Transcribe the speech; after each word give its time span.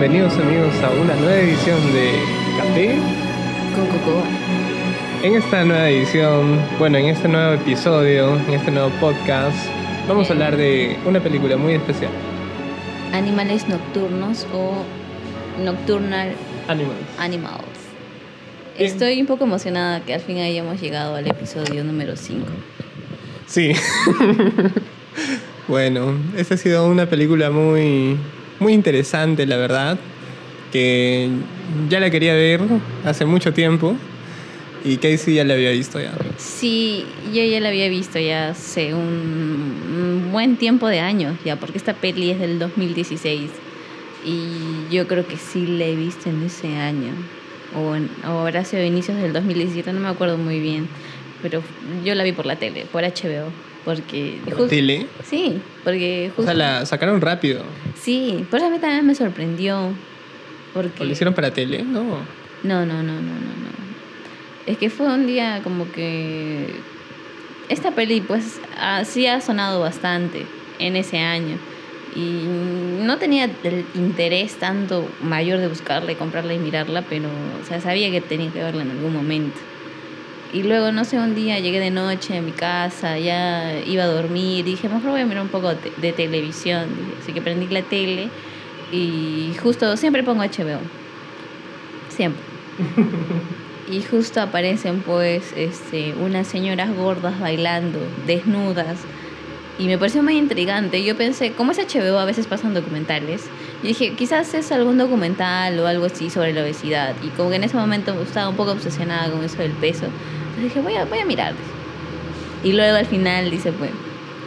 bienvenidos 0.00 0.32
amigos 0.38 0.74
a 0.82 0.88
una 0.92 1.14
nueva 1.16 1.36
edición 1.40 1.78
de 1.92 2.12
Café 2.56 2.98
con 3.74 3.86
Coco. 3.88 4.22
En 5.22 5.34
esta 5.34 5.62
nueva 5.62 5.90
edición, 5.90 6.58
bueno, 6.78 6.96
en 6.96 7.04
este 7.08 7.28
nuevo 7.28 7.52
episodio, 7.52 8.34
en 8.48 8.54
este 8.54 8.70
nuevo 8.70 8.88
podcast, 8.98 9.58
vamos 10.08 10.30
a 10.30 10.32
hablar 10.32 10.56
de 10.56 10.96
una 11.04 11.20
película 11.20 11.58
muy 11.58 11.74
especial. 11.74 12.10
Animales 13.12 13.68
nocturnos 13.68 14.46
o 14.54 14.72
Nocturnal 15.62 16.32
Animals. 16.66 16.96
Animals. 17.18 17.60
Estoy 18.78 19.20
un 19.20 19.26
poco 19.26 19.44
emocionada 19.44 20.00
que 20.00 20.14
al 20.14 20.22
fin 20.22 20.38
hayamos 20.38 20.80
llegado 20.80 21.14
al 21.14 21.26
episodio 21.26 21.84
número 21.84 22.16
5. 22.16 22.46
Sí. 23.46 23.72
bueno, 25.68 26.14
esta 26.38 26.54
ha 26.54 26.56
sido 26.56 26.88
una 26.88 27.04
película 27.04 27.50
muy 27.50 28.16
muy 28.60 28.74
interesante, 28.74 29.46
la 29.46 29.56
verdad, 29.56 29.98
que 30.70 31.28
ya 31.88 31.98
la 31.98 32.10
quería 32.10 32.34
ver 32.34 32.60
hace 33.04 33.24
mucho 33.24 33.52
tiempo 33.52 33.96
y 34.84 34.96
Casey 34.98 35.34
ya 35.34 35.44
la 35.44 35.54
había 35.54 35.70
visto 35.70 36.00
ya. 36.00 36.12
Sí, 36.36 37.04
yo 37.34 37.42
ya 37.42 37.60
la 37.60 37.68
había 37.68 37.88
visto 37.88 38.18
ya 38.18 38.50
hace 38.50 38.94
un, 38.94 40.28
buen 40.30 40.56
tiempo 40.56 40.86
de 40.86 41.00
años 41.00 41.36
ya, 41.44 41.56
porque 41.56 41.76
esta 41.76 41.94
peli 41.94 42.30
es 42.30 42.38
del 42.38 42.58
2016 42.58 43.50
y 44.24 44.94
yo 44.94 45.08
creo 45.08 45.26
que 45.26 45.36
sí 45.36 45.66
la 45.66 45.86
he 45.86 45.96
visto 45.96 46.30
en 46.30 46.44
ese 46.44 46.76
año 46.76 47.12
o, 47.74 47.96
en, 47.96 48.08
o 48.24 48.40
habrá 48.40 48.64
sido 48.64 48.84
inicios 48.84 49.20
del 49.20 49.32
2017, 49.32 49.92
no 49.92 50.00
me 50.00 50.08
acuerdo 50.08 50.38
muy 50.38 50.60
bien, 50.60 50.88
pero 51.42 51.62
yo 52.04 52.14
la 52.14 52.22
vi 52.22 52.32
por 52.32 52.46
la 52.46 52.56
tele, 52.56 52.86
por 52.92 53.02
HBO. 53.02 53.69
Porque. 53.84 54.40
¿Por 54.44 54.68
tele? 54.68 55.06
Sí, 55.24 55.60
porque 55.84 56.30
justo. 56.34 56.42
O 56.42 56.44
sea, 56.44 56.54
la 56.54 56.86
sacaron 56.86 57.20
rápido. 57.20 57.62
Sí, 58.00 58.46
por 58.50 58.58
eso 58.58 58.68
a 58.68 58.70
mí 58.70 58.78
también 58.78 59.06
me 59.06 59.14
sorprendió. 59.14 59.92
Porque... 60.74 61.02
¿O 61.02 61.06
lo 61.06 61.12
hicieron 61.12 61.34
para 61.34 61.52
tele? 61.52 61.82
No. 61.82 62.18
No, 62.62 62.84
no, 62.84 63.02
no, 63.02 63.02
no, 63.02 63.20
no, 63.20 63.20
no. 63.22 63.70
Es 64.66 64.76
que 64.78 64.90
fue 64.90 65.06
un 65.06 65.26
día 65.26 65.60
como 65.64 65.90
que. 65.90 66.66
Esta 67.68 67.92
peli, 67.92 68.20
pues, 68.20 68.60
sí 69.04 69.26
ha 69.26 69.40
sonado 69.40 69.80
bastante 69.80 70.44
en 70.78 70.96
ese 70.96 71.18
año. 71.18 71.56
Y 72.16 72.44
no 73.04 73.18
tenía 73.18 73.44
el 73.44 73.84
interés 73.94 74.56
tanto 74.56 75.08
mayor 75.22 75.60
de 75.60 75.68
buscarla 75.68 76.10
y 76.10 76.16
comprarla 76.16 76.54
y 76.54 76.58
mirarla, 76.58 77.02
pero, 77.08 77.28
o 77.62 77.66
sea, 77.66 77.80
sabía 77.80 78.10
que 78.10 78.20
tenía 78.20 78.50
que 78.50 78.60
verla 78.60 78.82
en 78.82 78.90
algún 78.90 79.12
momento. 79.12 79.56
Y 80.52 80.64
luego, 80.64 80.90
no 80.90 81.04
sé, 81.04 81.16
un 81.18 81.34
día 81.34 81.60
llegué 81.60 81.78
de 81.78 81.90
noche 81.90 82.38
a 82.38 82.42
mi 82.42 82.50
casa, 82.50 83.18
ya 83.18 83.78
iba 83.86 84.02
a 84.02 84.06
dormir, 84.08 84.64
dije, 84.64 84.88
mejor 84.88 85.10
voy 85.10 85.20
a 85.20 85.26
mirar 85.26 85.42
un 85.42 85.48
poco 85.48 85.72
de, 85.74 86.12
televisión. 86.12 86.88
Así 87.20 87.32
que 87.32 87.40
prendí 87.40 87.68
la 87.68 87.82
tele 87.82 88.28
y 88.90 89.52
justo, 89.62 89.96
siempre 89.96 90.24
pongo 90.24 90.42
HBO. 90.42 90.80
Siempre. 92.08 92.42
y 93.90 94.02
justo 94.02 94.40
aparecen 94.40 95.02
pues 95.02 95.52
este, 95.56 96.14
unas 96.14 96.48
señoras 96.48 96.94
gordas 96.96 97.38
bailando, 97.38 98.00
desnudas. 98.26 98.98
Y 99.78 99.86
me 99.86 99.98
pareció 99.98 100.22
muy 100.22 100.36
intrigante. 100.36 101.04
Yo 101.04 101.16
pensé, 101.16 101.52
¿cómo 101.52 101.70
es 101.72 101.78
HBO? 101.78 102.18
A 102.18 102.24
veces 102.24 102.46
pasan 102.46 102.74
documentales. 102.74 103.44
Y 103.82 103.88
dije, 103.88 104.14
quizás 104.14 104.52
es 104.54 104.70
algún 104.72 104.98
documental 104.98 105.78
o 105.80 105.86
algo 105.86 106.04
así 106.04 106.28
sobre 106.28 106.52
la 106.52 106.62
obesidad. 106.62 107.14
Y 107.22 107.28
como 107.28 107.50
que 107.50 107.56
en 107.56 107.64
ese 107.64 107.76
momento 107.76 108.20
estaba 108.22 108.48
un 108.48 108.56
poco 108.56 108.72
obsesionada 108.72 109.30
con 109.30 109.42
eso 109.42 109.58
del 109.58 109.72
peso 109.72 110.06
dije, 110.62 110.80
voy 110.80 110.94
a, 110.94 111.04
voy 111.04 111.18
a 111.18 111.24
mirar. 111.24 111.54
Y 112.62 112.72
luego 112.72 112.96
al 112.96 113.06
final 113.06 113.50
dice, 113.50 113.72
pues, 113.72 113.90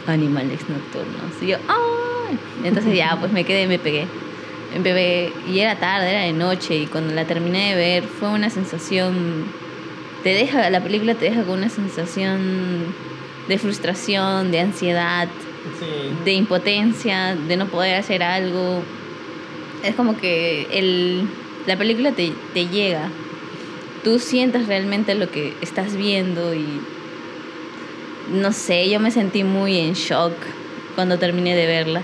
animales 0.06 0.60
nocturnos. 0.68 1.42
Y 1.42 1.48
yo, 1.48 1.56
¡ay! 1.68 2.38
Entonces 2.64 2.94
ya, 2.94 3.16
pues 3.18 3.32
me 3.32 3.44
quedé, 3.44 3.66
me 3.66 3.78
pegué. 3.78 4.06
Me 4.72 4.80
pegué, 4.80 5.32
y 5.48 5.60
era 5.60 5.76
tarde, 5.76 6.10
era 6.10 6.22
de 6.22 6.32
noche, 6.32 6.76
y 6.76 6.86
cuando 6.86 7.14
la 7.14 7.24
terminé 7.26 7.70
de 7.70 7.76
ver 7.76 8.02
fue 8.02 8.28
una 8.30 8.50
sensación, 8.50 9.44
te 10.24 10.30
deja, 10.30 10.68
la 10.70 10.80
película 10.80 11.14
te 11.14 11.26
deja 11.26 11.44
con 11.44 11.58
una 11.58 11.68
sensación 11.68 12.94
de 13.48 13.58
frustración, 13.58 14.50
de 14.50 14.60
ansiedad, 14.60 15.28
de 16.24 16.32
impotencia, 16.32 17.36
de 17.36 17.56
no 17.56 17.66
poder 17.66 17.96
hacer 17.96 18.22
algo. 18.22 18.82
Es 19.84 19.94
como 19.94 20.16
que 20.16 20.66
el, 20.72 21.28
la 21.66 21.76
película 21.76 22.12
te, 22.12 22.32
te 22.52 22.66
llega 22.68 23.10
tú 24.04 24.18
sientas 24.18 24.66
realmente 24.68 25.14
lo 25.14 25.30
que 25.30 25.54
estás 25.62 25.96
viendo 25.96 26.54
y 26.54 26.66
no 28.30 28.52
sé, 28.52 28.88
yo 28.88 29.00
me 29.00 29.10
sentí 29.10 29.42
muy 29.42 29.78
en 29.78 29.94
shock 29.94 30.34
cuando 30.94 31.18
terminé 31.18 31.56
de 31.56 31.66
verla. 31.66 32.02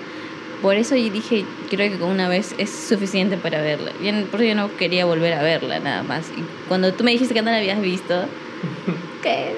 Por 0.62 0.76
eso 0.76 0.96
yo 0.96 1.10
dije, 1.10 1.44
creo 1.70 1.90
que 1.90 1.99
con 1.99 2.10
una 2.10 2.28
vez 2.28 2.54
es 2.58 2.70
suficiente 2.70 3.37
para 3.37 3.60
verla. 3.60 3.93
Por 4.31 4.40
eso 4.40 4.49
yo 4.49 4.54
no 4.54 4.76
quería 4.76 5.04
volver 5.06 5.34
a 5.34 5.43
verla 5.43 5.78
nada 5.78 6.02
más. 6.02 6.31
Y 6.37 6.43
cuando 6.69 6.93
tú 6.93 7.04
me 7.04 7.12
dijiste 7.12 7.32
que 7.32 7.43
no 7.43 7.50
la 7.50 7.58
habías 7.58 7.81
visto, 7.81 8.25
¿qué? 9.22 9.54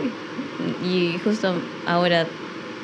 Y 0.85 1.19
justo 1.25 1.55
ahora 1.87 2.27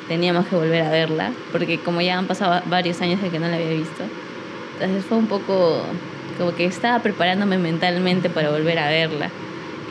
teníamos 0.07 0.47
que 0.47 0.55
volver 0.55 0.81
a 0.81 0.89
verla, 0.89 1.31
porque 1.51 1.79
como 1.79 2.01
ya 2.01 2.17
han 2.17 2.27
pasado 2.27 2.61
varios 2.67 2.99
años 3.01 3.21
de 3.21 3.29
que 3.29 3.39
no 3.39 3.47
la 3.47 3.55
había 3.55 3.69
visto, 3.69 4.03
entonces 4.79 5.05
fue 5.05 5.17
un 5.17 5.27
poco 5.27 5.81
como 6.37 6.55
que 6.55 6.65
estaba 6.65 6.99
preparándome 7.03 7.57
mentalmente 7.57 8.29
para 8.29 8.49
volver 8.49 8.79
a 8.79 8.89
verla. 8.89 9.29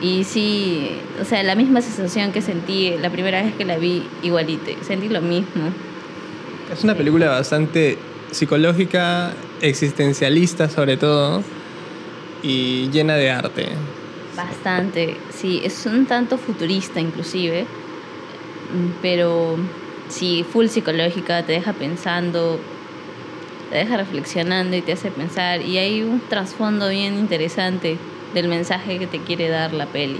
Y 0.01 0.23
sí, 0.23 0.91
o 1.21 1.25
sea, 1.25 1.43
la 1.43 1.55
misma 1.55 1.81
sensación 1.81 2.31
que 2.31 2.41
sentí 2.41 2.95
la 2.99 3.09
primera 3.09 3.43
vez 3.43 3.53
que 3.53 3.65
la 3.65 3.77
vi, 3.77 4.03
igualita, 4.23 4.71
sentí 4.81 5.09
lo 5.09 5.21
mismo. 5.21 5.69
Es 6.73 6.83
una 6.83 6.95
película 6.95 7.29
bastante 7.29 7.97
psicológica, 8.31 9.33
existencialista 9.61 10.69
sobre 10.69 10.97
todo, 10.97 11.43
y 12.41 12.89
llena 12.89 13.15
de 13.15 13.29
arte. 13.29 13.67
Bastante, 14.35 15.17
sí, 15.31 15.61
es 15.63 15.85
un 15.85 16.05
tanto 16.05 16.37
futurista 16.37 16.99
inclusive, 16.99 17.65
pero 19.01 19.57
sí, 20.07 20.45
full 20.49 20.67
psicológica, 20.67 21.43
te 21.43 21.53
deja 21.53 21.73
pensando, 21.73 22.59
te 23.69 23.77
deja 23.77 23.97
reflexionando 23.97 24.75
y 24.75 24.81
te 24.81 24.93
hace 24.93 25.11
pensar, 25.11 25.61
y 25.61 25.77
hay 25.77 26.01
un 26.01 26.21
trasfondo 26.27 26.89
bien 26.89 27.17
interesante 27.17 27.97
del 28.33 28.47
mensaje 28.47 28.99
que 28.99 29.07
te 29.07 29.19
quiere 29.19 29.49
dar 29.49 29.73
la 29.73 29.85
peli. 29.85 30.19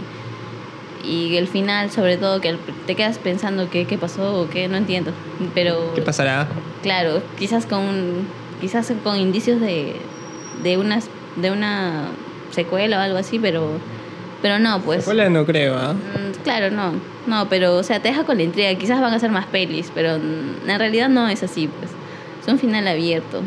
Y 1.03 1.37
el 1.37 1.47
final, 1.47 1.91
sobre 1.91 2.17
todo, 2.17 2.41
que 2.41 2.55
te 2.85 2.95
quedas 2.95 3.17
pensando 3.19 3.69
qué, 3.69 3.85
qué 3.85 3.97
pasó 3.97 4.41
o 4.41 4.49
qué, 4.49 4.67
no 4.67 4.77
entiendo. 4.77 5.11
Pero, 5.53 5.93
¿Qué 5.95 6.01
pasará? 6.01 6.47
Claro, 6.83 7.21
quizás 7.37 7.65
con, 7.65 8.27
quizás 8.59 8.91
con 9.03 9.17
indicios 9.17 9.61
de, 9.61 9.95
de, 10.61 10.77
unas, 10.77 11.09
de 11.37 11.51
una 11.51 12.09
secuela 12.51 12.99
o 12.99 13.01
algo 13.01 13.17
así, 13.17 13.39
pero, 13.39 13.69
pero 14.41 14.59
no, 14.59 14.81
pues. 14.81 14.99
Secuela 14.99 15.29
no 15.29 15.45
creo, 15.45 15.77
¿ah? 15.77 15.93
Mm, 15.93 16.43
claro, 16.43 16.69
no. 16.69 16.93
No, 17.27 17.47
pero, 17.47 17.77
o 17.77 17.83
sea, 17.83 18.01
te 18.01 18.09
deja 18.09 18.25
con 18.25 18.37
la 18.37 18.43
intriga. 18.43 18.73
Quizás 18.75 18.99
van 18.99 19.13
a 19.13 19.19
ser 19.19 19.31
más 19.31 19.45
pelis, 19.45 19.91
pero 19.93 20.15
en 20.15 20.79
realidad 20.79 21.07
no 21.07 21.29
es 21.29 21.43
así, 21.43 21.67
pues. 21.67 21.91
Un 22.49 22.59
final 22.59 22.87
abierto. 22.87 23.41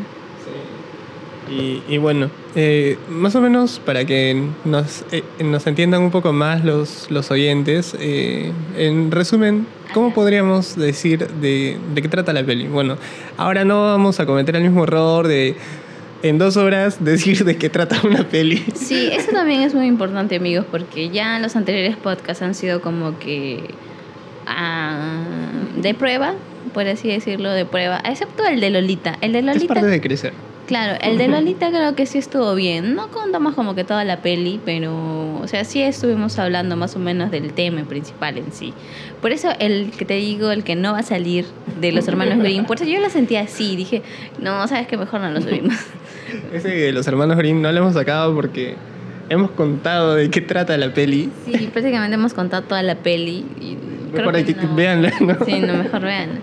Y, 1.51 1.99
bueno, 1.99 2.31
eh, 2.55 2.97
más 3.11 3.35
o 3.35 3.41
menos 3.43 3.79
para 3.79 4.07
que 4.07 4.43
nos, 4.65 5.05
eh, 5.13 5.23
nos 5.45 5.67
entiendan 5.67 6.01
un 6.01 6.11
poco 6.11 6.33
más 6.33 6.65
los, 6.65 7.11
los 7.11 7.31
oyentes, 7.31 7.95
eh, 8.01 8.53
en 8.79 9.11
resumen, 9.11 9.67
¿cómo 9.93 10.15
podríamos 10.15 10.77
decir 10.77 11.29
de, 11.29 11.77
de 11.95 12.03
qué 12.03 12.09
trata 12.09 12.33
la 12.33 12.43
peli? 12.43 12.69
Bueno, 12.69 12.97
ahora 13.37 13.67
no 13.67 13.83
vamos 13.83 14.19
a 14.19 14.25
cometer 14.25 14.57
el 14.57 14.63
mismo 14.63 14.85
error 14.85 15.29
de 15.29 15.57
en 16.23 16.39
dos 16.39 16.57
horas 16.57 17.05
decir 17.05 17.45
de 17.45 17.57
qué 17.57 17.69
trata 17.69 18.01
una 18.05 18.27
peli. 18.27 18.65
Sí, 18.75 19.11
eso 19.13 19.33
también 19.33 19.63
es 19.63 19.75
muy 19.75 19.87
importante, 19.87 20.37
amigos, 20.37 20.65
porque 20.71 21.11
ya 21.11 21.39
los 21.39 21.57
anteriores 21.57 21.97
podcasts 21.97 22.43
han 22.43 22.55
sido 22.55 22.81
como 22.81 23.19
que 23.19 23.75
ah, 24.47 25.23
de 25.77 25.93
prueba, 25.95 26.35
por 26.73 26.87
así 26.87 27.09
decirlo, 27.09 27.51
de 27.53 27.65
prueba, 27.65 28.01
excepto 28.05 28.45
el 28.45 28.61
de 28.61 28.71
Lolita. 28.71 29.19
El 29.21 29.33
de 29.33 29.43
Lolita. 29.43 29.65
Es 29.65 29.69
parte 29.69 29.87
de 29.87 30.01
crecer. 30.01 30.33
Claro, 30.67 30.97
el 31.03 31.19
de 31.19 31.29
Lolita 31.29 31.71
creo 31.71 31.95
que 31.95 32.07
sí 32.07 32.19
estuvo 32.19 32.55
bien. 32.55 32.95
No 32.95 33.09
contamos 33.09 33.55
como 33.55 33.75
que 33.75 33.85
toda 33.85 34.05
la 34.05 34.23
peli, 34.23 34.61
pero, 34.65 35.39
o 35.41 35.47
sea, 35.47 35.65
sí 35.65 35.83
estuvimos 35.83 36.39
hablando 36.39 36.77
más 36.77 36.95
o 36.95 36.99
menos 36.99 37.31
del 37.31 37.53
tema 37.53 37.83
principal 37.83 38.39
en 38.39 38.53
sí. 38.53 38.73
Por 39.21 39.33
eso 39.33 39.51
el 39.59 39.91
que 39.91 40.05
te 40.05 40.15
digo, 40.15 40.51
el 40.51 40.65
que 40.65 40.77
no 40.77 40.93
va 40.93 41.01
a 41.01 41.03
salir 41.03 41.47
de 41.81 41.93
los 41.93 42.07
hermanos 42.09 42.39
Green, 42.43 42.65
por 42.65 42.77
eso 42.77 42.87
yo 42.87 43.01
lo 43.01 43.11
sentía 43.11 43.43
así. 43.43 43.77
Dije, 43.77 44.03
no, 44.41 44.67
sabes 44.69 44.87
que 44.87 44.97
mejor 44.97 45.21
no 45.21 45.31
lo 45.31 45.41
subimos. 45.41 45.75
Ese 46.53 46.69
de 46.69 46.93
los 46.93 47.07
hermanos 47.07 47.37
Green 47.37 47.61
no 47.61 47.71
lo 47.71 47.79
hemos 47.79 47.95
sacado 47.95 48.35
porque 48.35 48.77
hemos 49.29 49.51
contado 49.51 50.15
de 50.15 50.31
qué 50.31 50.41
trata 50.41 50.77
la 50.77 50.95
peli. 50.95 51.31
Sí, 51.45 51.69
prácticamente 51.73 52.15
hemos 52.15 52.35
contado 52.35 52.63
toda 52.63 52.83
la 52.83 52.95
peli. 52.95 53.45
Y 53.61 53.77
mejor 54.13 54.37
hay 54.37 54.45
que, 54.45 54.55
veanla, 54.75 55.13
¿no? 55.21 55.45
Sí, 55.45 55.61
no, 55.61 55.75
mejor 55.75 56.03
veanla. 56.03 56.41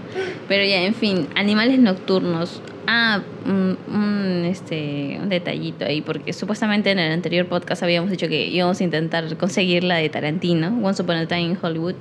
Pero 0.48 0.64
ya, 0.64 0.84
en 0.84 0.94
fin, 0.94 1.28
animales 1.36 1.80
nocturnos. 1.80 2.62
Ah, 2.92 3.22
un, 3.46 4.46
este, 4.46 5.20
un 5.22 5.30
detallito 5.30 5.86
ahí, 5.86 6.02
porque 6.02 6.34
supuestamente 6.34 6.90
en 6.90 6.98
el 6.98 7.12
anterior 7.12 7.46
podcast 7.46 7.84
habíamos 7.84 8.10
dicho 8.10 8.28
que 8.28 8.48
íbamos 8.48 8.82
a 8.82 8.84
intentar 8.84 9.38
conseguir 9.38 9.84
la 9.84 9.98
de 9.98 10.10
Tarantino, 10.10 10.76
Once 10.82 11.02
Upon 11.02 11.18
a 11.18 11.28
Time 11.28 11.42
in 11.42 11.58
Hollywood, 11.62 11.96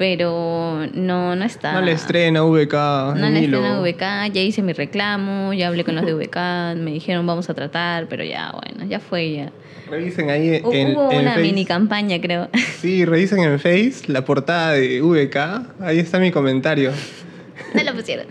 Pero 0.00 0.88
no, 0.94 1.36
no 1.36 1.44
está. 1.44 1.74
No 1.74 1.82
le 1.82 1.92
estrena 1.92 2.42
VK. 2.42 2.72
No 3.18 3.28
le 3.28 3.44
estrena 3.44 3.80
VK, 3.82 4.32
ya 4.32 4.40
hice 4.40 4.62
mi 4.62 4.72
reclamo, 4.72 5.52
ya 5.52 5.68
hablé 5.68 5.84
con 5.84 5.94
los 5.94 6.06
de 6.06 6.14
VK, 6.14 6.36
me 6.82 6.92
dijeron 6.92 7.26
vamos 7.26 7.50
a 7.50 7.54
tratar, 7.54 8.08
pero 8.08 8.24
ya, 8.24 8.50
bueno, 8.50 8.88
ya 8.88 8.98
fue 8.98 9.30
ya. 9.30 9.52
Revisen 9.90 10.30
ahí 10.30 10.62
en 10.72 10.96
Hubo 10.96 11.10
una 11.10 11.32
Face. 11.32 11.42
mini 11.42 11.66
campaña, 11.66 12.18
creo. 12.18 12.48
Sí, 12.80 13.04
revisen 13.04 13.40
en 13.40 13.58
Face 13.60 14.04
la 14.06 14.24
portada 14.24 14.72
de 14.72 15.02
VK. 15.02 15.82
Ahí 15.82 15.98
está 15.98 16.18
mi 16.18 16.30
comentario. 16.30 16.92
no 17.74 17.84
lo 17.84 17.92
pusieron. 17.92 18.24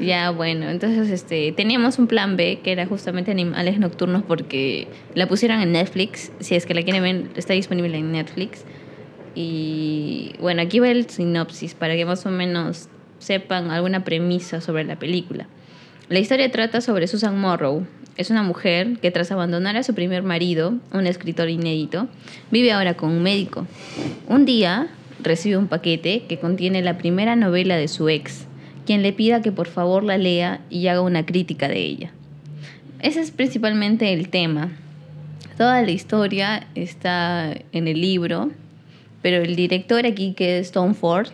Ya, 0.00 0.30
bueno, 0.30 0.70
entonces 0.70 1.10
este, 1.10 1.52
teníamos 1.52 1.98
un 1.98 2.06
plan 2.06 2.38
B 2.38 2.60
que 2.64 2.72
era 2.72 2.86
justamente 2.86 3.30
Animales 3.30 3.78
Nocturnos 3.78 4.22
porque 4.22 4.88
la 5.14 5.28
pusieron 5.28 5.60
en 5.60 5.72
Netflix. 5.72 6.32
Si 6.40 6.54
es 6.54 6.64
que 6.64 6.72
la 6.72 6.82
quieren 6.82 7.02
ver, 7.02 7.24
está 7.36 7.52
disponible 7.52 7.98
en 7.98 8.10
Netflix. 8.10 8.64
Y 9.34 10.32
bueno, 10.40 10.62
aquí 10.62 10.78
va 10.78 10.90
el 10.90 11.08
sinopsis 11.08 11.74
para 11.74 11.94
que 11.94 12.04
más 12.04 12.24
o 12.26 12.30
menos 12.30 12.88
sepan 13.18 13.70
alguna 13.70 14.04
premisa 14.04 14.60
sobre 14.60 14.84
la 14.84 14.98
película. 14.98 15.46
La 16.08 16.18
historia 16.18 16.50
trata 16.50 16.80
sobre 16.80 17.06
Susan 17.06 17.38
Morrow. 17.38 17.86
Es 18.16 18.30
una 18.30 18.42
mujer 18.42 18.98
que 19.00 19.10
tras 19.10 19.32
abandonar 19.32 19.76
a 19.76 19.82
su 19.82 19.94
primer 19.94 20.22
marido, 20.22 20.74
un 20.92 21.06
escritor 21.06 21.48
inédito, 21.48 22.08
vive 22.50 22.72
ahora 22.72 22.94
con 22.94 23.10
un 23.10 23.22
médico. 23.22 23.66
Un 24.28 24.44
día 24.44 24.88
recibe 25.22 25.56
un 25.56 25.66
paquete 25.66 26.24
que 26.28 26.38
contiene 26.38 26.82
la 26.82 26.98
primera 26.98 27.34
novela 27.34 27.76
de 27.76 27.88
su 27.88 28.08
ex, 28.08 28.46
quien 28.86 29.02
le 29.02 29.12
pida 29.12 29.42
que 29.42 29.50
por 29.50 29.66
favor 29.66 30.04
la 30.04 30.18
lea 30.18 30.60
y 30.70 30.86
haga 30.86 31.00
una 31.00 31.26
crítica 31.26 31.68
de 31.68 31.78
ella. 31.78 32.12
Ese 33.00 33.20
es 33.20 33.30
principalmente 33.30 34.12
el 34.12 34.28
tema. 34.28 34.70
Toda 35.56 35.82
la 35.82 35.90
historia 35.90 36.66
está 36.74 37.54
en 37.72 37.88
el 37.88 38.00
libro, 38.00 38.50
pero 39.24 39.38
el 39.42 39.56
director 39.56 40.04
aquí 40.04 40.34
que 40.34 40.58
es 40.58 40.70
Tom 40.70 40.94
Ford, 40.94 41.28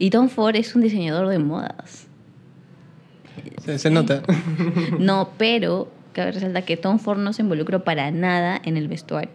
y 0.00 0.10
Tom 0.10 0.28
Ford 0.28 0.56
es 0.56 0.74
un 0.74 0.82
diseñador 0.82 1.28
de 1.28 1.38
modas. 1.38 2.08
Se, 3.64 3.78
se 3.78 3.90
nota. 3.90 4.22
No, 4.98 5.30
pero 5.38 5.88
cabe 6.12 6.32
resaltar 6.32 6.64
que 6.64 6.76
Tom 6.76 6.98
Ford 6.98 7.18
no 7.20 7.32
se 7.32 7.42
involucró 7.42 7.84
para 7.84 8.10
nada 8.10 8.60
en 8.64 8.76
el 8.76 8.88
vestuario. 8.88 9.30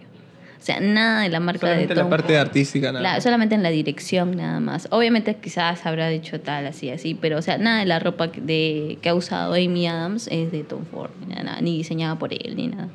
O 0.59 0.63
sea, 0.63 0.79
nada 0.81 1.21
de 1.23 1.29
la 1.29 1.39
marca 1.39 1.61
Solamente 1.61 1.87
de 1.93 1.95
la 1.95 2.01
Tom 2.01 2.09
parte 2.09 2.33
Ford. 2.33 2.41
artística, 2.47 2.91
nada. 2.91 3.01
La- 3.15 3.21
solamente 3.21 3.55
en 3.55 3.63
la 3.63 3.69
dirección 3.69 4.35
nada 4.35 4.59
más. 4.59 4.87
Obviamente 4.91 5.35
quizás 5.35 5.85
habrá 5.85 6.09
dicho 6.09 6.39
tal, 6.41 6.67
así, 6.67 6.89
así, 6.89 7.15
pero 7.15 7.37
o 7.37 7.41
sea, 7.41 7.57
nada 7.57 7.79
de 7.79 7.85
la 7.85 7.99
ropa 7.99 8.31
que- 8.33 8.41
de, 8.41 8.97
que 9.01 9.09
ha 9.09 9.15
usado 9.15 9.53
Amy 9.53 9.87
Adams 9.87 10.27
es 10.31 10.51
de 10.51 10.63
Tom 10.63 10.83
Ford, 10.85 11.11
ni, 11.25 11.33
nada, 11.33 11.61
ni 11.61 11.77
diseñada 11.77 12.19
por 12.19 12.33
él, 12.33 12.53
ni 12.57 12.67
nada. 12.67 12.89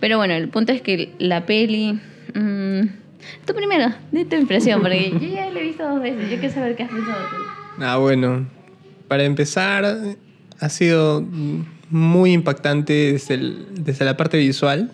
Pero 0.00 0.18
bueno, 0.18 0.34
el 0.34 0.48
punto 0.48 0.72
es 0.72 0.82
que 0.82 1.14
la 1.18 1.46
peli... 1.46 1.98
mm, 2.34 2.82
tú 3.46 3.54
primero, 3.54 3.92
di 4.12 4.24
tu 4.24 4.36
impresión, 4.36 4.80
porque 4.80 5.10
yo 5.10 5.18
ya 5.28 5.50
la 5.50 5.60
he 5.60 5.62
visto 5.62 5.88
dos 5.88 6.00
veces, 6.00 6.30
yo 6.30 6.38
quiero 6.38 6.54
saber 6.54 6.76
qué 6.76 6.82
has 6.84 6.90
pensado 6.90 7.18
tú. 7.30 7.82
Ah, 7.82 7.96
bueno. 7.96 8.46
Para 9.08 9.24
empezar, 9.24 9.84
ha 10.60 10.68
sido 10.68 11.22
muy 11.90 12.32
impactante 12.32 13.12
desde, 13.12 13.34
el- 13.34 13.66
desde 13.72 14.04
la 14.04 14.16
parte 14.16 14.36
visual. 14.38 14.92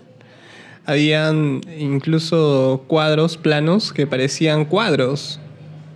Habían 0.85 1.61
incluso 1.79 2.85
cuadros 2.89 3.37
planos 3.37 3.93
que 3.93 4.07
parecían 4.07 4.65
cuadros, 4.65 5.39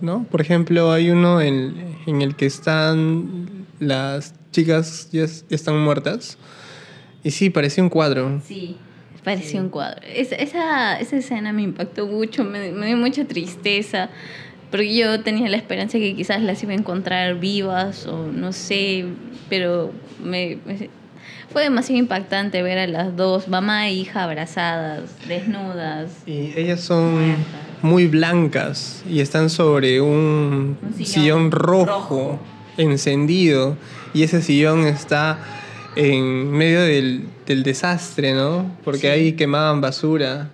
¿no? 0.01 0.23
Por 0.31 0.39
ejemplo, 0.41 0.91
hay 0.93 1.09
uno 1.11 1.41
en, 1.41 1.75
en 2.07 2.21
el 2.21 2.35
que 2.35 2.45
están 2.45 3.65
las 3.79 4.33
chicas 4.51 5.09
ya 5.11 5.23
es- 5.25 5.45
están 5.49 5.77
muertas. 5.79 6.37
Y 7.23 7.31
sí, 7.31 7.49
parecía 7.49 7.83
un 7.83 7.89
cuadro. 7.89 8.41
Sí, 8.45 8.77
parecía 9.35 9.59
un 9.61 9.69
cuadro. 9.69 9.99
Es- 10.07 10.31
esa, 10.31 10.99
esa 10.99 11.17
escena 11.17 11.51
me 11.51 11.61
impactó 11.63 12.07
mucho, 12.07 12.43
me, 12.45 12.71
me 12.71 12.85
dio 12.87 12.95
mucha 12.97 13.25
tristeza, 13.25 14.09
porque 14.71 14.95
yo 14.95 15.19
tenía 15.21 15.49
la 15.49 15.57
esperanza 15.57 15.97
que 15.97 16.15
quizás 16.15 16.41
las 16.41 16.63
iba 16.63 16.71
a 16.71 16.75
encontrar 16.75 17.35
vivas 17.39 18.05
o 18.07 18.25
no 18.27 18.53
sé, 18.53 19.05
pero 19.49 19.91
me, 20.23 20.59
me- 20.65 20.89
fue 21.51 21.63
demasiado 21.63 21.99
impactante 21.99 22.61
ver 22.61 22.77
a 22.77 22.87
las 22.87 23.15
dos, 23.15 23.47
mamá 23.47 23.87
e 23.87 23.93
hija, 23.93 24.23
abrazadas, 24.23 25.03
desnudas. 25.27 26.11
Y 26.25 26.53
ellas 26.57 26.81
son 26.81 27.13
Muertas. 27.15 27.45
muy 27.81 28.07
blancas 28.07 29.03
y 29.09 29.19
están 29.21 29.49
sobre 29.49 29.99
un, 30.01 30.77
Un 30.81 30.93
sillón 30.93 31.05
sillón, 31.05 31.51
rojo, 31.51 31.85
rojo. 31.85 32.39
encendido. 32.77 33.75
Y 34.13 34.23
ese 34.23 34.41
sillón 34.41 34.85
está 34.87 35.39
en 35.99 36.51
medio 36.51 36.81
del, 36.81 37.23
del 37.45 37.63
desastre, 37.63 38.33
¿no? 38.33 38.77
Porque 38.83 38.99
Sí. 39.01 39.07
ahí 39.07 39.33
quemaban 39.33 39.81
basura. 39.81 40.51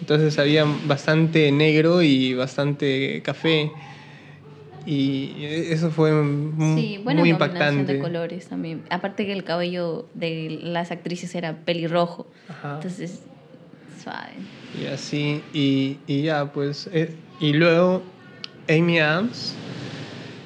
Entonces 0.00 0.38
había 0.38 0.64
bastante 0.86 1.50
negro 1.50 2.02
y 2.02 2.34
bastante 2.34 3.20
café. 3.24 3.72
Y 4.86 5.32
eso 5.46 5.90
fue 5.90 6.10
Sí, 6.74 6.98
buena 7.02 7.20
muy 7.20 7.30
combinación 7.30 7.30
impactante. 7.30 7.94
de 7.94 7.98
colores 7.98 8.46
también. 8.48 8.82
Aparte 8.90 9.24
que 9.24 9.32
el 9.32 9.42
cabello 9.42 10.06
de 10.14 10.58
las 10.62 10.90
actrices 10.90 11.34
era 11.34 11.56
pelirrojo, 11.64 12.26
Ajá. 12.48 12.74
entonces 12.76 13.20
suave. 14.02 14.34
Y 14.80 14.86
así, 14.86 15.42
y, 15.54 15.98
y 16.06 16.22
ya, 16.22 16.52
pues. 16.52 16.90
eh, 16.92 17.14
y 17.40 17.54
luego 17.54 18.02
Amy 18.68 18.98
Adams 19.00 19.54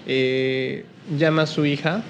eh, 0.07 0.85
llama 1.19 1.43
a 1.43 1.47
su 1.47 1.67
hija, 1.67 2.05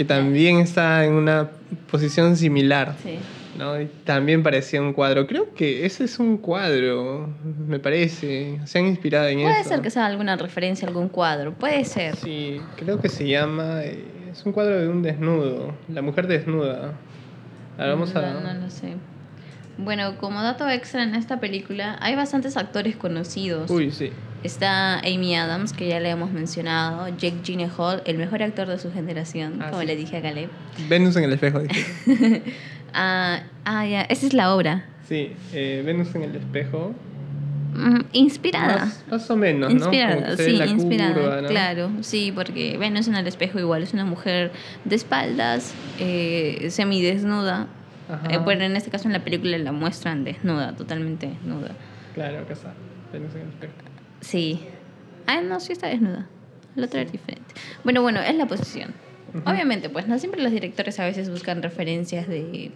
que 0.00 0.04
también 0.06 0.60
está 0.60 1.04
en 1.04 1.12
una 1.12 1.50
posición 1.90 2.34
similar, 2.34 2.94
Sí. 3.02 3.18
¿no? 3.58 3.78
Y 3.78 3.84
también 4.06 4.42
parecía 4.42 4.80
un 4.80 4.94
cuadro. 4.94 5.26
Creo 5.26 5.52
que 5.52 5.84
ese 5.84 6.04
es 6.04 6.18
un 6.18 6.38
cuadro, 6.38 7.28
me 7.68 7.78
parece. 7.78 8.58
Se 8.64 8.78
han 8.78 8.86
inspirado 8.86 9.28
en 9.28 9.42
Puede 9.42 9.60
eso. 9.60 9.68
ser 9.68 9.82
que 9.82 9.90
sea 9.90 10.06
alguna 10.06 10.36
referencia 10.36 10.86
a 10.86 10.88
algún 10.88 11.10
cuadro, 11.10 11.52
puede 11.52 11.84
ser. 11.84 12.16
Sí, 12.16 12.62
creo 12.76 12.98
que 12.98 13.10
se 13.10 13.28
llama. 13.28 13.82
eh, 13.82 14.02
es 14.32 14.42
un 14.46 14.52
cuadro 14.52 14.80
de 14.80 14.88
un 14.88 15.02
desnudo, 15.02 15.74
la 15.92 16.00
mujer 16.00 16.26
desnuda. 16.26 16.94
Ahora 17.76 17.90
vamos 17.92 18.16
a. 18.16 18.22
No, 18.32 18.40
no 18.40 18.54
lo 18.54 18.70
sé. 18.70 18.94
Bueno, 19.76 20.16
como 20.16 20.40
dato 20.42 20.66
extra 20.70 21.02
en 21.02 21.14
esta 21.14 21.40
película, 21.40 21.98
hay 22.00 22.16
bastantes 22.16 22.56
actores 22.56 22.96
conocidos. 22.96 23.70
Uy, 23.70 23.90
sí. 23.90 24.12
Está 24.42 25.00
Amy 25.00 25.34
Adams, 25.36 25.72
que 25.74 25.86
ya 25.88 26.00
le 26.00 26.08
hemos 26.10 26.30
mencionado, 26.32 27.08
Jake 27.08 27.40
Gyllenhaal, 27.44 28.02
el 28.06 28.16
mejor 28.16 28.42
actor 28.42 28.66
de 28.68 28.78
su 28.78 28.90
generación, 28.92 29.60
Ah, 29.60 29.68
como 29.70 29.82
sí. 29.82 29.86
le 29.86 29.96
dije 29.96 30.16
a 30.16 30.22
Caleb. 30.22 30.48
Venus 30.88 31.14
en 31.16 31.24
el 31.24 31.32
espejo, 31.32 31.60
dije. 31.60 32.42
Ah, 32.92 33.42
ah, 33.64 33.86
ya, 33.86 34.00
esa 34.02 34.26
es 34.26 34.32
la 34.34 34.52
obra. 34.52 34.84
Sí, 35.08 35.32
eh, 35.52 35.80
Venus 35.86 36.12
en 36.16 36.24
el 36.24 36.34
espejo. 36.34 36.92
Mm, 37.74 38.00
inspirada. 38.12 38.78
Más, 38.86 39.04
más 39.08 39.30
o 39.30 39.36
menos, 39.36 39.70
Inspirada, 39.70 40.36
que 40.36 40.42
sí, 40.42 40.60
inspirada, 40.60 41.14
curva, 41.14 41.40
¿no? 41.42 41.48
claro, 41.48 41.90
sí, 42.00 42.32
porque 42.34 42.76
Venus 42.78 43.06
en 43.06 43.14
el 43.14 43.28
espejo 43.28 43.60
igual 43.60 43.84
es 43.84 43.94
una 43.94 44.04
mujer 44.04 44.50
de 44.84 44.96
espaldas, 44.96 45.72
eh, 46.00 46.66
semidesnuda. 46.70 47.68
Ajá. 48.08 48.26
Eh, 48.28 48.38
bueno, 48.38 48.64
en 48.64 48.74
este 48.74 48.90
caso 48.90 49.06
en 49.06 49.12
la 49.12 49.22
película 49.22 49.56
la 49.58 49.70
muestran 49.70 50.24
desnuda, 50.24 50.74
totalmente 50.74 51.28
desnuda. 51.28 51.70
Claro, 52.14 52.40
acá 52.40 52.54
está. 52.54 52.72
Venus 53.12 53.32
en 53.36 53.42
el 53.42 53.48
espejo. 53.50 53.72
Sí. 54.20 54.60
Ah, 55.26 55.40
no, 55.40 55.60
sí 55.60 55.72
está 55.72 55.88
desnuda. 55.88 56.28
La 56.76 56.86
otra 56.86 57.02
es 57.02 57.12
diferente. 57.12 57.54
Bueno, 57.84 58.02
bueno, 58.02 58.20
es 58.20 58.34
la 58.34 58.46
posición. 58.46 58.94
Obviamente, 59.44 59.88
pues 59.88 60.08
no 60.08 60.18
siempre 60.18 60.42
los 60.42 60.50
directores 60.50 60.98
a 60.98 61.04
veces 61.04 61.30
buscan 61.30 61.62
referencias 61.62 62.26
de, 62.26 62.72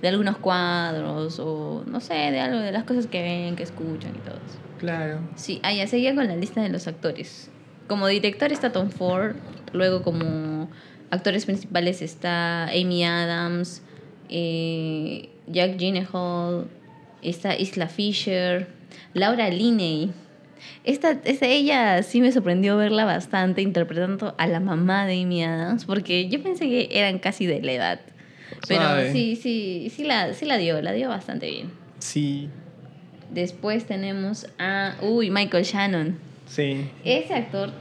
de 0.00 0.08
algunos 0.08 0.36
cuadros 0.36 1.40
o 1.40 1.82
no 1.86 2.00
sé, 2.00 2.14
de 2.14 2.40
algo, 2.40 2.58
de 2.58 2.70
las 2.70 2.84
cosas 2.84 3.06
que 3.06 3.22
ven, 3.22 3.56
que 3.56 3.64
escuchan 3.64 4.12
y 4.14 4.18
todo 4.18 4.36
eso. 4.36 4.58
Claro. 4.78 5.20
Sí, 5.34 5.58
ah, 5.62 5.72
ya 5.72 5.86
seguía 5.86 6.14
con 6.14 6.26
la 6.26 6.36
lista 6.36 6.62
de 6.62 6.68
los 6.68 6.86
actores. 6.86 7.50
Como 7.88 8.06
director 8.06 8.52
está 8.52 8.72
Tom 8.72 8.90
Ford, 8.90 9.36
luego 9.72 10.02
como 10.02 10.68
actores 11.10 11.46
principales 11.46 12.02
está 12.02 12.64
Amy 12.68 13.04
Adams, 13.04 13.82
eh, 14.28 15.30
Jack 15.46 15.76
Gyllenhaal, 15.76 16.66
está 17.22 17.56
Isla 17.56 17.88
Fisher, 17.88 18.68
Laura 19.14 19.48
Linney. 19.48 20.12
Esta, 20.84 21.18
esta, 21.24 21.46
ella 21.46 22.02
sí 22.02 22.20
me 22.20 22.32
sorprendió 22.32 22.76
verla 22.76 23.04
bastante 23.04 23.62
interpretando 23.62 24.34
a 24.38 24.46
la 24.46 24.60
mamá 24.60 25.06
de 25.06 25.22
Amy 25.22 25.44
Adams, 25.44 25.84
porque 25.84 26.28
yo 26.28 26.42
pensé 26.42 26.66
que 26.66 26.88
eran 26.92 27.18
casi 27.18 27.46
de 27.46 27.60
la 27.62 27.72
edad. 27.72 28.00
Pero 28.68 29.12
sí, 29.12 29.36
sí, 29.36 29.90
sí 29.94 30.04
la, 30.04 30.32
sí 30.34 30.44
la 30.44 30.56
dio, 30.56 30.80
la 30.80 30.92
dio 30.92 31.08
bastante 31.08 31.50
bien. 31.50 31.70
Sí, 31.98 32.48
Después 33.30 33.86
tenemos 33.86 34.46
a. 34.58 34.94
Uy, 35.02 35.30
Michael 35.30 35.64
Shannon. 35.64 36.18
sí. 36.46 36.88
Ese 37.04 37.34
actor 37.34 37.72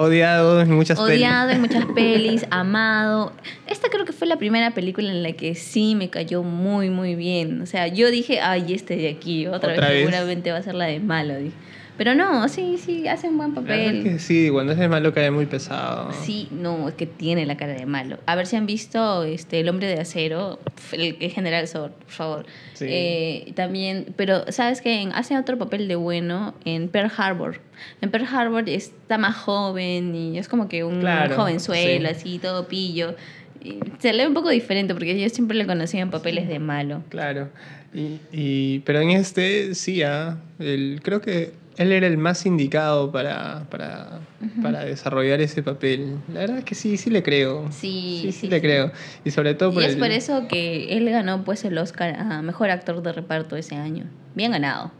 Odiado 0.00 0.60
en 0.60 0.72
muchas 0.72 0.98
odiado 0.98 1.50
en 1.50 1.60
pelis. 1.62 1.76
muchas 1.76 1.92
pelis, 1.94 2.46
amado. 2.50 3.32
Esta 3.66 3.88
creo 3.88 4.04
que 4.04 4.12
fue 4.12 4.26
la 4.26 4.36
primera 4.36 4.70
película 4.72 5.10
en 5.10 5.22
la 5.22 5.32
que 5.32 5.54
sí 5.54 5.94
me 5.94 6.08
cayó 6.08 6.42
muy, 6.42 6.90
muy 6.90 7.14
bien. 7.14 7.60
O 7.60 7.66
sea, 7.66 7.86
yo 7.86 8.10
dije, 8.10 8.40
ay, 8.40 8.72
este 8.72 8.96
de 8.96 9.08
aquí, 9.10 9.46
otra, 9.46 9.72
¿Otra 9.72 9.88
vez, 9.88 10.06
vez? 10.06 10.06
seguramente 10.06 10.52
va 10.52 10.58
a 10.58 10.62
ser 10.62 10.74
la 10.74 10.86
de 10.86 11.00
malo. 11.00 11.36
dije. 11.36 11.54
Pero 12.00 12.14
no, 12.14 12.48
sí, 12.48 12.78
sí, 12.82 13.06
hace 13.08 13.28
un 13.28 13.36
buen 13.36 13.50
es 13.50 13.56
papel. 13.56 14.02
que 14.02 14.18
sí, 14.18 14.48
cuando 14.50 14.72
es 14.72 14.78
de 14.78 14.88
malo 14.88 15.12
cae 15.12 15.30
muy 15.30 15.44
pesado. 15.44 16.10
Sí, 16.24 16.48
no, 16.50 16.88
es 16.88 16.94
que 16.94 17.04
tiene 17.04 17.44
la 17.44 17.58
cara 17.58 17.74
de 17.74 17.84
malo. 17.84 18.16
A 18.24 18.36
ver 18.36 18.46
si 18.46 18.56
han 18.56 18.64
visto 18.64 19.22
este 19.24 19.60
El 19.60 19.68
hombre 19.68 19.86
de 19.86 20.00
acero, 20.00 20.58
el, 20.92 21.18
el 21.20 21.30
general 21.30 21.68
Zod, 21.68 21.90
por 21.90 22.08
favor. 22.10 22.46
Sí. 22.72 22.86
Eh, 22.88 23.52
también, 23.54 24.14
pero 24.16 24.50
sabes 24.50 24.80
que 24.80 25.10
hace 25.12 25.36
otro 25.36 25.58
papel 25.58 25.88
de 25.88 25.96
bueno 25.96 26.54
en 26.64 26.88
Pearl 26.88 27.12
Harbor. 27.14 27.60
En 28.00 28.10
Pearl 28.10 28.24
Harbor 28.34 28.66
está 28.70 29.18
más 29.18 29.36
joven 29.36 30.14
y 30.14 30.38
es 30.38 30.48
como 30.48 30.68
que 30.70 30.84
un 30.84 31.00
Claro, 31.00 31.36
jovenzuelo, 31.36 32.08
sí. 32.08 32.14
así, 32.16 32.38
todo 32.38 32.66
pillo. 32.66 33.14
Y 33.62 33.78
se 33.98 34.14
le 34.14 34.22
ve 34.22 34.28
un 34.28 34.32
poco 34.34 34.48
diferente 34.48 34.94
porque 34.94 35.20
yo 35.20 35.28
siempre 35.28 35.54
le 35.54 35.66
conocía 35.66 36.00
en 36.00 36.08
papeles 36.10 36.48
de 36.48 36.60
malo. 36.60 37.02
Claro. 37.10 37.50
Y, 37.92 38.20
y- 38.32 38.78
pero 38.86 39.00
en 39.00 39.10
este, 39.10 39.74
sí, 39.74 40.02
ah, 40.02 40.38
el- 40.58 41.00
creo 41.02 41.20
que 41.20 41.59
él 41.80 41.92
era 41.92 42.06
el 42.06 42.18
más 42.18 42.44
indicado 42.46 43.10
para, 43.10 43.64
para, 43.70 44.20
para 44.62 44.84
desarrollar 44.84 45.40
ese 45.40 45.62
papel. 45.62 46.18
La 46.32 46.40
verdad 46.40 46.58
es 46.58 46.64
que 46.64 46.74
sí, 46.74 46.96
sí 46.96 47.10
le 47.10 47.22
creo. 47.22 47.66
Sí, 47.72 48.20
sí, 48.22 48.32
sí, 48.32 48.48
le 48.48 48.56
sí. 48.56 48.62
creo. 48.62 48.92
Y 49.24 49.30
sobre 49.30 49.54
todo 49.54 49.72
por 49.72 49.82
Y 49.82 49.86
es 49.86 49.92
el- 49.94 49.98
por 49.98 50.10
eso 50.10 50.46
que 50.48 50.96
él 50.96 51.08
ganó 51.10 51.42
pues 51.44 51.64
el 51.64 51.76
Oscar 51.78 52.14
a 52.18 52.42
Mejor 52.42 52.70
Actor 52.70 53.02
de 53.02 53.12
Reparto 53.12 53.56
ese 53.56 53.74
año. 53.76 54.04
Bien 54.34 54.52
ganado. 54.52 54.92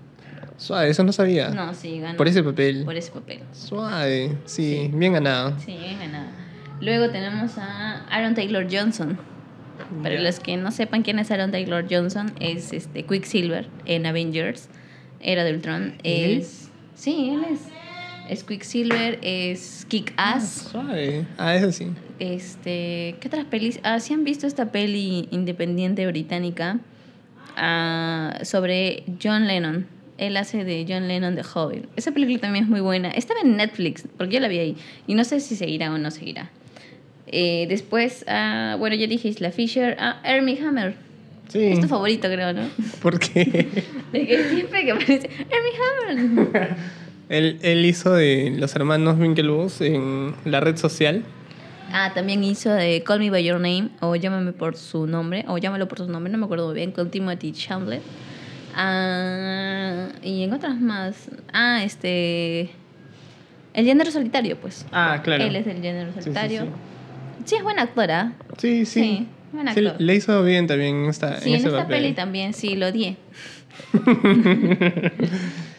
Suave, 0.56 0.90
eso 0.90 1.04
no 1.04 1.12
sabía. 1.12 1.50
No, 1.50 1.72
sí, 1.74 2.00
ganó. 2.00 2.16
Por 2.16 2.28
ese 2.28 2.42
papel. 2.42 2.84
Por 2.84 2.96
ese 2.96 3.10
papel. 3.12 3.40
Suave, 3.52 4.36
sí, 4.44 4.90
bien 4.92 5.12
ganado. 5.14 5.58
Sí, 5.58 5.76
bien 5.78 5.98
ganado. 5.98 6.28
Luego 6.80 7.10
tenemos 7.10 7.58
a 7.58 8.04
Aaron 8.10 8.34
Taylor 8.34 8.66
Johnson. 8.70 9.18
Para 10.02 10.20
los 10.20 10.40
que 10.40 10.56
no 10.56 10.70
sepan 10.70 11.02
quién 11.02 11.18
es 11.18 11.30
Aaron 11.30 11.50
Taylor 11.50 11.84
Johnson, 11.90 12.32
es 12.40 12.72
este 12.72 13.04
Quicksilver 13.04 13.66
en 13.86 14.06
Avengers, 14.06 14.68
Era 15.22 15.44
de 15.44 15.52
Ultron. 15.54 15.94
Es, 16.02 16.69
sí, 17.00 17.30
él 17.30 17.44
es. 17.52 17.60
Es 18.28 18.44
Quicksilver, 18.44 19.18
es 19.22 19.84
Kick 19.88 20.12
Ah, 20.16 20.34
Ass. 20.34 20.68
suave. 20.70 21.26
Ah, 21.36 21.56
eso 21.56 21.72
sí. 21.72 21.88
Este, 22.20 23.16
¿qué 23.20 23.26
otras 23.26 23.44
pelis? 23.46 23.80
Ah, 23.82 23.98
sí 23.98 24.14
han 24.14 24.22
visto 24.22 24.46
esta 24.46 24.70
peli 24.70 25.26
independiente 25.32 26.06
británica 26.06 26.78
ah, 27.56 28.38
sobre 28.44 29.02
John 29.22 29.46
Lennon. 29.48 29.86
Él 30.18 30.36
hace 30.36 30.64
de 30.64 30.84
John 30.88 31.08
Lennon 31.08 31.34
de 31.34 31.42
joven. 31.42 31.88
Esa 31.96 32.12
película 32.12 32.38
también 32.38 32.66
es 32.66 32.70
muy 32.70 32.80
buena. 32.80 33.10
Estaba 33.10 33.40
en 33.40 33.56
Netflix, 33.56 34.06
porque 34.16 34.34
yo 34.34 34.40
la 34.40 34.48
vi 34.48 34.58
ahí. 34.58 34.76
Y 35.06 35.14
no 35.14 35.24
sé 35.24 35.40
si 35.40 35.56
seguirá 35.56 35.92
o 35.92 35.98
no 35.98 36.10
seguirá. 36.10 36.50
Eh, 37.26 37.66
después, 37.68 38.24
ah, 38.28 38.76
bueno, 38.78 38.94
ya 38.96 39.06
dije 39.06 39.28
Isla 39.28 39.50
Fisher. 39.50 39.96
Ah, 39.98 40.20
Armie 40.22 40.58
Hammer. 40.60 40.94
Sí. 41.52 41.64
Es 41.72 41.80
tu 41.80 41.88
favorito, 41.88 42.28
creo, 42.28 42.52
¿no? 42.52 42.62
¿Por 43.02 43.18
qué? 43.18 43.42
De 44.12 44.26
que 44.26 44.44
siempre 44.50 44.84
que 44.84 44.92
aparece 44.92 45.30
Armie 45.40 46.26
Hammer. 46.56 46.76
él, 47.28 47.58
él 47.62 47.84
hizo 47.86 48.12
de 48.14 48.54
los 48.56 48.74
hermanos 48.76 49.18
Winklevoss 49.18 49.80
en 49.80 50.34
la 50.44 50.60
red 50.60 50.76
social. 50.76 51.24
Ah, 51.92 52.12
también 52.14 52.44
hizo 52.44 52.70
de 52.70 53.02
Call 53.02 53.18
Me 53.18 53.30
By 53.30 53.42
Your 53.44 53.56
Name 53.60 53.88
o 54.00 54.14
Llámame 54.14 54.52
por 54.52 54.76
su 54.76 55.08
nombre 55.08 55.44
o 55.48 55.58
Llámalo 55.58 55.88
por 55.88 55.98
su 55.98 56.06
nombre, 56.08 56.30
no 56.30 56.38
me 56.38 56.44
acuerdo 56.44 56.66
muy 56.66 56.76
bien, 56.76 56.92
con 56.92 57.10
Timothy 57.10 57.50
Chalamet. 57.52 58.00
Ah, 58.76 60.08
y 60.22 60.44
en 60.44 60.52
otras 60.52 60.80
más. 60.80 61.28
Ah, 61.52 61.82
este. 61.84 62.70
El 63.74 63.86
género 63.86 64.10
solitario, 64.10 64.56
pues. 64.60 64.86
Ah, 64.92 65.20
claro. 65.22 65.44
Él 65.44 65.56
es 65.56 65.64
del 65.66 65.80
género 65.80 66.10
Sí, 66.12 66.18
sí, 66.18 66.22
solitario. 66.22 66.62
sí. 66.62 66.68
Sí, 67.44 67.54
es 67.56 67.62
buena 67.62 67.82
actora. 67.82 68.32
Sí, 68.58 68.84
sí. 68.86 69.26
Sí, 69.74 69.80
le 69.98 70.14
hizo 70.14 70.42
bien 70.44 70.66
también 70.66 71.04
en 71.04 71.10
esta, 71.10 71.40
Sí, 71.40 71.48
en 71.50 71.56
en 71.60 71.66
esta 71.66 71.78
papel. 71.82 72.02
peli 72.02 72.12
también, 72.14 72.52
sí, 72.54 72.76
lo 72.76 72.86
odié. 72.88 73.16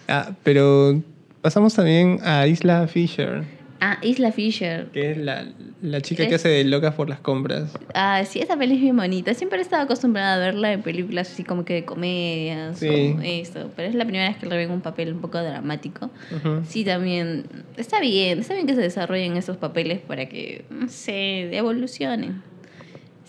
Ah, 0.08 0.32
pero 0.44 1.02
pasamos 1.42 1.74
también 1.74 2.20
a 2.24 2.46
Isla 2.48 2.88
Fisher, 2.88 3.44
Ah, 3.80 3.98
Isla 4.04 4.32
Fisher. 4.32 4.88
que 4.94 5.12
es 5.12 5.18
la, 5.18 5.46
la 5.82 6.02
chica 6.02 6.28
que 6.28 6.36
Es- 6.36 6.42
hace 6.42 6.50
de 6.50 6.64
locas 6.66 6.94
por 6.94 7.10
las 7.10 7.20
compras. 7.20 7.72
Ah, 7.96 8.22
sí, 8.26 8.40
esa 8.40 8.56
peli 8.58 8.76
es 8.76 8.82
bien 8.82 8.96
bonita. 8.96 9.34
Siempre 9.34 9.58
he 9.58 9.62
estado 9.64 9.82
acostumbrada 9.84 10.36
a 10.36 10.38
verla 10.38 10.72
en 10.74 10.84
películas 10.84 11.32
así 11.32 11.44
como 11.44 11.66
que 11.66 11.74
de 11.76 11.86
comedias 11.86 12.78
Sí. 12.78 13.16
o 13.18 13.22
esto. 13.22 13.72
Pero 13.76 13.88
es 13.90 13.96
la 13.96 14.04
primera 14.06 14.28
vez 14.28 14.38
que 14.38 14.46
le 14.46 14.56
ven 14.58 14.70
un 14.70 14.82
papel 14.82 15.14
un 15.14 15.20
poco 15.22 15.40
dramático. 15.42 16.12
Ujú. 16.36 16.62
Sí, 16.68 16.84
también 16.86 17.46
está 17.78 18.00
bien, 18.00 18.40
está 18.40 18.54
bien 18.54 18.68
que 18.68 18.76
se 18.76 18.82
desarrollen 18.82 19.36
esos 19.38 19.58
papeles 19.58 20.00
para 20.00 20.28
que, 20.28 20.64
no 20.70 20.88
sé, 20.90 21.56
evolucionen. 21.58 22.44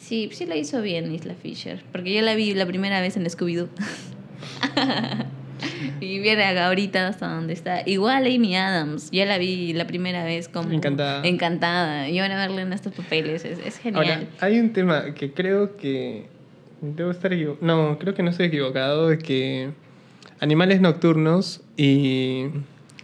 Sí, 0.02 0.28
sí 0.32 0.46
la 0.46 0.56
hizo 0.56 0.82
bien 0.82 1.12
Isla 1.14 1.34
Fisher, 1.34 1.80
porque 1.92 2.12
yo 2.12 2.22
la 2.22 2.34
vi 2.34 2.54
la 2.54 2.66
primera 2.66 3.00
vez 3.00 3.16
en 3.16 3.24
Scooby-Doo. 3.24 3.68
y 6.00 6.18
viene 6.18 6.58
ahorita 6.58 7.06
hasta 7.06 7.28
donde 7.28 7.52
está. 7.52 7.82
Igual 7.86 8.26
Amy 8.26 8.56
Adams, 8.56 9.10
yo 9.12 9.24
la 9.24 9.38
vi 9.38 9.72
la 9.72 9.86
primera 9.86 10.24
vez 10.24 10.48
como... 10.48 10.72
Encantada. 10.72 11.24
Encantada. 11.24 12.08
Y 12.08 12.18
van 12.18 12.32
a 12.32 12.36
verla 12.36 12.62
en 12.62 12.72
estos 12.72 12.92
papeles, 12.92 13.44
es, 13.44 13.60
es 13.64 13.78
genial. 13.78 14.04
Ahora, 14.04 14.26
hay 14.40 14.58
un 14.58 14.72
tema 14.72 15.14
que 15.14 15.32
creo 15.32 15.76
que 15.76 16.26
debo 16.80 17.12
estar 17.12 17.32
equivocado. 17.32 17.64
No, 17.64 17.96
creo 17.98 18.14
que 18.14 18.24
no 18.24 18.30
estoy 18.30 18.46
equivocado, 18.46 19.08
de 19.08 19.18
que 19.18 19.70
Animales 20.40 20.80
Nocturnos 20.80 21.60
y 21.76 22.46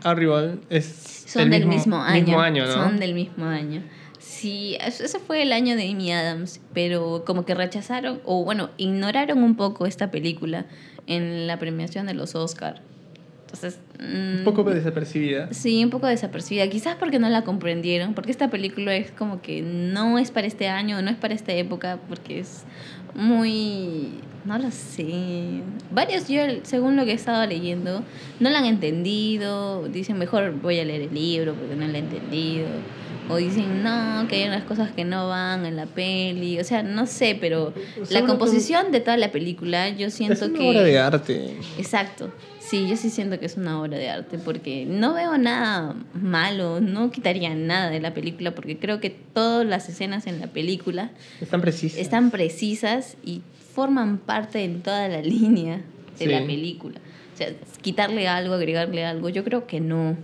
Arrival 0.02 0.60
es 0.68 1.24
Son 1.28 1.42
el 1.44 1.50
del 1.50 1.66
mismo, 1.66 2.02
año. 2.02 2.24
mismo 2.24 2.40
año, 2.40 2.66
¿no? 2.66 2.72
Son 2.72 2.98
del 2.98 3.14
mismo 3.14 3.44
año. 3.44 3.82
Sí, 4.38 4.76
ese 4.80 5.18
fue 5.18 5.42
el 5.42 5.52
año 5.52 5.74
de 5.74 5.90
Amy 5.90 6.12
Adams, 6.12 6.60
pero 6.72 7.24
como 7.26 7.44
que 7.44 7.56
rechazaron, 7.56 8.20
o 8.24 8.44
bueno, 8.44 8.70
ignoraron 8.76 9.42
un 9.42 9.56
poco 9.56 9.84
esta 9.84 10.12
película 10.12 10.66
en 11.08 11.48
la 11.48 11.58
premiación 11.58 12.06
de 12.06 12.14
los 12.14 12.36
Oscar. 12.36 12.80
Entonces... 13.40 13.80
Un 13.98 14.42
mm, 14.42 14.44
poco 14.44 14.62
desapercibida. 14.62 15.52
Sí, 15.52 15.82
un 15.82 15.90
poco 15.90 16.06
desapercibida. 16.06 16.68
Quizás 16.68 16.94
porque 16.94 17.18
no 17.18 17.28
la 17.28 17.42
comprendieron, 17.42 18.14
porque 18.14 18.30
esta 18.30 18.48
película 18.48 18.94
es 18.94 19.10
como 19.10 19.42
que 19.42 19.60
no 19.60 20.20
es 20.20 20.30
para 20.30 20.46
este 20.46 20.68
año, 20.68 21.02
no 21.02 21.10
es 21.10 21.16
para 21.16 21.34
esta 21.34 21.52
época, 21.52 21.98
porque 22.08 22.38
es 22.38 22.62
muy... 23.16 24.20
No 24.48 24.58
lo 24.58 24.70
sé. 24.70 25.60
Varios, 25.90 26.26
yo 26.26 26.40
según 26.62 26.96
lo 26.96 27.04
que 27.04 27.10
he 27.10 27.14
estado 27.14 27.46
leyendo, 27.46 28.02
no 28.40 28.48
la 28.48 28.60
han 28.60 28.64
entendido. 28.64 29.86
Dicen, 29.88 30.16
mejor 30.18 30.52
voy 30.62 30.80
a 30.80 30.84
leer 30.86 31.02
el 31.02 31.14
libro 31.14 31.54
porque 31.54 31.76
no 31.76 31.86
la 31.86 31.98
he 31.98 32.00
entendido. 32.00 32.66
O 33.28 33.36
dicen, 33.36 33.82
no, 33.82 34.26
que 34.26 34.36
hay 34.36 34.48
unas 34.48 34.64
cosas 34.64 34.90
que 34.92 35.04
no 35.04 35.28
van 35.28 35.66
en 35.66 35.76
la 35.76 35.84
peli. 35.84 36.58
O 36.60 36.64
sea, 36.64 36.82
no 36.82 37.06
sé, 37.06 37.36
pero 37.38 37.74
la 38.08 38.24
composición 38.24 38.90
de 38.90 39.00
toda 39.00 39.18
la 39.18 39.30
película, 39.30 39.90
yo 39.90 40.06
Es 40.06 40.14
siento 40.14 40.46
una 40.46 40.58
que... 40.58 40.68
obra 40.70 40.82
de 40.82 40.98
arte. 40.98 41.56
Exacto. 41.76 42.32
Sí, 42.58 42.86
yo 42.88 42.96
sí 42.96 43.10
siento 43.10 43.38
que 43.38 43.44
es 43.44 43.58
una 43.58 43.80
obra 43.82 43.98
de 43.98 44.08
arte 44.08 44.38
porque 44.38 44.86
no 44.86 45.12
veo 45.12 45.36
nada 45.36 45.94
malo, 46.14 46.80
no 46.80 47.10
quitaría 47.10 47.54
nada 47.54 47.90
de 47.90 48.00
la 48.00 48.14
película 48.14 48.54
porque 48.54 48.78
creo 48.78 48.98
que 49.00 49.10
todas 49.10 49.66
las 49.66 49.88
escenas 49.90 50.26
en 50.26 50.40
la 50.40 50.46
película 50.48 51.10
Están 51.40 51.60
precisas. 51.62 51.98
están 51.98 52.30
precisas 52.30 53.16
y 53.24 53.40
forman 53.78 54.18
parte 54.18 54.64
en 54.64 54.82
toda 54.82 55.06
la 55.06 55.22
línea 55.34 55.76
de 56.18 56.24
Sí. 56.24 56.26
la 56.26 56.40
película. 56.44 56.98
O 57.32 57.36
sea, 57.36 57.50
quitarle 57.80 58.26
algo, 58.26 58.54
agregarle 58.54 59.04
algo, 59.04 59.28
yo 59.28 59.44
creo 59.44 59.68
que 59.68 59.78
no. 59.78 60.16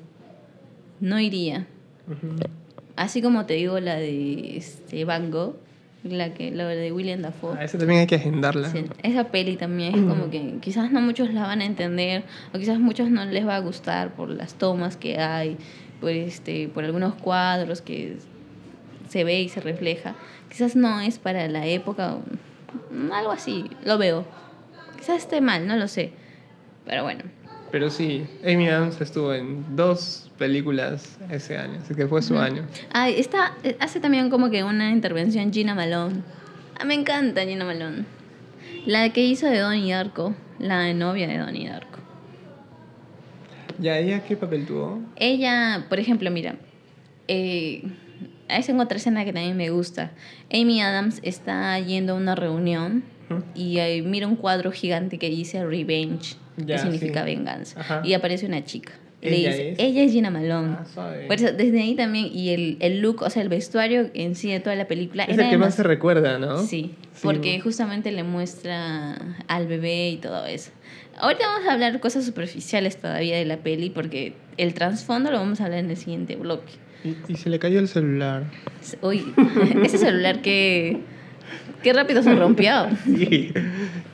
No 0.99 1.21
iría. 1.21 1.69
Así 2.97 3.23
como 3.23 3.47
te 3.47 3.55
digo 3.55 3.79
la 3.79 3.95
de 3.95 4.57
este 4.57 5.05
Van 5.05 5.31
Gogh, 5.31 5.55
la 6.03 6.35
que 6.35 6.51
la 6.51 6.67
de 6.67 6.91
William 6.91 7.23
Dafoe. 7.23 7.57
Ah, 7.57 7.65
esa 7.65 7.79
también 7.79 8.01
hay 8.01 8.07
que 8.09 8.17
agendarla. 8.17 8.69
Sí, 8.71 8.87
esa 9.05 9.29
peli 9.31 9.57
también 9.57 9.95
es 9.95 10.01
como 10.03 10.31
que 10.31 10.57
quizás 10.61 10.91
no 10.91 11.01
muchos 11.01 11.33
la 11.33 11.43
van 11.43 11.61
a 11.61 11.65
entender 11.65 12.25
o 12.53 12.59
quizás 12.59 12.81
muchos 12.81 13.09
no 13.09 13.25
les 13.25 13.47
va 13.47 13.55
a 13.55 13.61
gustar 13.61 14.15
por 14.17 14.31
las 14.31 14.55
tomas 14.55 14.97
que 14.97 15.19
hay, 15.21 15.57
por 16.01 16.11
este, 16.11 16.67
por 16.69 16.83
algunos 16.85 17.15
cuadros 17.15 17.83
que 17.83 18.17
se 19.09 19.23
ve 19.23 19.43
y 19.43 19.49
se 19.49 19.61
refleja. 19.61 20.17
Quizás 20.49 20.75
no 20.75 21.01
es 21.01 21.21
para 21.21 21.47
la 21.47 21.67
época, 21.69 22.17
algo 23.13 23.33
así, 23.33 23.71
lo 23.85 23.99
veo. 23.99 24.25
Quizás 24.99 25.19
esté 25.19 25.41
mal, 25.41 25.67
no 25.67 25.77
lo 25.77 25.89
sé. 25.89 26.13
Pero 26.87 27.03
bueno, 27.03 27.23
Pero 27.71 27.91
sí, 27.91 28.27
Amy 28.45 28.69
Adams 28.69 29.01
estuvo 29.01 29.33
en 29.35 29.75
dos 29.75 30.31
películas 30.39 31.19
ese 31.31 31.57
año, 31.57 31.79
así 31.83 31.95
que 31.95 32.07
fue 32.07 32.23
su 32.23 32.39
año. 32.39 32.67
Ah, 32.93 33.09
está, 33.09 33.55
hace 33.81 34.01
también 34.01 34.31
como 34.31 34.51
que 34.51 34.63
una 34.65 34.91
intervención 34.91 35.53
Gina 35.53 35.75
Malone. 35.75 36.23
Ah, 36.79 36.85
me 36.85 36.95
encanta 36.95 37.43
Gina 37.45 37.65
Malone. 37.65 38.05
La 38.87 39.11
que 39.13 39.25
hizo 39.25 39.47
de 39.47 39.59
Donnie 39.59 39.93
Darko, 39.93 40.35
la 40.59 40.93
novia 40.93 41.27
de 41.27 41.39
Donnie 41.39 41.69
Darko. 41.69 41.99
¿Ya 43.79 43.99
ella 43.99 44.23
qué 44.25 44.37
papel 44.37 44.67
tuvo? 44.67 45.01
Ella, 45.17 45.87
por 45.89 45.99
ejemplo, 45.99 46.31
mira, 46.31 46.57
eh, 47.29 47.83
es 48.59 48.69
en 48.69 48.81
otra 48.81 48.97
escena 48.99 49.25
que 49.25 49.33
también 49.33 49.57
me 49.57 49.71
gusta. 49.71 50.13
Amy 50.53 50.81
Adams 50.81 51.21
está 51.23 51.79
yendo 51.79 52.13
a 52.15 52.17
una 52.17 52.35
reunión 52.35 53.05
y 53.55 53.79
eh, 53.79 54.03
mira 54.05 54.27
un 54.27 54.37
cuadro 54.37 54.71
gigante 54.71 55.19
que 55.19 55.29
dice 55.31 55.65
Revenge, 55.65 56.37
Ya, 56.57 56.77
que 56.77 56.79
significa 56.83 57.21
sí. 57.25 57.27
venganza. 57.35 57.81
Ajá. 57.81 58.03
Y 58.05 58.13
aparece 58.15 58.47
una 58.47 58.65
chica. 58.65 58.93
le 59.23 59.37
Ella 59.37 59.49
dice, 59.51 59.71
es. 59.73 59.79
ella 59.79 60.03
es 60.03 60.13
Gina 60.13 60.31
Malone. 60.31 60.77
Ah. 60.97 61.15
Por 61.27 61.37
eso, 61.37 61.53
desde 61.53 61.81
ahí 61.81 61.95
también, 61.95 62.29
y 62.33 62.51
el, 62.51 62.77
el 62.81 63.01
look, 63.01 63.23
o 63.23 63.31
sea, 63.31 63.43
el 63.43 63.49
vestuario 63.49 64.11
en 64.15 64.35
sí 64.35 64.51
de 64.53 64.61
toda 64.61 64.77
la 64.77 64.87
película 64.87 65.25
Es 65.25 65.35
era 65.35 65.45
el 65.45 65.51
que 65.51 65.59
más 65.59 65.75
se 65.75 65.83
recuerda, 65.83 66.39
¿no? 66.39 66.59
Sí, 66.59 66.95
Sí. 67.15 67.21
porque 67.23 67.59
justamente 67.61 68.13
le 68.13 68.23
muestra 68.25 69.15
al 69.49 69.67
bebé 69.67 70.11
y 70.11 70.17
todo 70.19 70.45
eso. 70.47 70.71
Ahorita 71.17 71.47
vamos 71.47 71.69
a 71.69 71.73
hablar 71.73 72.01
cosas 72.01 72.25
superficiales 72.25 72.97
todavía 72.99 73.37
de 73.39 73.45
la 73.45 73.59
peli, 73.59 73.89
porque 73.91 74.35
el 74.57 74.75
trasfondo 74.75 75.31
lo 75.31 75.39
vamos 75.39 75.61
a 75.61 75.65
hablar 75.67 75.79
en 75.81 75.91
el 75.91 75.97
siguiente 75.97 76.37
bloque. 76.37 76.73
Y, 77.05 77.17
y 77.33 77.37
se 77.37 77.51
le 77.51 77.59
cayó 77.59 77.79
el 77.79 77.89
celular. 77.89 78.45
Uy, 79.03 79.33
ese 79.85 79.99
celular 79.99 80.41
que... 80.43 81.01
Qué 81.83 81.93
rápido 81.93 82.23
se 82.23 82.35
rompió. 82.35 82.73
Sí. 83.05 83.53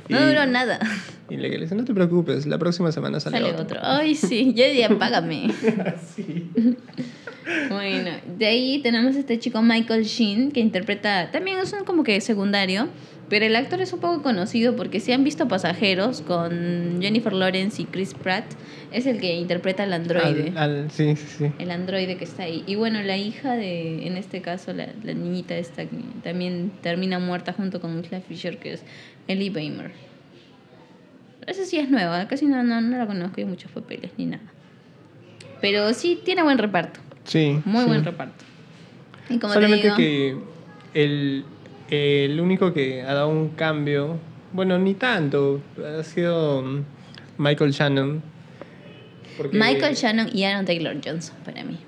No 0.08 0.26
duró 0.26 0.44
nada. 0.46 0.80
Y 1.28 1.36
le 1.36 1.48
dice, 1.56 1.76
no 1.76 1.84
te 1.84 1.94
preocupes, 1.94 2.44
la 2.46 2.58
próxima 2.58 2.90
semana 2.90 3.20
sale, 3.20 3.38
Sale 3.38 3.50
otro. 3.52 3.62
otro. 3.62 3.78
Ay, 3.80 4.16
sí, 4.16 4.52
yo 4.56 4.64
diría, 4.64 4.88
págame. 4.98 5.52
Sí. 6.16 6.50
Bueno, 7.68 8.10
de 8.38 8.46
ahí 8.46 8.80
tenemos 8.82 9.14
a 9.16 9.20
este 9.20 9.38
chico 9.38 9.62
Michael 9.62 10.04
Sheen, 10.04 10.50
que 10.50 10.58
interpreta, 10.60 11.30
también 11.30 11.58
es 11.58 11.72
un 11.72 11.84
como 11.84 12.02
que 12.04 12.20
secundario, 12.20 12.88
pero 13.30 13.46
el 13.46 13.56
actor 13.56 13.80
es 13.80 13.92
un 13.94 14.00
poco 14.00 14.20
conocido 14.22 14.76
porque 14.76 15.00
si 15.00 15.12
han 15.12 15.24
visto 15.24 15.48
Pasajeros 15.48 16.20
con 16.20 16.98
Jennifer 17.00 17.32
Lawrence 17.32 17.80
y 17.80 17.86
Chris 17.86 18.12
Pratt, 18.12 18.44
es 18.92 19.06
el 19.06 19.18
que 19.20 19.34
interpreta 19.36 19.84
al 19.84 19.92
androide. 19.94 20.52
Al- 20.56 20.82
al- 20.82 20.90
sí, 20.90 21.16
sí, 21.16 21.26
sí. 21.38 21.52
El 21.58 21.70
androide 21.70 22.16
que 22.18 22.24
está 22.24 22.42
ahí. 22.42 22.64
Y 22.66 22.74
bueno, 22.74 23.00
la 23.02 23.16
hija 23.16 23.54
de, 23.54 24.06
en 24.06 24.16
este 24.18 24.42
caso, 24.42 24.72
la, 24.74 24.88
la 25.04 25.14
niñita 25.14 25.56
esta 25.56 25.84
que 25.86 25.96
también 26.22 26.72
termina 26.82 27.18
muerta 27.20 27.52
junto 27.54 27.80
con 27.80 27.98
Isla 28.04 28.20
Fisher, 28.20 28.58
que 28.58 28.72
es 28.74 28.82
Ellie 29.28 29.50
Beimer. 29.50 29.92
Esa 31.46 31.64
sí 31.64 31.78
es 31.78 31.88
nueva, 31.88 32.26
casi 32.28 32.46
no, 32.46 32.62
no, 32.62 32.80
no 32.80 32.98
la 32.98 33.06
conozco 33.06 33.40
en 33.40 33.48
muchos 33.48 33.70
papeles 33.70 34.10
ni 34.18 34.26
nada. 34.26 34.42
Pero 35.60 35.92
sí 35.94 36.18
tiene 36.24 36.42
buen 36.42 36.58
reparto, 36.58 37.00
Sí. 37.24 37.60
muy 37.64 37.82
sí. 37.82 37.86
buen 37.88 38.04
reparto. 38.04 38.44
Y 39.28 39.38
como 39.38 39.54
Solamente 39.54 39.88
te 39.90 39.96
digo, 39.96 39.96
que 39.96 41.00
el, 41.04 41.44
el 41.90 42.40
único 42.40 42.72
que 42.72 43.02
ha 43.02 43.14
dado 43.14 43.28
un 43.28 43.50
cambio, 43.50 44.18
bueno, 44.52 44.78
ni 44.78 44.94
tanto, 44.94 45.60
ha 45.84 46.02
sido 46.02 46.62
mm, 46.62 46.84
Michael 47.38 47.72
Shannon. 47.72 48.22
Porque- 49.36 49.56
Michael 49.58 49.94
Shannon 49.94 50.28
y 50.36 50.44
Aaron 50.44 50.64
Taylor 50.66 50.96
Johnson 51.04 51.36
para 51.44 51.64
mí. 51.64 51.78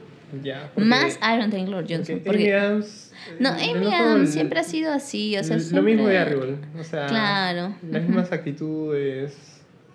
Ya, 0.42 0.70
porque- 0.74 0.88
Más 0.88 1.18
Aaron 1.20 1.50
Taylor 1.50 1.84
Johnson. 1.88 2.20
porque 2.24 2.30
Amy 2.30 2.50
Porque, 2.50 2.54
Adams, 2.54 3.12
no, 3.38 3.50
eh, 3.50 3.70
Amy 3.76 3.94
Adams 3.94 4.20
el- 4.28 4.32
siempre 4.32 4.60
ha 4.60 4.64
sido 4.64 4.92
así. 4.92 5.36
O 5.36 5.44
sea, 5.44 5.56
Lo 5.56 5.62
siempre- 5.62 5.94
mismo 5.94 6.08
de 6.08 6.18
Arrival, 6.18 6.56
o 6.78 6.82
sea, 6.84 7.06
Claro. 7.06 7.74
las 7.90 8.02
mismas 8.02 8.32
actitudes. 8.32 9.36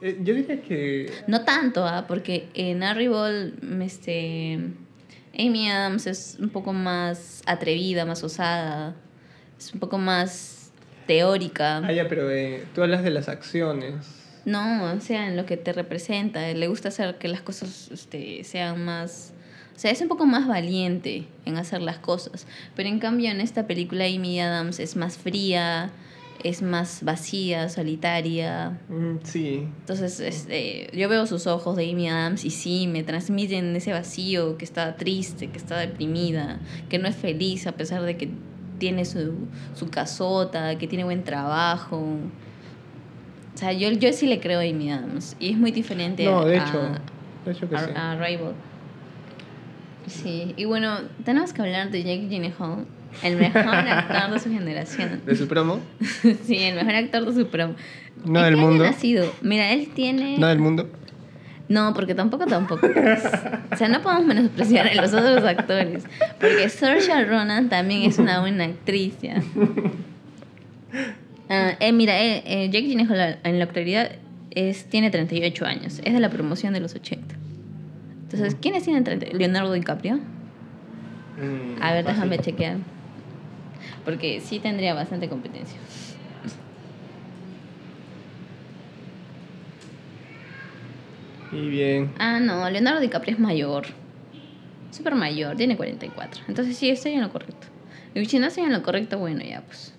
Eh, 0.02 0.20
yo 0.24 0.36
diría 0.36 0.62
que 0.62 1.12
No 1.26 1.42
tanto, 1.44 1.84
¿ah? 1.88 2.06
porque 2.08 2.50
en 2.54 2.84
Arrival, 2.84 3.54
este, 3.82 4.60
Amy 5.38 5.70
Adams 5.72 6.06
es 6.06 6.38
un 6.40 6.50
poco 6.50 6.72
más 6.72 7.42
atrevida, 7.48 8.06
más 8.06 8.24
osada, 8.24 8.96
es 9.58 9.74
un 9.74 9.80
poco 9.80 9.98
más 9.98 10.72
teórica. 11.08 11.78
Ah, 11.78 11.92
ya, 11.92 12.08
pero 12.08 12.30
eh, 12.30 12.64
tú 12.76 12.84
hablas 12.84 13.04
de 13.04 13.10
las 13.10 13.30
acciones. 13.30 13.96
No, 14.46 14.94
o 14.94 15.02
sea, 15.02 15.28
en 15.28 15.36
lo 15.36 15.46
que 15.46 15.58
te 15.58 15.74
representa, 15.74 16.48
le 16.54 16.68
gusta 16.68 16.90
hacer 16.90 17.18
que 17.18 17.28
las 17.28 17.42
cosas 17.42 17.90
este, 17.92 18.44
sean 18.44 18.86
más... 18.86 19.34
O 19.76 19.80
sea, 19.80 19.92
es 19.92 20.02
un 20.02 20.08
poco 20.08 20.26
más 20.26 20.48
valiente 20.48 21.28
en 21.46 21.58
hacer 21.58 21.82
las 21.82 22.00
cosas. 22.00 22.48
Pero 22.76 22.90
en 22.90 23.00
cambio 23.00 23.30
en 23.30 23.42
esta 23.42 23.68
película 23.68 24.06
Amy 24.06 24.40
Adams 24.40 24.80
es 24.80 24.96
más 24.96 25.18
fría, 25.18 25.92
es 26.44 26.62
más 26.62 27.04
vacía, 27.04 27.70
solitaria. 27.70 28.80
Mm, 28.90 29.18
sí. 29.24 29.68
Entonces, 29.80 30.20
este, 30.20 30.90
yo 30.94 31.10
veo 31.10 31.28
sus 31.28 31.46
ojos 31.46 31.76
de 31.76 31.92
Amy 31.92 32.10
Adams 32.10 32.46
y 32.46 32.50
sí, 32.50 32.88
me 32.88 33.04
transmiten 33.04 33.76
ese 33.76 33.92
vacío, 33.92 34.58
que 34.58 34.66
está 34.66 34.96
triste, 34.96 35.50
que 35.50 35.58
está 35.58 35.78
deprimida, 35.78 36.60
que 36.90 37.00
no 37.00 37.08
es 37.08 37.16
feliz 37.16 37.68
a 37.68 37.74
pesar 37.74 38.04
de 38.04 38.18
que 38.18 38.30
tiene 38.78 39.06
su, 39.06 39.34
su 39.76 39.90
casota, 39.90 40.78
que 40.78 40.88
tiene 40.88 41.04
buen 41.04 41.24
trabajo. 41.24 41.98
O 41.98 43.58
sea, 43.58 43.74
yo, 43.74 43.92
yo 43.92 44.14
sí 44.14 44.28
le 44.28 44.40
creo 44.40 44.60
a 44.60 44.64
Amy 44.64 44.92
Adams. 44.92 45.36
Y 45.40 45.52
es 45.52 45.58
muy 45.58 45.72
diferente 45.72 46.26
No, 46.26 46.46
de 46.46 46.60
a, 46.60 46.64
hecho, 46.64 46.82
de 47.46 47.52
hecho 47.52 47.70
que 47.70 47.76
a, 47.76 47.80
sí. 47.80 47.92
a. 47.96 48.18
Sí, 50.08 50.54
y 50.56 50.66
bueno, 50.66 51.00
tenemos 51.26 51.52
que 51.54 51.62
hablar 51.62 51.92
de 51.92 52.02
Jake 52.04 52.28
Gyllenhaal, 52.30 52.86
el 53.24 53.36
mejor 53.38 53.68
actor 53.68 54.32
de 54.32 54.40
su 54.40 54.50
generación. 54.50 55.22
De 55.26 55.36
su 55.36 55.48
promo, 55.48 55.80
Sí, 56.46 56.58
el 56.58 56.76
mejor 56.76 56.96
actor 56.96 57.26
de 57.26 57.34
su 57.44 57.48
promo. 57.50 57.76
No 58.26 58.40
¿En 58.40 58.46
del 58.46 58.58
mundo. 58.58 58.84
nacido? 58.84 59.32
Mira, 59.42 59.72
él 59.74 59.90
tiene... 59.94 60.38
no 60.38 60.48
del 60.48 60.60
mundo. 60.60 60.90
No, 61.70 61.94
porque 61.94 62.16
tampoco, 62.16 62.46
tampoco. 62.46 62.88
pues. 62.92 63.24
O 63.72 63.76
sea, 63.76 63.90
no 63.90 64.02
podemos 64.02 64.26
menospreciar 64.26 64.88
a 64.88 64.96
los 64.96 65.14
otros 65.14 65.44
actores. 65.44 66.06
Porque 66.40 66.70
Saoirse 66.70 67.26
Ronan 67.26 67.68
también 67.70 68.04
es 68.04 68.18
una 68.20 68.40
buena 68.40 68.64
actriz, 68.66 69.16
ya. 69.22 69.42
Ah, 71.50 71.74
eh, 71.80 71.92
mira, 71.94 72.22
eh, 72.22 72.44
eh, 72.46 72.70
Jake 72.70 72.88
Gyllenhaal 72.88 73.40
en 73.44 73.58
la 73.60 73.66
actualidad 73.66 74.12
es, 74.52 74.86
tiene 74.86 75.10
38 75.12 75.66
años. 75.66 76.02
Es 76.04 76.14
de 76.14 76.20
la 76.20 76.30
promoción 76.30 76.74
de 76.74 76.80
los 76.80 76.94
80. 76.96 77.36
Entonces, 78.24 78.56
¿quiénes 78.62 78.84
tienen 78.84 79.04
30? 79.04 79.28
Leonardo 79.38 79.72
DiCaprio. 79.74 80.16
Mm, 80.16 81.82
A 81.82 81.94
ver, 81.94 82.04
fácil. 82.04 82.06
déjame 82.22 82.40
chequear. 82.40 82.78
Porque 84.04 84.42
sí 84.42 84.60
tendría 84.60 84.94
bastante 84.94 85.30
competencia. 85.30 85.78
Y 91.52 91.70
bien. 91.70 92.12
Ah, 92.20 92.40
no, 92.40 92.70
Leonardo 92.70 93.00
DiCaprio 93.00 93.34
es 93.34 93.40
mayor. 93.40 93.86
Súper 94.92 95.16
mayor, 95.16 95.56
tiene 95.56 95.76
44. 95.78 96.44
Entonces 96.48 96.76
sí, 96.78 96.90
estoy 96.90 97.14
en 97.14 97.22
lo 97.22 97.30
correcto. 97.30 97.68
Y 98.16 98.26
si 98.26 98.40
no 98.40 98.48
estoy 98.48 98.64
en 98.64 98.74
lo 98.74 98.82
correcto, 98.84 99.20
bueno, 99.20 99.44
ya 99.44 99.62
pues. 99.62 99.94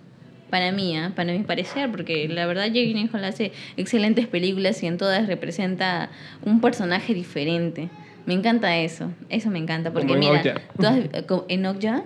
Para 0.51 0.73
mí, 0.73 0.97
¿ah? 0.97 1.13
para 1.15 1.33
mi 1.33 1.41
parecer, 1.41 1.91
porque 1.91 2.27
la 2.27 2.47
verdad 2.47 2.65
Jake 2.67 2.87
Gyllenhaal 2.87 3.25
hace 3.25 3.53
excelentes 3.77 4.27
películas 4.27 4.83
y 4.83 4.87
en 4.87 4.97
todas 4.97 5.27
representa 5.27 6.09
un 6.43 6.61
personaje 6.63 7.13
diferente. 7.13 7.91
Me 8.25 8.33
encanta 8.35 8.77
eso, 8.79 9.11
eso 9.29 9.51
me 9.51 9.59
encanta, 9.59 9.93
porque 9.93 10.09
Como 10.09 10.23
en 10.23 10.41
mira, 10.41 10.41
Okja. 10.79 11.45
en 11.49 11.67
Okja 11.67 12.03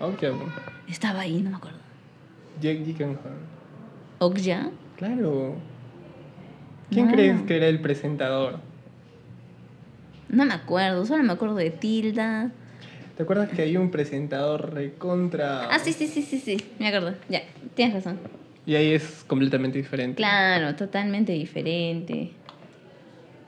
Ok, 0.00 0.22
estaba 0.88 1.20
ahí, 1.20 1.40
no 1.40 1.50
me 1.50 1.56
acuerdo. 1.56 1.78
Jake 2.60 2.84
Gyllenhaal. 2.84 3.16
Okja, 4.18 4.70
Claro. 4.96 5.54
¿Quién 6.90 7.06
No. 7.06 7.12
crees 7.12 7.42
que 7.42 7.56
era 7.56 7.68
el 7.68 7.80
presentador? 7.80 8.58
No 10.28 10.44
me 10.44 10.54
acuerdo, 10.54 11.04
solo 11.06 11.22
me 11.22 11.32
acuerdo 11.32 11.56
de 11.56 11.70
Tilda. 11.70 12.50
¿Te 13.16 13.22
acuerdas 13.24 13.48
que 13.50 13.62
hay 13.62 13.76
un 13.76 13.90
presentador 13.90 14.74
recontra... 14.74 15.68
Ah, 15.70 15.78
sí, 15.80 15.92
sí, 15.92 16.06
sí, 16.06 16.22
sí, 16.22 16.38
sí, 16.38 16.56
me 16.78 16.86
acuerdo. 16.88 17.14
Ya, 17.28 17.42
tienes 17.74 17.94
razón. 17.94 18.18
Y 18.64 18.74
ahí 18.76 18.92
es 18.92 19.24
completamente 19.26 19.78
diferente. 19.78 20.16
Claro, 20.16 20.76
totalmente 20.76 21.32
diferente. 21.32 22.30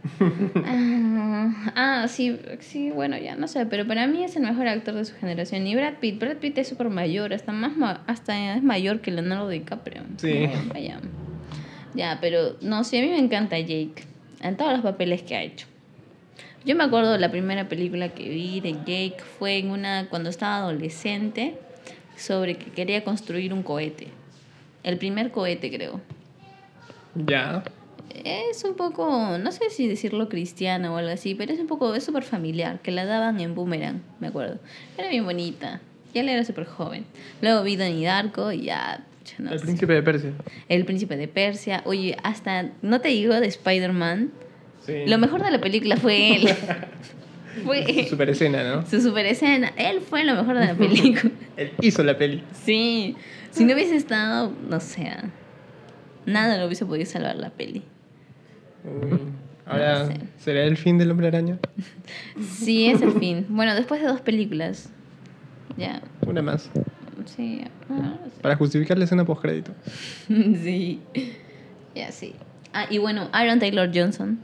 ah, 0.65 1.73
ah, 1.77 2.09
sí, 2.09 2.39
sí, 2.61 2.91
bueno, 2.91 3.19
ya 3.19 3.37
no 3.37 3.47
sé, 3.49 3.67
pero 3.67 3.87
para 3.87 4.07
mí 4.07 4.25
es 4.25 4.35
el 4.37 4.43
mejor 4.43 4.67
actor 4.67 4.95
de 4.95 5.05
su 5.05 5.15
generación. 5.17 5.67
Y 5.67 5.75
Brad 5.77 5.95
Pitt, 6.01 6.19
Brad 6.19 6.37
Pitt 6.39 6.59
es 6.59 6.69
súper 6.69 6.89
mayor, 6.89 7.33
hasta, 7.35 7.53
más 7.53 7.77
ma- 7.77 8.03
hasta 8.07 8.57
es 8.57 8.63
mayor 8.63 9.01
que 9.01 9.11
Leonardo 9.11 9.49
DiCaprio. 9.49 10.03
Sí. 10.17 10.47
Vaya, 10.47 10.63
vaya. 10.73 11.01
Ya, 11.95 12.19
pero 12.21 12.57
no, 12.63 12.85
sí, 12.85 12.99
a 12.99 13.03
mí 13.03 13.09
me 13.09 13.19
encanta 13.19 13.59
Jake, 13.59 14.05
en 14.41 14.57
todos 14.57 14.73
los 14.73 14.81
papeles 14.83 15.23
que 15.23 15.37
ha 15.37 15.43
hecho. 15.43 15.67
Yo 16.65 16.77
me 16.77 16.85
acuerdo 16.85 17.17
la 17.17 17.31
primera 17.31 17.69
película 17.69 18.11
que 18.11 18.29
vi 18.29 18.61
de 18.61 18.73
Jake 18.73 19.17
fue 19.39 19.59
en 19.59 19.71
una 19.71 20.09
cuando 20.11 20.29
estaba 20.29 20.57
adolescente 20.57 21.55
sobre 22.17 22.57
que 22.57 22.71
quería 22.71 23.03
construir 23.03 23.55
un 23.55 23.63
cohete. 23.63 24.09
El 24.83 24.99
primer 24.99 25.31
cohete, 25.31 25.71
creo. 25.71 26.01
Ya. 27.15 27.65
Es 28.25 28.65
un 28.65 28.75
poco, 28.75 29.39
no 29.39 29.53
sé 29.53 29.71
si 29.71 29.89
decirlo 29.89 30.29
cristiana 30.29 30.93
o 30.93 30.97
algo 30.99 31.11
así, 31.11 31.35
pero 31.35 31.53
es 31.53 31.61
un 31.61 31.67
poco, 31.67 31.95
es 31.95 32.05
súper 32.05 32.25
familiar, 32.25 32.81
que 32.81 32.91
la 32.91 33.07
daban 33.07 33.41
en 33.41 33.55
Boomerang, 33.55 34.03
me 34.19 34.27
acuerdo. 34.27 34.59
Era 34.99 35.09
bien 35.09 35.25
bonita, 35.25 35.81
ya 36.13 36.23
le 36.23 36.33
era 36.33 36.45
súper 36.45 36.67
joven. 36.67 37.05
Luego 37.41 37.63
vi 37.63 37.77
Donnie 37.77 38.05
Darko 38.05 38.53
y 38.53 38.65
ya, 38.65 39.05
ya 39.25 39.35
no 39.39 39.53
el 39.53 39.61
príncipe 39.61 39.93
de 39.95 40.03
Persia. 40.03 40.33
El 40.69 40.85
príncipe 40.85 41.17
de 41.17 41.29
Persia, 41.29 41.83
oye, 41.87 42.17
hasta, 42.23 42.71
no 42.83 43.01
te 43.01 43.09
digo 43.09 43.39
de 43.39 43.47
Spider-Man, 43.47 44.33
Sí. 44.91 45.05
lo 45.07 45.19
mejor 45.19 45.43
de 45.43 45.51
la 45.51 45.61
película 45.61 45.97
fue 45.97 46.37
él. 46.37 46.49
fue 47.65 48.07
Super 48.09 48.31
escena, 48.31 48.63
¿no? 48.65 48.87
su 48.87 49.01
super 49.01 49.27
escena, 49.27 49.73
él 49.77 50.01
fue 50.01 50.25
lo 50.25 50.35
mejor 50.35 50.57
de 50.59 50.67
la 50.67 50.75
película. 50.75 51.33
Él 51.57 51.73
hizo 51.83 52.03
la 52.03 52.17
peli. 52.17 52.43
sí, 52.65 53.17
si 53.51 53.65
no 53.65 53.75
hubiese 53.75 53.97
estado, 53.97 54.53
no 54.69 54.81
sé, 54.81 55.11
nada 56.27 56.57
lo 56.59 56.67
hubiese 56.67 56.87
podido 56.87 57.05
salvar 57.07 57.37
la 57.37 57.51
peli. 57.51 57.83
Uy. 58.85 59.19
Ahora, 59.67 60.01
No 60.01 60.07
sé. 60.07 60.15
¿será 60.39 60.65
el 60.65 60.77
fin 60.77 60.97
del 60.99 61.11
hombre 61.11 61.27
araña? 61.29 61.59
Sí, 62.41 62.87
es 62.87 63.03
el 63.03 63.13
fin. 63.13 63.47
Bueno, 63.51 63.75
después 63.75 64.01
de 64.01 64.07
dos 64.09 64.21
películas. 64.21 64.89
Ya, 65.77 66.01
Una 66.27 66.41
más. 66.43 66.71
sí. 67.27 67.63
ah, 67.91 68.15
Para 68.43 68.57
justificar 68.57 68.97
la 68.99 69.05
escena 69.05 69.25
postcrédito. 69.25 69.73
Sí. 70.29 71.01
Ya, 71.95 72.11
sí. 72.13 72.35
Ah, 72.73 72.87
y 72.89 72.99
bueno, 72.99 73.29
Aaron 73.33 73.59
Taylor 73.59 73.91
Johnson. 73.95 74.39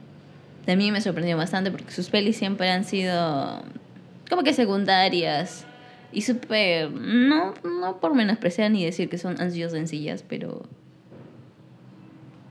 También 0.67 0.93
me 0.93 1.01
sorprendió 1.01 1.37
bastante 1.37 1.71
porque 1.71 1.93
sus 1.93 2.11
pelis 2.11 2.37
siempre 2.37 2.69
han 2.69 2.85
sido 2.85 3.63
como 4.29 4.43
que 4.43 4.53
secundarias 4.53 5.65
y 6.13 6.23
súper, 6.23 6.91
no, 6.91 7.55
no 7.63 8.01
por 8.01 8.15
menospreciar 8.15 8.71
ni 8.71 8.85
decir 8.85 9.09
que 9.09 9.17
son, 9.17 9.41
han 9.41 9.53
sido 9.53 9.71
sencillas, 9.71 10.25
pero... 10.29 10.63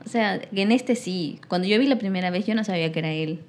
O 0.04 0.08
sea, 0.08 0.40
en 0.52 0.70
este 0.72 0.94
sí, 0.94 1.40
cuando 1.48 1.66
yo 1.66 1.78
vi 1.80 1.86
la 1.88 1.98
primera 1.98 2.30
vez 2.30 2.46
yo 2.46 2.54
no 2.54 2.62
sabía 2.62 2.92
que 2.92 3.00
era 3.00 3.10
él, 3.10 3.40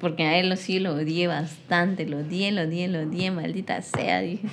porque 0.00 0.24
a 0.24 0.38
él 0.38 0.56
sí 0.56 0.78
lo 0.78 0.94
odié 0.94 1.26
bastante, 1.26 2.06
lo 2.06 2.18
odié, 2.18 2.50
lo 2.50 2.62
odié, 2.62 2.88
lo 2.88 3.00
odié, 3.00 3.30
maldita 3.30 3.82
sea, 3.82 4.20
dije. 4.20 4.48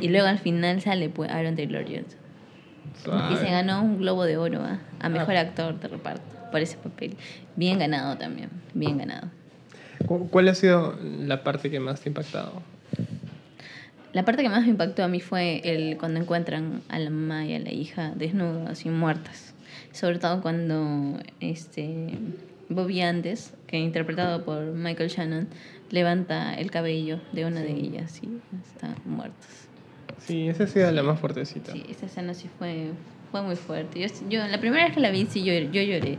Y 0.00 0.08
luego 0.08 0.26
al 0.26 0.38
final 0.38 0.80
sale 0.80 1.10
pues 1.10 1.30
Aaron 1.30 1.54
Taylor 1.54 1.84
Johnson. 1.84 2.18
Y 3.30 3.36
se 3.36 3.50
ganó 3.50 3.82
un 3.82 3.98
Globo 3.98 4.24
de 4.24 4.38
Oro 4.38 4.62
¿ah? 4.62 4.80
a 5.00 5.08
Mejor 5.10 5.36
Actor 5.36 5.78
de 5.78 5.88
Reparto 5.88 6.39
por 6.50 6.60
ese 6.60 6.76
papel. 6.76 7.16
Bien 7.56 7.78
ganado 7.78 8.16
también, 8.16 8.50
bien 8.74 8.98
ganado. 8.98 9.28
¿Cuál 10.30 10.48
ha 10.48 10.54
sido 10.54 10.98
la 11.02 11.42
parte 11.42 11.70
que 11.70 11.78
más 11.78 12.00
te 12.00 12.08
ha 12.08 12.10
impactado? 12.10 12.62
La 14.12 14.24
parte 14.24 14.42
que 14.42 14.48
más 14.48 14.62
me 14.62 14.70
impactó 14.70 15.04
a 15.04 15.08
mí 15.08 15.20
fue 15.20 15.60
el 15.62 15.96
cuando 15.96 16.20
encuentran 16.20 16.82
a 16.88 16.98
la 16.98 17.10
mamá 17.10 17.46
y 17.46 17.54
a 17.54 17.60
la 17.60 17.70
hija 17.70 18.12
desnudas 18.16 18.84
y 18.84 18.88
muertas. 18.88 19.54
Sobre 19.92 20.18
todo 20.18 20.40
cuando 20.40 21.20
este 21.38 22.08
Bobby 22.68 23.02
Andes, 23.02 23.52
que 23.66 23.78
interpretado 23.78 24.44
por 24.44 24.62
Michael 24.62 25.10
Shannon, 25.10 25.48
levanta 25.90 26.54
el 26.54 26.70
cabello 26.70 27.20
de 27.32 27.44
una 27.44 27.60
de 27.60 27.72
ellas 27.72 28.20
y 28.22 28.28
están 28.64 28.96
muertas. 29.04 29.68
Sí, 30.18 30.48
esa 30.48 30.64
ha 30.64 30.66
sido 30.66 30.90
la 30.90 31.02
más 31.02 31.18
fuertecita. 31.18 31.72
Sí, 31.72 31.84
esa 31.88 32.06
escena 32.06 32.34
sí 32.34 32.48
fue, 32.58 32.90
fue 33.30 33.42
muy 33.42 33.56
fuerte. 33.56 34.00
Yo, 34.00 34.06
yo, 34.28 34.46
la 34.46 34.58
primera 34.58 34.84
vez 34.84 34.94
que 34.94 35.00
la 35.00 35.10
vi, 35.10 35.26
sí, 35.26 35.42
yo, 35.42 35.52
yo 35.52 35.82
lloré. 35.82 36.18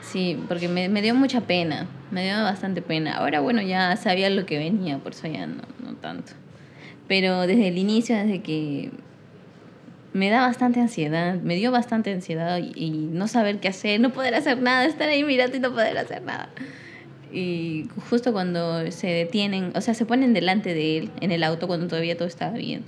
Sí, 0.00 0.38
porque 0.48 0.68
me, 0.68 0.88
me 0.88 1.02
dio 1.02 1.14
mucha 1.14 1.42
pena, 1.42 1.86
me 2.10 2.24
dio 2.24 2.42
bastante 2.42 2.82
pena. 2.82 3.16
Ahora, 3.16 3.40
bueno, 3.40 3.60
ya 3.62 3.94
sabía 3.96 4.30
lo 4.30 4.46
que 4.46 4.58
venía, 4.58 4.98
por 4.98 5.12
eso 5.12 5.26
ya 5.26 5.46
no, 5.46 5.62
no 5.84 5.94
tanto. 5.94 6.32
Pero 7.08 7.46
desde 7.46 7.68
el 7.68 7.78
inicio, 7.78 8.16
desde 8.16 8.42
que 8.42 8.90
me 10.12 10.30
da 10.30 10.40
bastante 10.40 10.80
ansiedad, 10.80 11.34
me 11.34 11.54
dio 11.54 11.70
bastante 11.70 12.12
ansiedad 12.12 12.58
y, 12.58 12.90
no 12.90 13.28
saber 13.28 13.60
qué 13.60 13.68
hacer, 13.68 14.00
no 14.00 14.10
poder 14.10 14.34
hacer 14.34 14.60
nada, 14.60 14.84
estar 14.84 15.08
ahí 15.08 15.24
mirando 15.24 15.56
y 15.56 15.60
no 15.60 15.70
poder 15.70 15.96
hacer 15.98 16.22
nada. 16.22 16.48
Y 17.32 17.88
justo 18.08 18.32
cuando 18.32 18.90
se 18.90 19.06
detienen, 19.08 19.72
o 19.74 19.80
sea, 19.80 19.94
se 19.94 20.06
ponen 20.06 20.32
delante 20.32 20.72
de 20.72 20.98
él 20.98 21.10
en 21.20 21.30
el 21.30 21.42
auto 21.44 21.66
cuando 21.66 21.86
todavía 21.86 22.16
todo 22.16 22.28
estaba 22.28 22.52
bien. 22.56 22.84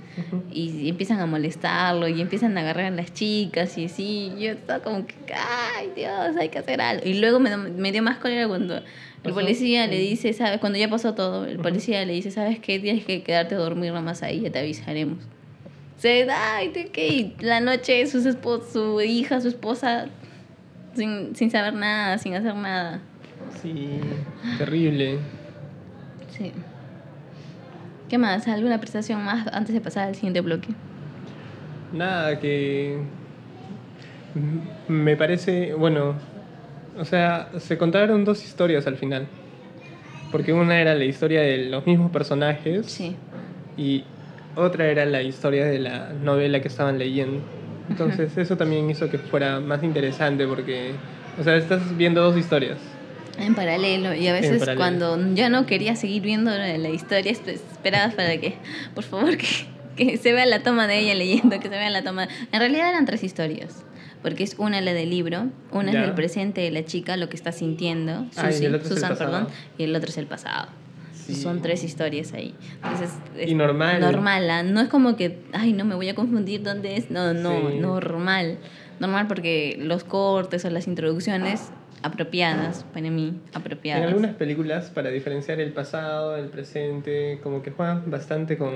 y, 0.51 0.89
empiezan 0.89 1.19
a 1.19 1.25
molestarlo 1.25 2.07
y 2.07 2.21
empiezan 2.21 2.57
a 2.57 2.61
agarrar 2.61 2.85
a 2.85 2.91
las 2.91 3.13
chicas 3.13 3.77
y 3.77 3.85
así. 3.85 4.31
Yo 4.39 4.51
estaba 4.51 4.83
como 4.83 5.05
que, 5.05 5.15
ay 5.33 5.91
Dios, 5.95 6.35
hay 6.39 6.49
que 6.49 6.59
hacer 6.59 6.81
algo. 6.81 7.07
Y 7.07 7.15
luego 7.15 7.39
me, 7.39 7.55
me 7.55 7.91
dio 7.91 8.01
más 8.01 8.17
cólera 8.17 8.47
cuando 8.47 8.81
el 9.23 9.33
policía 9.33 9.85
le 9.85 9.99
dice, 9.99 10.33
¿sabes? 10.33 10.59
Cuando 10.59 10.79
ya 10.79 10.89
pasó 10.89 11.13
todo, 11.13 11.45
el 11.45 11.59
policía 11.59 12.03
le 12.05 12.13
dice, 12.13 12.31
¿sabes 12.31 12.59
qué? 12.59 12.79
Tienes 12.79 13.05
que 13.05 13.21
quedarte 13.21 13.55
a 13.55 13.59
dormir 13.59 13.93
nomás 13.93 14.23
ahí, 14.23 14.41
ya 14.41 14.51
te 14.51 14.59
avisaremos. 14.59 15.19
Se 15.97 16.25
da, 16.25 16.63
y 16.63 16.71
que 16.71 17.33
la 17.39 17.59
noche 17.59 18.07
su, 18.07 18.21
su 18.73 19.01
hija, 19.01 19.39
su 19.39 19.49
esposa, 19.49 20.07
sin, 20.95 21.35
sin 21.35 21.51
saber 21.51 21.75
nada, 21.75 22.17
sin 22.17 22.33
hacer 22.33 22.55
nada. 22.55 23.01
Sí, 23.61 23.99
terrible. 24.57 25.19
Sí. 26.29 26.51
¿Qué 28.09 28.17
más? 28.17 28.47
¿Alguna 28.47 28.79
prestación 28.79 29.23
más 29.23 29.47
antes 29.53 29.73
de 29.73 29.81
pasar 29.81 30.07
al 30.07 30.15
siguiente 30.15 30.41
bloque? 30.41 30.69
Nada, 31.93 32.39
que 32.39 32.97
me 34.87 35.15
parece, 35.15 35.73
bueno, 35.73 36.15
o 36.97 37.05
sea, 37.05 37.49
se 37.57 37.77
contaron 37.77 38.25
dos 38.25 38.43
historias 38.43 38.87
al 38.87 38.97
final. 38.97 39.27
Porque 40.31 40.53
una 40.53 40.79
era 40.79 40.95
la 40.95 41.03
historia 41.03 41.41
de 41.41 41.69
los 41.69 41.85
mismos 41.85 42.11
personajes. 42.11 42.85
Sí. 42.87 43.15
Y 43.77 44.03
otra 44.55 44.87
era 44.87 45.05
la 45.05 45.21
historia 45.21 45.65
de 45.65 45.79
la 45.79 46.13
novela 46.23 46.61
que 46.61 46.67
estaban 46.67 46.97
leyendo. 46.97 47.41
Entonces, 47.89 48.37
eso 48.37 48.55
también 48.55 48.89
hizo 48.89 49.09
que 49.09 49.17
fuera 49.17 49.59
más 49.59 49.83
interesante 49.83 50.47
porque, 50.47 50.93
o 51.39 51.43
sea, 51.43 51.57
estás 51.57 51.95
viendo 51.97 52.21
dos 52.21 52.37
historias. 52.37 52.77
En 53.37 53.55
paralelo. 53.55 54.13
Y 54.13 54.27
a 54.27 54.33
veces 54.33 54.63
cuando 54.75 55.33
ya 55.33 55.49
no 55.49 55.65
quería 55.65 55.95
seguir 55.95 56.23
viendo 56.23 56.51
la 56.51 56.89
historia, 56.89 57.31
esperabas 57.31 58.13
para 58.15 58.37
que, 58.37 58.55
por 58.93 59.03
favor, 59.03 59.37
que, 59.37 59.47
que 59.95 60.17
se 60.17 60.33
vea 60.33 60.45
la 60.45 60.63
toma 60.63 60.87
de 60.87 60.99
ella 60.99 61.15
leyendo, 61.15 61.59
que 61.59 61.69
se 61.69 61.69
vea 61.69 61.89
la 61.89 62.03
toma. 62.03 62.27
En 62.51 62.59
realidad 62.59 62.89
eran 62.89 63.05
tres 63.05 63.23
historias 63.23 63.83
porque 64.21 64.43
es 64.43 64.55
una 64.57 64.81
la 64.81 64.93
del 64.93 65.09
libro, 65.09 65.47
una 65.71 65.91
es 65.91 65.99
del 65.99 66.13
presente 66.13 66.61
de 66.61 66.71
la 66.71 66.85
chica, 66.85 67.17
lo 67.17 67.29
que 67.29 67.35
está 67.35 67.51
sintiendo, 67.51 68.27
ah, 68.37 68.51
Susan, 68.51 69.17
perdón, 69.17 69.47
y 69.77 69.83
el 69.83 69.95
otro 69.95 70.09
es 70.09 70.17
el 70.17 70.27
pasado. 70.27 70.67
Son 71.33 71.61
tres 71.61 71.83
historias 71.83 72.33
ahí. 72.33 72.53
Entonces, 72.83 73.11
y 73.47 73.55
normal. 73.55 74.01
Normal, 74.01 74.49
¿ah? 74.49 74.63
no 74.63 74.81
es 74.81 74.89
como 74.89 75.15
que, 75.15 75.39
ay, 75.53 75.71
no 75.71 75.85
me 75.85 75.95
voy 75.95 76.09
a 76.09 76.15
confundir 76.15 76.61
dónde 76.61 76.97
es. 76.97 77.09
No, 77.09 77.33
no, 77.33 77.69
normal. 77.69 78.57
Normal 78.99 79.27
porque 79.27 79.77
los 79.79 80.03
cortes 80.03 80.65
o 80.65 80.69
las 80.69 80.87
introducciones 80.87 81.69
apropiadas, 82.03 82.83
para 82.93 83.09
mí, 83.09 83.39
apropiadas. 83.53 84.03
En 84.03 84.09
algunas 84.09 84.35
películas, 84.35 84.89
para 84.89 85.09
diferenciar 85.09 85.59
el 85.59 85.73
pasado, 85.73 86.35
el 86.37 86.47
presente, 86.47 87.39
como 87.43 87.61
que 87.61 87.71
juegan 87.71 88.09
bastante 88.09 88.57
con 88.57 88.71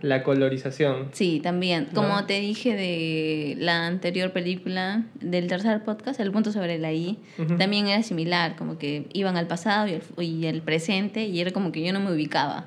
la 0.00 0.22
colorización. 0.22 1.08
Sí, 1.12 1.40
también. 1.42 1.88
Como 1.94 2.24
te 2.24 2.40
dije 2.40 2.74
de 2.74 3.56
la 3.58 3.86
anterior 3.86 4.32
película, 4.32 5.04
del 5.20 5.48
tercer 5.48 5.82
podcast, 5.82 6.20
El 6.20 6.30
punto 6.30 6.52
sobre 6.52 6.78
la 6.78 6.92
I, 6.92 7.18
también 7.58 7.88
era 7.88 8.02
similar, 8.02 8.56
como 8.56 8.78
que 8.78 9.06
iban 9.12 9.36
al 9.36 9.46
pasado 9.46 9.88
y 9.88 9.92
el, 9.94 10.02
y 10.18 10.46
el, 10.46 10.62
presente 10.62 11.24
y 11.24 11.40
era 11.40 11.50
como 11.50 11.72
que 11.72 11.84
yo 11.84 11.92
no 11.92 12.00
me 12.00 12.12
ubicaba. 12.12 12.66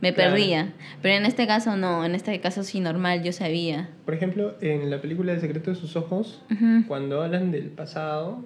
Me 0.00 0.12
perdía. 0.12 0.72
Pero 1.02 1.16
en 1.16 1.26
este 1.26 1.48
caso 1.48 1.76
no, 1.76 2.04
en 2.04 2.14
este 2.14 2.40
caso 2.40 2.62
sí 2.62 2.78
normal, 2.78 3.24
yo 3.24 3.32
sabía. 3.32 3.88
Por 4.04 4.14
ejemplo, 4.14 4.54
en 4.60 4.90
la 4.90 5.00
película 5.00 5.32
El 5.32 5.40
secreto 5.40 5.70
de 5.70 5.76
sus 5.76 5.96
ojos, 5.96 6.42
cuando 6.86 7.22
hablan 7.22 7.50
del 7.50 7.70
pasado, 7.70 8.44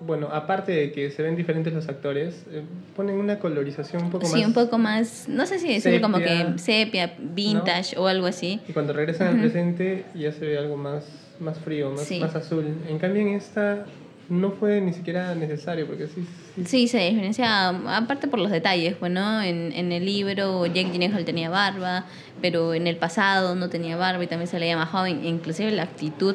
bueno, 0.00 0.28
aparte 0.32 0.72
de 0.72 0.92
que 0.92 1.10
se 1.10 1.22
ven 1.22 1.36
diferentes 1.36 1.72
los 1.72 1.88
actores, 1.88 2.44
eh, 2.50 2.62
ponen 2.94 3.16
una 3.16 3.38
colorización 3.38 4.04
un 4.04 4.10
poco 4.10 4.24
más... 4.24 4.32
Sí, 4.32 4.44
un 4.44 4.54
poco 4.54 4.78
más, 4.78 5.28
no 5.28 5.46
sé 5.46 5.58
si 5.58 5.68
decirlo 5.68 6.00
como 6.00 6.18
que 6.18 6.54
sepia, 6.56 7.14
vintage 7.18 7.98
o 7.98 8.06
algo 8.06 8.26
así. 8.26 8.60
Y 8.68 8.72
cuando 8.72 8.92
regresan 8.94 9.28
al 9.28 9.40
presente 9.40 10.04
ya 10.14 10.32
se 10.32 10.46
ve 10.46 10.58
algo 10.58 10.76
más, 10.76 11.04
más 11.40 11.58
frío, 11.58 11.90
más, 11.90 12.10
más 12.12 12.34
azul. 12.34 12.64
En 12.88 12.98
cambio 12.98 13.22
en 13.22 13.28
esta 13.28 13.84
no 14.30 14.50
fue 14.50 14.80
ni 14.80 14.92
siquiera 14.94 15.34
necesario 15.34 15.86
porque 15.86 16.06
sí... 16.06 16.26
Sí, 16.64 16.88
se 16.88 16.98
diferencia, 16.98 17.68
aparte 17.68 18.28
por 18.28 18.38
los 18.38 18.50
detalles, 18.50 18.98
bueno, 18.98 19.42
en, 19.42 19.72
en 19.72 19.92
el 19.92 20.06
libro 20.06 20.64
Jake 20.64 20.90
Gyllenhaal 20.90 21.26
tenía 21.26 21.50
barba, 21.50 22.06
pero 22.40 22.72
en 22.72 22.86
el 22.86 22.96
pasado 22.96 23.54
no 23.54 23.68
tenía 23.68 23.96
barba 23.96 24.24
y 24.24 24.26
también 24.26 24.48
se 24.48 24.58
le 24.58 24.66
llama 24.66 24.86
joven, 24.86 25.24
inclusive 25.24 25.70
la 25.70 25.82
actitud 25.82 26.34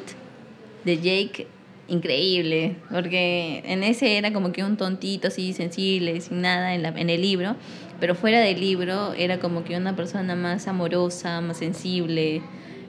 de 0.86 0.98
Jake 0.98 1.48
increíble, 1.92 2.78
porque 2.90 3.62
en 3.66 3.84
ese 3.84 4.18
era 4.18 4.32
como 4.32 4.54
que 4.54 4.64
un 4.64 4.78
tontito 4.78 5.28
así, 5.28 5.52
sensible, 5.52 6.22
sin 6.22 6.42
nada 6.42 6.74
en, 6.74 6.84
la, 6.84 6.90
en 6.90 7.10
el 7.10 7.22
libro, 7.22 7.58
pero 8.00 8.16
fuera 8.16 8.40
del 8.40 8.60
libro 8.62 9.14
era 9.14 9.40
como 9.40 9.66
que 9.66 9.76
una 9.76 9.96
persona 9.96 10.36
más 10.36 10.68
amorosa, 10.68 11.42
más 11.42 11.58
sensible, 11.58 12.42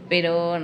pero 0.09 0.59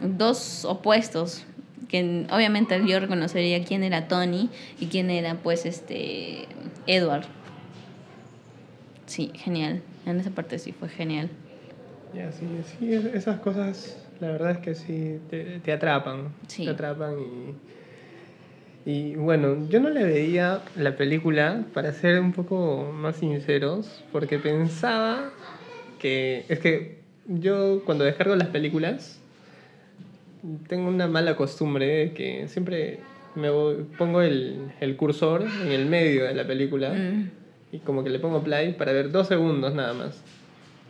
dos 0.00 0.66
opuestos, 0.66 1.46
que 1.88 2.26
obviamente 2.30 2.80
yo 2.86 3.00
reconocería 3.00 3.64
quién 3.64 3.82
era 3.82 4.08
Tony 4.08 4.50
y 4.78 4.86
quién 4.86 5.10
era 5.10 5.36
pues 5.36 5.64
este 5.64 6.46
Edward. 6.86 7.24
Sí, 9.06 9.32
genial. 9.34 9.82
En 10.06 10.20
esa 10.20 10.30
parte 10.30 10.58
sí 10.58 10.72
fue 10.72 10.88
genial. 10.88 11.30
Ya, 12.14 12.30
sí, 12.30 12.46
sí, 12.78 12.92
esas 12.92 13.40
cosas 13.40 13.96
la 14.20 14.28
verdad 14.28 14.50
es 14.52 14.58
que 14.58 14.74
sí, 14.74 15.18
te, 15.30 15.60
te 15.60 15.72
atrapan. 15.72 16.34
Te 16.54 16.68
atrapan 16.68 17.14
y, 17.18 18.90
y 18.90 19.14
bueno, 19.16 19.68
yo 19.68 19.80
no 19.80 19.90
le 19.90 20.04
veía 20.04 20.62
la 20.76 20.96
película, 20.96 21.64
para 21.74 21.92
ser 21.92 22.20
un 22.20 22.32
poco 22.32 22.92
más 22.92 23.16
sinceros, 23.16 24.02
porque 24.12 24.38
pensaba 24.38 25.30
que, 25.98 26.44
es 26.48 26.58
que 26.60 26.98
yo 27.26 27.82
cuando 27.84 28.04
descargo 28.04 28.34
las 28.36 28.48
películas, 28.48 29.20
tengo 30.68 30.88
una 30.88 31.06
mala 31.06 31.36
costumbre 31.36 32.12
que 32.12 32.48
siempre 32.48 33.00
me 33.34 33.50
pongo 33.98 34.22
el, 34.22 34.72
el, 34.80 34.96
cursor 34.96 35.44
en 35.64 35.70
el 35.70 35.86
medio 35.86 36.24
de 36.24 36.34
la 36.34 36.46
película 36.46 36.90
mm. 36.90 37.30
y 37.72 37.78
como 37.78 38.02
que 38.02 38.10
le 38.10 38.18
pongo 38.18 38.42
play 38.42 38.72
para 38.72 38.92
ver 38.92 39.10
dos 39.12 39.28
segundos 39.28 39.74
nada 39.74 39.92
más. 39.92 40.22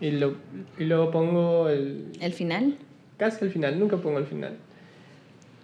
Y, 0.00 0.12
lo, 0.12 0.34
y 0.78 0.84
luego 0.84 1.10
pongo 1.10 1.68
el... 1.68 2.12
¿El 2.20 2.32
final? 2.32 2.76
Casi 3.20 3.44
al 3.44 3.50
final, 3.50 3.78
nunca 3.78 3.98
pongo 3.98 4.16
al 4.16 4.26
final. 4.26 4.56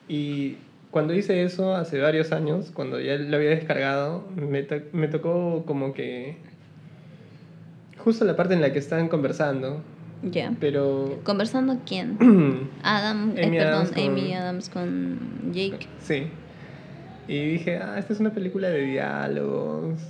Y 0.09 0.57
cuando 0.91 1.15
hice 1.15 1.43
eso 1.43 1.75
hace 1.75 1.99
varios 1.99 2.31
años, 2.31 2.71
cuando 2.73 3.01
ya 3.01 3.17
lo 3.17 3.37
había 3.39 3.51
descargado, 3.51 4.29
me, 4.37 4.67
me 4.93 5.09
tocó 5.09 5.65
como 5.67 5.95
que 5.95 6.37
justo 7.97 8.27
la 8.27 8.37
parte 8.37 8.53
en 8.53 8.61
la 8.61 8.73
que 8.73 8.79
estaban 8.79 9.09
conversando. 9.09 9.81
Ya. 10.23 10.53
Pero. 10.61 11.19
¿Conversando 11.25 11.79
quién? 11.87 12.19
Adam, 12.83 13.33
eh, 13.37 13.47
Amy, 13.47 13.57
perdón, 13.57 13.75
Adams 13.75 13.91
con... 13.91 14.05
Amy 14.05 14.35
Adams 14.35 14.69
con 14.69 15.53
Jake. 15.53 15.87
Sí. 16.01 16.27
Y 17.27 17.53
dije, 17.53 17.79
ah, 17.79 17.99
esta 17.99 18.13
es 18.13 18.21
una 18.21 18.31
película 18.31 18.69
de 18.69 18.83
diálogos. 18.83 20.01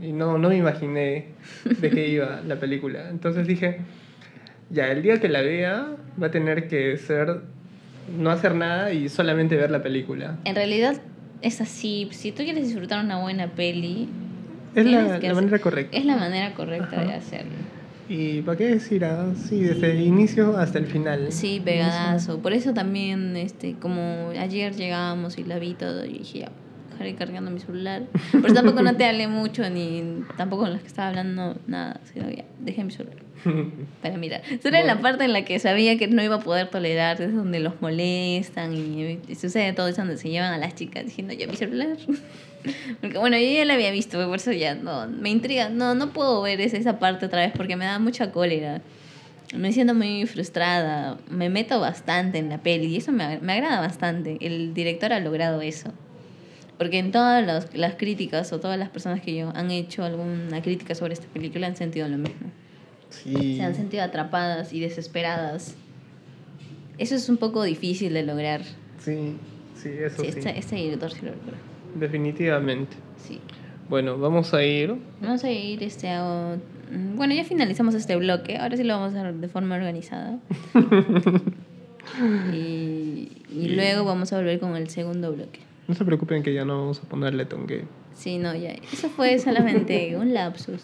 y 0.00 0.12
no, 0.12 0.38
no 0.38 0.50
me 0.50 0.56
imaginé 0.56 1.28
de 1.64 1.90
qué 1.90 2.08
iba 2.16 2.42
la 2.46 2.56
película. 2.60 3.08
Entonces 3.08 3.46
dije, 3.46 3.80
ya, 4.70 4.90
el 4.90 5.02
día 5.02 5.20
que 5.20 5.28
la 5.28 5.42
vea 5.42 5.96
va 6.20 6.28
a 6.28 6.30
tener 6.30 6.68
que 6.68 6.96
ser 6.96 7.40
no 8.18 8.30
hacer 8.30 8.54
nada 8.54 8.92
y 8.92 9.08
solamente 9.08 9.56
ver 9.56 9.70
la 9.70 9.82
película. 9.82 10.38
En 10.44 10.54
realidad 10.54 11.00
es 11.42 11.60
así. 11.60 12.08
Si 12.10 12.32
tú 12.32 12.42
quieres 12.42 12.66
disfrutar 12.66 13.04
una 13.04 13.20
buena 13.20 13.48
peli, 13.48 14.08
Es 14.74 14.84
la, 14.86 15.18
la 15.18 15.34
manera 15.34 15.58
correcta. 15.58 15.96
es 15.96 16.04
la 16.04 16.16
manera 16.16 16.54
correcta 16.54 17.00
de 17.00 17.06
Ajá. 17.08 17.16
hacerlo. 17.16 17.52
¿Y 18.08 18.42
para 18.42 18.58
qué 18.58 18.66
decir 18.66 19.04
así 19.04 19.60
desde 19.60 19.92
el 19.92 20.00
inicio 20.00 20.56
hasta 20.58 20.78
el 20.78 20.86
final? 20.86 21.30
Sí, 21.30 21.62
pegadazo. 21.64 22.40
Por 22.40 22.52
eso 22.52 22.74
también, 22.74 23.36
este, 23.36 23.74
como 23.74 24.30
ayer 24.36 24.74
llegábamos 24.74 25.38
y 25.38 25.44
la 25.44 25.60
vi 25.60 25.74
todo, 25.74 26.04
y 26.04 26.18
dije, 26.18 26.40
ya, 26.40 26.50
dejaré 27.00 27.14
cargando 27.14 27.50
mi 27.50 27.60
celular. 27.60 28.02
Pero 28.32 28.52
tampoco 28.52 28.82
no 28.82 28.94
te 28.94 29.04
hablé 29.04 29.26
mucho, 29.26 29.68
ni 29.70 30.22
tampoco 30.36 30.62
con 30.62 30.72
las 30.72 30.82
que 30.82 30.88
estaba 30.88 31.08
hablando 31.08 31.56
nada, 31.66 32.00
sino 32.12 32.30
ya, 32.30 32.44
dejé 32.58 32.84
mi 32.84 32.90
celular 32.90 33.16
para 34.02 34.18
mirar. 34.18 34.42
Solo 34.62 34.76
en 34.76 34.86
la 34.86 35.00
parte 35.00 35.24
en 35.24 35.32
la 35.32 35.44
que 35.44 35.58
sabía 35.58 35.96
que 35.96 36.08
no 36.08 36.22
iba 36.22 36.36
a 36.36 36.40
poder 36.40 36.68
tolerar, 36.68 37.20
es 37.20 37.34
donde 37.34 37.60
los 37.60 37.80
molestan 37.80 38.74
y, 38.74 39.18
y 39.26 39.34
sucede 39.34 39.72
todo 39.72 39.88
eso 39.88 40.02
donde 40.02 40.18
se 40.18 40.28
llevan 40.28 40.52
a 40.52 40.58
las 40.58 40.74
chicas 40.74 41.04
diciendo, 41.04 41.32
ya 41.32 41.46
mi 41.46 41.56
celular. 41.56 41.96
Porque 43.00 43.16
bueno, 43.16 43.38
yo 43.38 43.50
ya 43.50 43.64
la 43.64 43.74
había 43.74 43.90
visto, 43.90 44.22
por 44.26 44.36
eso 44.36 44.52
ya 44.52 44.74
no, 44.74 45.06
me 45.06 45.30
intriga. 45.30 45.70
No, 45.70 45.94
no 45.94 46.12
puedo 46.12 46.42
ver 46.42 46.60
esa, 46.60 46.76
esa 46.76 46.98
parte 46.98 47.24
otra 47.24 47.40
vez 47.40 47.52
porque 47.56 47.74
me 47.74 47.86
da 47.86 47.98
mucha 47.98 48.30
cólera. 48.32 48.82
Me 49.56 49.72
siento 49.72 49.94
muy 49.94 50.26
frustrada. 50.26 51.16
Me 51.30 51.48
meto 51.48 51.80
bastante 51.80 52.36
en 52.36 52.50
la 52.50 52.58
peli 52.58 52.88
y 52.88 52.96
eso 52.98 53.12
me, 53.12 53.38
me 53.38 53.54
agrada 53.54 53.80
bastante. 53.80 54.36
El 54.42 54.74
director 54.74 55.14
ha 55.14 55.20
logrado 55.20 55.62
eso. 55.62 55.90
Porque 56.80 56.98
en 56.98 57.12
todas 57.12 57.44
las, 57.46 57.76
las 57.76 57.96
críticas 57.96 58.54
o 58.54 58.58
todas 58.58 58.78
las 58.78 58.88
personas 58.88 59.20
que 59.20 59.36
yo 59.36 59.52
han 59.54 59.70
hecho 59.70 60.02
alguna 60.02 60.62
crítica 60.62 60.94
sobre 60.94 61.12
esta 61.12 61.26
película 61.26 61.66
han 61.66 61.76
sentido 61.76 62.08
lo 62.08 62.16
mismo. 62.16 62.50
Sí. 63.10 63.56
Se 63.58 63.62
han 63.62 63.74
sentido 63.74 64.02
atrapadas 64.02 64.72
y 64.72 64.80
desesperadas. 64.80 65.74
Eso 66.96 67.16
es 67.16 67.28
un 67.28 67.36
poco 67.36 67.64
difícil 67.64 68.14
de 68.14 68.22
lograr. 68.22 68.62
Sí, 68.98 69.34
sí, 69.76 69.90
eso 69.90 70.22
Sí, 70.24 70.32
sí. 70.32 70.38
este, 70.38 70.58
este 70.58 70.76
director 70.76 71.10
sí 71.12 71.18
lo 71.20 71.32
logra. 71.32 71.58
Definitivamente. 71.96 72.96
Sí. 73.28 73.40
Bueno, 73.90 74.16
vamos 74.16 74.54
a 74.54 74.64
ir. 74.64 74.94
Vamos 75.20 75.44
a 75.44 75.50
ir 75.50 75.82
este 75.82 76.08
a- 76.08 76.56
Bueno, 77.14 77.34
ya 77.34 77.44
finalizamos 77.44 77.94
este 77.94 78.16
bloque. 78.16 78.56
Ahora 78.56 78.78
sí 78.78 78.84
lo 78.84 78.94
vamos 78.98 79.14
a 79.14 79.20
hacer 79.20 79.34
de 79.34 79.48
forma 79.48 79.74
organizada. 79.74 80.38
y, 82.54 83.28
y 83.52 83.68
luego 83.74 84.04
vamos 84.06 84.32
a 84.32 84.36
volver 84.38 84.58
con 84.60 84.76
el 84.76 84.88
segundo 84.88 85.30
bloque. 85.32 85.60
No 85.90 85.96
se 85.96 86.04
preocupen 86.04 86.44
que 86.44 86.54
ya 86.54 86.64
no 86.64 86.78
vamos 86.78 87.00
a 87.00 87.08
ponerle 87.08 87.46
tongue. 87.46 87.82
Sí, 88.14 88.38
no, 88.38 88.54
ya. 88.54 88.70
Eso 88.92 89.08
fue 89.10 89.40
solamente 89.40 90.16
un 90.16 90.32
lapsus. 90.32 90.82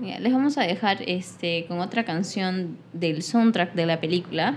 Ya, 0.00 0.20
les 0.20 0.32
vamos 0.32 0.56
a 0.58 0.62
dejar 0.62 0.98
este 1.08 1.64
con 1.66 1.80
otra 1.80 2.04
canción 2.04 2.76
del 2.92 3.24
soundtrack 3.24 3.74
de 3.74 3.86
la 3.86 4.00
película 4.00 4.54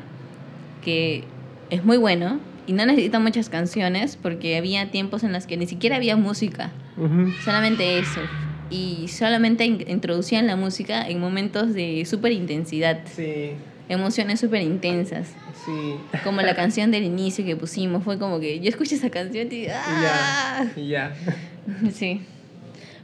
que 0.84 1.24
es 1.72 1.84
muy 1.84 1.98
bueno 1.98 2.40
y 2.68 2.74
no 2.74 2.86
necesita 2.86 3.18
muchas 3.18 3.50
canciones 3.50 4.18
porque 4.22 4.56
había 4.56 4.92
tiempos 4.92 5.24
en 5.24 5.34
los 5.34 5.48
que 5.48 5.58
ni 5.58 5.66
siquiera 5.66 5.96
había 5.96 6.16
música, 6.16 6.70
Ujú. 6.96 7.32
solamente 7.44 7.98
eso. 7.98 8.22
Y 8.70 9.08
solamente 9.08 9.66
in- 9.66 9.84
introducían 9.88 10.46
la 10.46 10.56
música 10.58 11.08
en 11.10 11.20
momentos 11.20 11.74
de 11.74 12.06
súper 12.06 12.34
intensidad, 12.34 13.00
Sí, 13.06 13.54
emociones 13.90 14.40
súper 14.40 14.62
intensas. 14.62 15.34
sí. 15.66 15.96
Como 16.24 16.42
la 16.42 16.56
canción 16.56 16.92
del 16.92 17.04
inicio 17.04 17.46
que 17.46 17.56
pusimos, 17.56 18.04
fue 18.04 18.18
como 18.18 18.40
que 18.40 18.60
yo 18.60 18.70
escuché 18.70 18.96
esa 18.96 19.10
canción 19.10 19.48
y 19.52 19.68
¡ah! 19.68 20.66
ya. 20.76 21.16
Sí. 21.92 22.22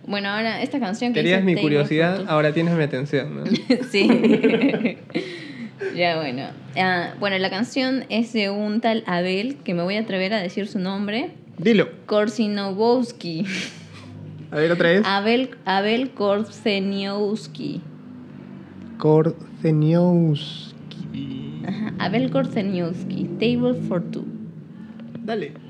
Bueno, 0.06 0.30
ahora 0.30 0.62
esta 0.62 0.80
canción 0.80 1.13
que 1.13 1.22
Querías 1.22 1.43
mi 1.43 1.56
curiosidad, 1.56 2.26
ahora 2.28 2.54
tienes 2.54 2.74
mi 2.76 2.84
atención, 2.84 3.36
¿no? 3.36 3.43
sí. 3.91 4.08
ya, 5.96 6.17
bueno. 6.17 6.48
Ah, 6.78 7.13
bueno, 7.19 7.38
la 7.38 7.50
canción 7.50 8.06
es 8.10 8.34
de 8.34 8.50
un 8.50 8.82
tal 8.82 9.04
Abel, 9.06 9.58
que 9.63 9.74
me 9.74 9.84
voy 9.84 9.96
a 9.96 10.02
atrever 10.02 10.34
a 10.34 10.41
decir 10.41 10.67
su 10.67 10.80
nombre. 10.80 11.32
Dilo. 11.58 11.89
Korsinowski. 12.06 13.46
A 14.52 14.58
ver 14.58 14.72
otra 14.72 14.89
vez. 14.89 15.02
Abel, 15.06 15.52
Abel 15.65 16.12
Korseniowski. 16.12 17.82
Korceniowski. 18.98 20.72
Abel 21.99 22.30
Korseniowski. 22.30 23.39
Table 23.39 23.76
for 23.88 23.99
Two. 23.99 24.26
Dale. 25.26 25.62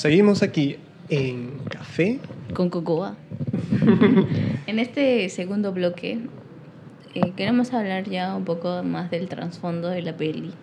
Seguimos 0.00 0.42
aquí 0.42 0.78
en 1.10 1.58
Café. 1.68 2.20
Con 2.54 2.70
Cocoa. 2.70 3.16
en 4.66 4.78
este 4.78 5.28
segundo 5.28 5.74
bloque 5.74 6.20
eh, 7.14 7.32
queremos 7.36 7.74
hablar 7.74 8.08
ya 8.08 8.34
un 8.34 8.46
poco 8.46 8.82
más 8.82 9.10
del 9.10 9.28
trasfondo 9.28 9.88
de 9.90 10.00
la 10.00 10.16
peli. 10.16 10.54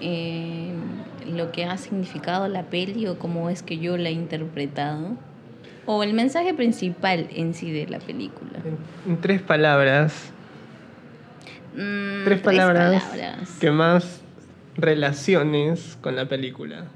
Eh, 0.00 0.72
lo 1.32 1.52
que 1.52 1.64
ha 1.66 1.76
significado 1.76 2.48
la 2.48 2.64
peli 2.64 3.06
o 3.06 3.20
cómo 3.20 3.50
es 3.50 3.62
que 3.62 3.78
yo 3.78 3.96
la 3.96 4.08
he 4.08 4.12
interpretado. 4.12 5.16
O 5.86 6.02
el 6.02 6.12
mensaje 6.12 6.54
principal 6.54 7.28
en 7.30 7.54
sí 7.54 7.70
de 7.70 7.86
la 7.86 8.00
película. 8.00 8.58
En, 8.64 9.12
en 9.12 9.20
tres 9.20 9.42
palabras. 9.42 10.32
Mm, 11.76 12.24
Tres 12.24 12.40
palabras 12.40 13.04
palabras. 13.04 13.58
que 13.60 13.70
más 13.70 14.22
relaciones 14.76 15.96
con 16.00 16.16
la 16.16 16.28
película. 16.28 16.86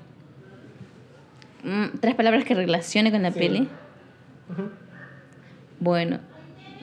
Mm, 1.62 1.98
tres 2.01 2.14
palabras 2.14 2.44
que 2.44 2.55
relacione 2.55 3.11
con 3.11 3.22
la 3.22 3.31
Sí. 3.31 3.38
peli. 3.38 3.68
Bueno, 5.81 6.18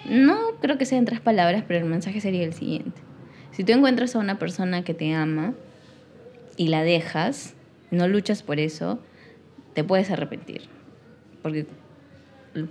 no 0.10 0.38
creo 0.62 0.78
que 0.78 0.86
sean 0.86 1.06
tres 1.06 1.20
palabras, 1.22 1.64
pero 1.68 1.80
el 1.80 1.86
mensaje 1.90 2.22
sería 2.22 2.44
el 2.44 2.54
siguiente. 2.54 3.02
Si 3.52 3.64
tú 3.64 3.72
encuentras 3.74 4.16
a 4.16 4.20
una 4.20 4.40
persona 4.40 4.84
que 4.84 4.94
te 4.94 5.14
ama 5.14 5.54
y 6.58 6.68
la 6.68 6.84
dejas, 6.84 7.54
no 7.92 8.08
luchas 8.08 8.44
por 8.44 8.60
eso, 8.60 9.00
te 9.74 9.84
puedes 9.84 10.12
arrepentir. 10.12 10.64
Porque 11.42 11.66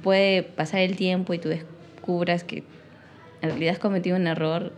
puede 0.02 0.42
pasar 0.42 0.80
el 0.80 0.96
tiempo 0.96 1.34
y 1.34 1.38
tú 1.38 1.48
descubras 1.48 2.44
que 2.44 2.64
en 3.40 3.50
realidad 3.50 3.74
has 3.74 3.78
cometido 3.78 4.16
un 4.16 4.26
error 4.26 4.72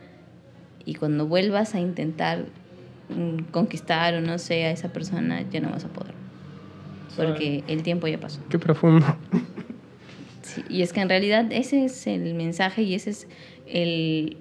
y 0.85 0.95
cuando 0.95 1.27
vuelvas 1.27 1.75
a 1.75 1.81
intentar 1.81 2.45
mm, 3.09 3.51
conquistar 3.51 4.15
o 4.15 4.21
no 4.21 4.39
sé 4.39 4.65
a 4.65 4.71
esa 4.71 4.93
persona, 4.93 5.43
ya 5.51 5.61
no 5.61 5.71
vas 5.71 5.85
a 5.85 5.89
poder. 5.89 6.20
Porque 7.17 7.65
el 7.67 7.83
tiempo 7.83 8.07
ya 8.07 8.19
pasó. 8.19 8.41
Qué 8.49 8.59
profundo. 8.59 9.07
Sí, 10.43 10.65
y 10.69 10.83
es 10.83 10.93
que 10.93 11.01
en 11.01 11.09
realidad 11.09 11.47
ese 11.51 11.85
es 11.85 12.07
el 12.07 12.35
mensaje 12.35 12.83
y 12.83 12.95
ese 12.95 13.11
es 13.11 13.29
el, 13.67 14.37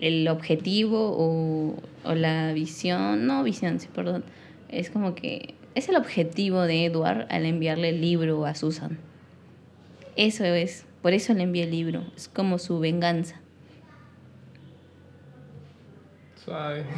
el 0.00 0.28
objetivo 0.28 1.12
o, 1.16 1.76
o 2.04 2.14
la 2.14 2.52
visión, 2.52 3.26
no 3.26 3.42
visión, 3.42 3.80
sí, 3.80 3.88
perdón, 3.92 4.24
es 4.68 4.90
como 4.90 5.14
que 5.14 5.54
es 5.74 5.88
el 5.88 5.96
objetivo 5.96 6.62
de 6.62 6.84
Edward 6.84 7.26
al 7.30 7.46
enviarle 7.46 7.90
el 7.90 8.00
libro 8.00 8.44
a 8.46 8.54
Susan. 8.54 8.98
Eso 10.16 10.44
es, 10.44 10.84
por 11.02 11.12
eso 11.12 11.32
le 11.34 11.44
envía 11.44 11.64
el 11.64 11.70
libro, 11.70 12.04
es 12.16 12.28
como 12.28 12.58
su 12.58 12.78
venganza. 12.78 13.40
Suave. 16.44 16.84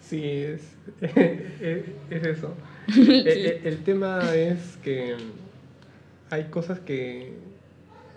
Sí, 0.00 0.24
es, 0.24 0.76
es, 1.00 1.84
es 2.10 2.26
eso. 2.26 2.52
El, 2.96 3.28
el- 3.28 3.60
el 3.66 3.78
tema 3.84 4.34
es 4.34 4.76
que 4.82 5.16
hay 6.30 6.44
cosas 6.44 6.78
que. 6.80 7.32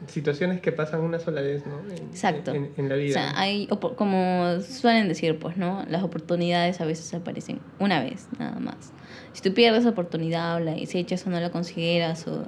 situaciones 0.08 0.60
que 0.62 0.72
pasan 0.74 1.02
una 1.02 1.20
sola 1.20 1.42
vez, 1.42 1.66
¿no? 1.66 1.80
En, 1.90 2.04
Exacto. 2.10 2.54
En, 2.54 2.72
en 2.78 2.90
la 2.90 2.96
O 2.96 2.98
vida. 2.98 3.14
sea, 3.14 3.40
hay, 3.40 3.68
como 3.68 4.60
suelen 4.62 5.08
decir, 5.08 5.40
pues, 5.40 5.56
¿no? 5.58 5.86
Las 5.90 6.04
oportunidades 6.04 6.82
a 6.82 6.86
veces 6.86 7.14
aparecen 7.14 7.60
una 7.80 8.04
vez, 8.04 8.28
nada 8.38 8.60
más. 8.60 8.92
Si 9.32 9.42
tú 9.42 9.54
pierdes 9.54 9.86
oportunidad 9.86 10.58
o 10.58 10.60
la 10.60 10.74
desechas 10.74 11.26
o 11.26 11.30
no 11.30 11.40
la 11.40 11.52
consideras 11.52 12.28
o 12.28 12.46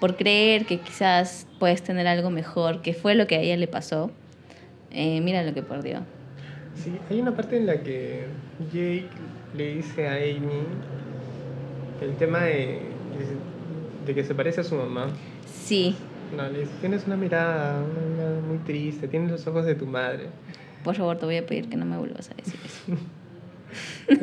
por 0.00 0.16
creer 0.16 0.64
que 0.66 0.80
quizás 0.80 1.46
puedes 1.58 1.82
tener 1.82 2.06
algo 2.06 2.30
mejor, 2.30 2.80
que 2.82 2.94
fue 2.94 3.14
lo 3.14 3.26
que 3.26 3.36
a 3.36 3.40
ella 3.40 3.56
le 3.56 3.68
pasó, 3.68 4.10
eh, 4.90 5.20
mira 5.20 5.42
lo 5.42 5.52
que 5.54 5.62
perdió. 5.62 6.00
Sí, 6.82 6.92
hay 7.10 7.20
una 7.20 7.34
parte 7.36 7.56
en 7.58 7.66
la 7.66 7.82
que 7.82 8.24
Jake 8.72 9.08
le 9.54 9.74
dice 9.76 10.08
a 10.08 10.12
Amy 10.14 10.64
el 12.00 12.14
tema 12.16 12.42
de, 12.42 12.78
de 14.06 14.14
que 14.14 14.24
se 14.24 14.34
parece 14.34 14.60
a 14.60 14.64
su 14.64 14.74
mamá. 14.74 15.08
Sí, 15.46 15.96
No, 16.36 16.48
le 16.48 16.60
dice, 16.60 16.72
tienes 16.80 17.06
una 17.06 17.16
mirada, 17.16 17.80
una 17.82 18.00
mirada 18.14 18.40
muy 18.40 18.58
triste, 18.58 19.08
tienes 19.08 19.30
los 19.30 19.46
ojos 19.46 19.64
de 19.64 19.74
tu 19.74 19.86
madre. 19.86 20.26
por 20.84 20.94
favor, 20.94 21.16
te 21.18 21.26
voy 21.26 21.36
a 21.36 21.46
pedir 21.46 21.68
que 21.68 21.76
no 21.76 21.84
me 21.86 21.96
vuelvas 21.98 22.30
a 22.30 22.34
decir 22.34 22.58
eso. 22.64 22.82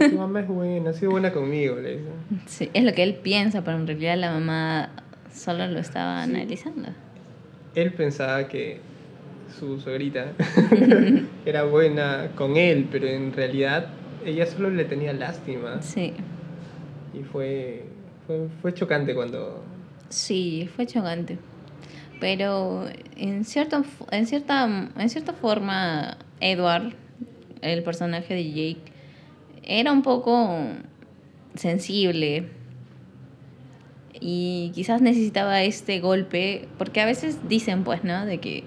Tu 0.09 0.17
mamá 0.17 0.39
es 0.39 0.47
buena, 0.47 0.89
ha 0.91 0.93
sido 0.93 1.11
buena 1.11 1.31
conmigo, 1.33 1.75
le 1.75 1.97
dice. 1.97 2.09
Sí, 2.47 2.69
es 2.73 2.83
lo 2.85 2.93
que 2.93 3.03
él 3.03 3.15
piensa, 3.15 3.63
pero 3.63 3.77
en 3.77 3.85
realidad 3.85 4.17
la 4.17 4.31
mamá 4.31 4.89
solo 5.33 5.67
lo 5.67 5.79
estaba 5.79 6.23
Sí. 6.25 6.31
analizando. 6.31 6.89
Él 7.75 7.91
pensaba 7.93 8.47
que 8.47 8.79
su 9.59 9.79
suegrita 9.81 10.31
era 11.45 11.63
buena 11.63 12.29
con 12.35 12.55
él, 12.55 12.87
pero 12.91 13.07
en 13.07 13.33
realidad 13.33 13.87
ella 14.25 14.45
solo 14.45 14.69
le 14.69 14.85
tenía 14.85 15.11
lástima. 15.13 15.81
Sí. 15.81 16.13
Y 17.13 17.23
fue, 17.23 17.85
fue, 18.25 18.47
fue 18.61 18.73
chocante 18.73 19.13
cuando... 19.13 19.63
Sí, 20.09 20.69
fue 20.75 20.85
chocante. 20.85 21.37
Pero 22.19 22.85
en, 23.17 23.43
cierto, 23.43 23.83
en, 24.11 24.27
cierta, 24.27 24.89
en 24.97 25.09
cierta 25.09 25.33
forma, 25.33 26.17
Edward, 26.39 26.93
el 27.61 27.83
personaje 27.83 28.33
de 28.33 28.49
Jake, 28.49 28.91
era 29.63 29.91
un 29.91 30.01
poco 30.01 30.57
sensible. 31.55 32.49
Y 34.19 34.71
quizás 34.73 35.01
necesitaba 35.01 35.63
este 35.63 35.99
golpe, 35.99 36.67
porque 36.77 37.01
a 37.01 37.05
veces 37.05 37.47
dicen, 37.49 37.83
pues, 37.83 38.03
¿no? 38.03 38.25
De 38.25 38.39
que 38.39 38.63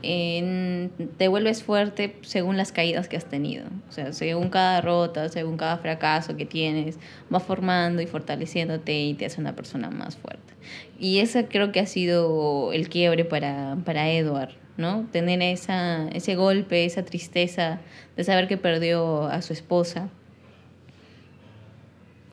te 0.00 1.28
vuelves 1.28 1.62
fuerte 1.62 2.16
según 2.22 2.56
las 2.56 2.72
caídas 2.72 3.08
que 3.08 3.16
has 3.16 3.24
tenido. 3.24 3.64
O 3.88 3.92
sea, 3.92 4.12
según 4.12 4.48
cada 4.48 4.76
derrota, 4.76 5.28
según 5.28 5.56
cada 5.56 5.78
fracaso 5.78 6.36
que 6.36 6.46
tienes, 6.46 6.98
va 7.32 7.40
formando 7.40 8.00
y 8.00 8.06
fortaleciéndote 8.06 9.00
y 9.00 9.14
te 9.14 9.26
hace 9.26 9.40
una 9.40 9.56
persona 9.56 9.90
más 9.90 10.16
fuerte. 10.16 10.54
Y 10.98 11.18
ese 11.18 11.46
creo 11.46 11.72
que 11.72 11.80
ha 11.80 11.86
sido 11.86 12.72
el 12.72 12.88
quiebre 12.88 13.24
para, 13.24 13.76
para 13.84 14.10
Edward, 14.10 14.54
¿no? 14.76 15.06
Tener 15.10 15.42
esa, 15.42 16.08
ese 16.08 16.36
golpe, 16.36 16.84
esa 16.84 17.04
tristeza 17.04 17.80
de 18.16 18.24
saber 18.24 18.46
que 18.46 18.56
perdió 18.56 19.26
a 19.26 19.42
su 19.42 19.52
esposa. 19.52 20.10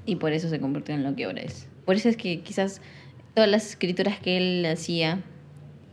Y 0.05 0.17
por 0.17 0.33
eso 0.33 0.49
se 0.49 0.59
convirtió 0.59 0.93
en 0.93 1.03
lo 1.03 1.15
que 1.15 1.25
ahora 1.25 1.41
es. 1.41 1.67
Por 1.85 1.95
eso 1.95 2.09
es 2.09 2.17
que 2.17 2.41
quizás 2.41 2.81
todas 3.33 3.49
las 3.49 3.67
escrituras 3.69 4.19
que 4.19 4.37
él 4.37 4.65
hacía 4.65 5.23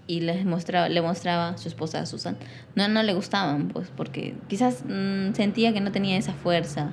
y 0.07 0.21
les 0.21 0.45
mostraba, 0.45 0.89
le 0.89 1.01
mostraba 1.01 1.51
a 1.51 1.59
su 1.59 1.69
esposa 1.69 2.01
a 2.01 2.07
Susan, 2.07 2.37
no, 2.75 2.89
no 2.89 3.03
le 3.03 3.15
gustaban, 3.15 3.69
pues, 3.69 3.91
porque 3.97 4.35
quizás 4.49 4.85
mm, 4.87 5.35
sentía 5.35 5.73
que 5.73 5.81
no 5.81 5.93
tenía 5.93 6.17
esa 6.17 6.33
fuerza 6.33 6.93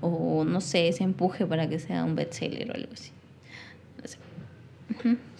o 0.00 0.44
no 0.44 0.60
sé, 0.60 0.88
ese 0.88 1.04
empuje 1.04 1.46
para 1.46 1.68
que 1.68 1.78
sea 1.78 2.04
un 2.04 2.16
bestseller 2.16 2.70
o 2.70 2.74
algo 2.74 2.92
así. 2.92 3.12
No 4.00 4.08
sé. 4.08 4.18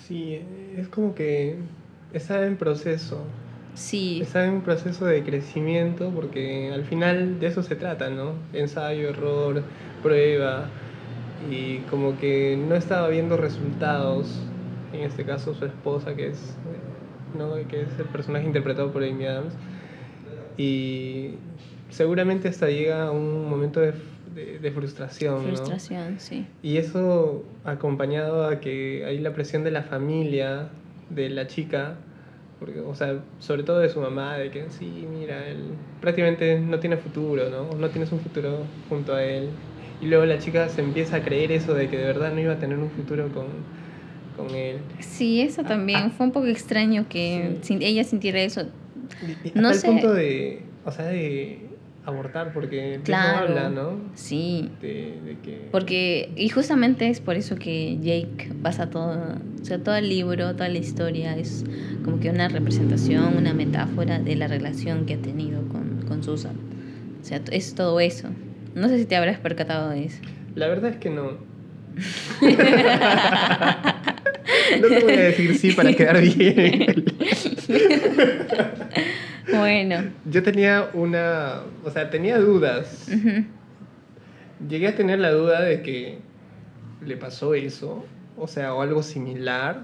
Sí, 0.07 0.41
es 0.77 0.89
como 0.89 1.15
que 1.15 1.57
está 2.13 2.47
en 2.47 2.57
proceso. 2.57 3.25
Sí, 3.75 4.21
Está 4.21 4.45
en 4.45 4.55
un 4.55 4.61
proceso 4.61 5.07
de 5.07 5.23
crecimiento 5.25 6.11
porque 6.11 6.71
al 6.73 6.85
final 6.85 7.41
de 7.41 7.47
eso 7.47 7.63
se 7.63 7.75
trata, 7.75 8.11
¿no? 8.11 8.35
Ensayo, 8.53 9.09
error, 9.09 9.63
prueba. 10.03 10.69
Y 11.51 11.79
como 11.91 12.19
que 12.19 12.57
no 12.57 12.75
estaba 12.75 13.09
viendo 13.09 13.37
resultados. 13.37 14.41
En 14.93 15.01
este 15.01 15.25
caso 15.25 15.55
su 15.55 15.65
esposa, 15.65 16.15
que 16.15 16.29
es, 16.29 16.55
¿no? 17.35 17.55
que 17.69 17.83
es 17.83 17.99
el 17.99 18.07
personaje 18.07 18.47
interpretado 18.47 18.93
por 18.93 19.03
Amy 19.05 19.27
Adams. 19.27 19.55
Y 20.57 21.31
seguramente 21.89 22.49
hasta 22.49 22.69
llega 22.69 23.05
a 23.05 23.11
un 23.11 23.49
momento 23.49 23.81
de, 23.81 23.95
de- 24.35 24.59
de 24.59 24.71
frustración, 24.73 25.43
¿no? 25.45 25.49
frustración, 25.57 26.19
sí. 26.21 26.47
Y 26.63 26.77
eso 26.77 27.43
acompañado 27.65 28.45
a 28.47 28.61
que 28.61 29.05
hay 29.07 29.19
la 29.19 29.33
presión 29.33 29.65
de 29.65 29.71
la 29.71 29.83
familia, 29.83 30.69
de 31.09 31.29
la 31.31 31.47
chica, 31.47 31.97
porque, 32.59 32.81
o 32.81 32.95
sea, 32.95 33.19
sobre 33.39 33.65
todo 33.65 33.81
de 33.81 33.89
su 33.89 34.01
mamá, 34.01 34.37
de 34.39 34.51
que 34.51 34.71
sí, 34.71 35.07
mira, 35.11 35.49
él 35.49 35.79
prácticamente 36.01 36.61
no 36.61 36.79
tiene 36.79 36.97
futuro, 36.97 37.51
¿no? 37.51 37.77
No 37.77 37.91
tienes 37.91 38.13
un 38.13 38.21
futuro 38.21 38.67
junto 38.89 39.15
a 39.15 39.25
él. 39.25 39.51
Y 40.01 40.07
luego 40.07 40.25
la 40.27 40.39
chica 40.39 40.69
se 40.69 40.81
empieza 40.81 41.17
a 41.17 41.23
creer 41.23 41.51
eso 41.53 41.75
de 41.75 41.89
que 41.89 41.97
de 41.99 42.07
verdad 42.07 42.33
no 42.33 42.41
iba 42.41 42.53
a 42.55 42.59
tener 42.59 42.79
un 42.79 42.91
futuro 42.91 43.33
con, 43.33 43.67
con 44.47 44.55
él. 44.55 44.79
Sí, 45.01 45.41
eso 45.41 45.63
Ah, 45.65 45.69
también. 45.69 46.01
ah. 46.05 46.11
Fue 46.17 46.27
un 46.27 46.33
poco 46.33 46.47
extraño 46.47 47.07
que 47.09 47.57
Sí. 47.63 47.79
ella 47.81 48.05
sintiera 48.05 48.41
eso. 48.41 48.63
Y 49.45 49.53
No 49.59 49.69
hasta 49.69 49.81
sé. 49.83 49.87
el 49.89 49.93
punto 49.95 50.13
de, 50.15 50.63
o 50.85 50.91
sea, 50.93 51.07
de 51.07 51.59
abortar, 52.05 52.53
porque 52.53 53.01
Claro. 53.05 53.47
habla, 53.49 53.69
¿no? 53.69 53.97
Sí. 54.15 54.69
De, 54.81 55.19
de 55.25 55.37
que... 55.43 55.69
Porque, 55.71 56.31
y 56.37 56.49
justamente 56.49 57.09
es 57.09 57.21
por 57.21 57.37
eso 57.37 57.55
que 57.57 57.99
Jake 58.01 58.51
basa 58.61 58.91
todo, 58.91 59.37
o 59.61 59.65
sea, 59.65 59.79
todo 59.79 59.95
el 59.95 60.09
libro, 60.09 60.53
toda 60.57 60.69
la 60.69 60.79
historia 60.79 61.37
es 61.37 61.65
como 62.05 62.19
que 62.19 62.31
una 62.31 62.49
representación, 62.49 63.37
una 63.37 63.55
metáfora 63.55 64.19
de 64.19 64.35
la 64.35 64.49
relación 64.49 65.07
que 65.07 65.15
ha 65.15 65.19
tenido 65.19 65.63
con, 65.69 66.05
con 66.09 66.25
Susan. 66.25 66.57
O 67.21 67.25
sea, 67.25 67.41
es 67.53 67.75
todo 67.77 68.01
eso. 68.01 68.29
No 68.75 68.89
sé 68.89 68.99
si 68.99 69.05
te 69.05 69.15
habrás 69.15 69.39
percatado 69.39 69.91
de 69.91 70.07
eso. 70.07 70.21
La 70.57 70.67
verdad 70.67 70.91
es 70.91 70.97
que 70.97 71.11
no. 71.11 71.37
no 74.81 74.89
te 74.89 75.01
voy 75.01 75.13
a 75.13 75.21
decir 75.21 75.57
sí 75.57 75.73
para 75.73 75.93
quedar 75.95 76.21
bien. 76.21 77.05
Bueno. 79.51 80.11
Yo 80.25 80.43
tenía 80.43 80.91
una, 80.95 81.63
o 81.85 81.91
sea, 81.91 82.11
tenía 82.11 82.39
dudas. 82.39 83.09
Llegué 84.69 84.89
a 84.89 84.95
tener 84.95 85.19
la 85.19 85.31
duda 85.33 85.63
de 85.63 85.83
que 85.83 86.19
le 87.05 87.17
pasó 87.17 87.55
eso, 87.55 88.05
o 88.37 88.47
sea, 88.47 88.75
o 88.75 88.83
algo 88.83 89.03
similar 89.03 89.83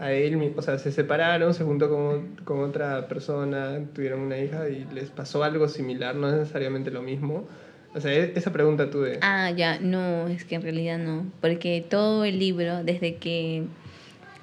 a 0.00 0.12
él, 0.12 0.52
o 0.56 0.62
sea, 0.62 0.78
se 0.78 0.90
separaron, 0.90 1.54
se 1.54 1.62
juntó 1.62 1.88
con, 1.88 2.36
con 2.44 2.60
otra 2.60 3.06
persona, 3.06 3.78
tuvieron 3.94 4.20
una 4.20 4.38
hija 4.38 4.68
y 4.68 4.86
les 4.92 5.10
pasó 5.10 5.44
algo 5.44 5.68
similar, 5.68 6.16
no 6.16 6.30
necesariamente 6.32 6.90
lo 6.90 7.02
mismo. 7.02 7.46
O 7.94 8.00
sea, 8.00 8.12
e- 8.12 8.32
esa 8.34 8.52
pregunta 8.52 8.90
tuve. 8.90 9.18
Ah, 9.22 9.50
ya, 9.52 9.78
no, 9.78 10.26
es 10.26 10.44
que 10.44 10.56
en 10.56 10.62
realidad 10.62 10.98
no. 10.98 11.26
Porque 11.40 11.84
todo 11.88 12.24
el 12.24 12.40
libro, 12.40 12.82
desde 12.82 13.16
que 13.16 13.64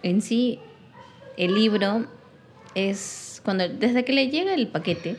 en 0.04 0.22
sí, 0.22 0.60
el 1.38 1.56
libro 1.56 2.06
es 2.76 3.42
cuando, 3.44 3.68
desde 3.68 4.06
que 4.06 4.14
le 4.14 4.30
llega 4.30 4.54
el 4.54 4.68
paquete, 4.68 5.18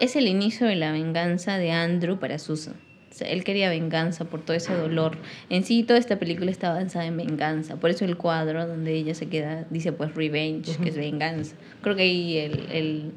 es 0.00 0.16
el 0.16 0.26
inicio 0.26 0.66
de 0.66 0.76
la 0.76 0.92
venganza 0.92 1.58
de 1.58 1.72
Andrew 1.72 2.18
para 2.18 2.38
Susan. 2.38 2.74
O 3.10 3.16
sea, 3.16 3.28
él 3.28 3.44
quería 3.44 3.68
venganza 3.68 4.24
por 4.24 4.44
todo 4.44 4.56
ese 4.56 4.74
dolor. 4.74 5.16
En 5.48 5.62
sí, 5.62 5.84
toda 5.84 6.00
esta 6.00 6.18
película 6.18 6.50
está 6.50 6.70
avanzada 6.70 7.06
en 7.06 7.16
venganza. 7.16 7.76
Por 7.76 7.90
eso 7.90 8.04
el 8.04 8.16
cuadro 8.16 8.66
donde 8.66 8.92
ella 8.92 9.14
se 9.14 9.28
queda 9.28 9.66
dice 9.70 9.92
pues 9.92 10.12
revenge, 10.16 10.76
que 10.78 10.88
es 10.88 10.96
venganza. 10.96 11.54
Creo 11.80 11.94
que 11.94 12.02
ahí 12.02 12.38
el, 12.38 12.66
el 12.72 13.12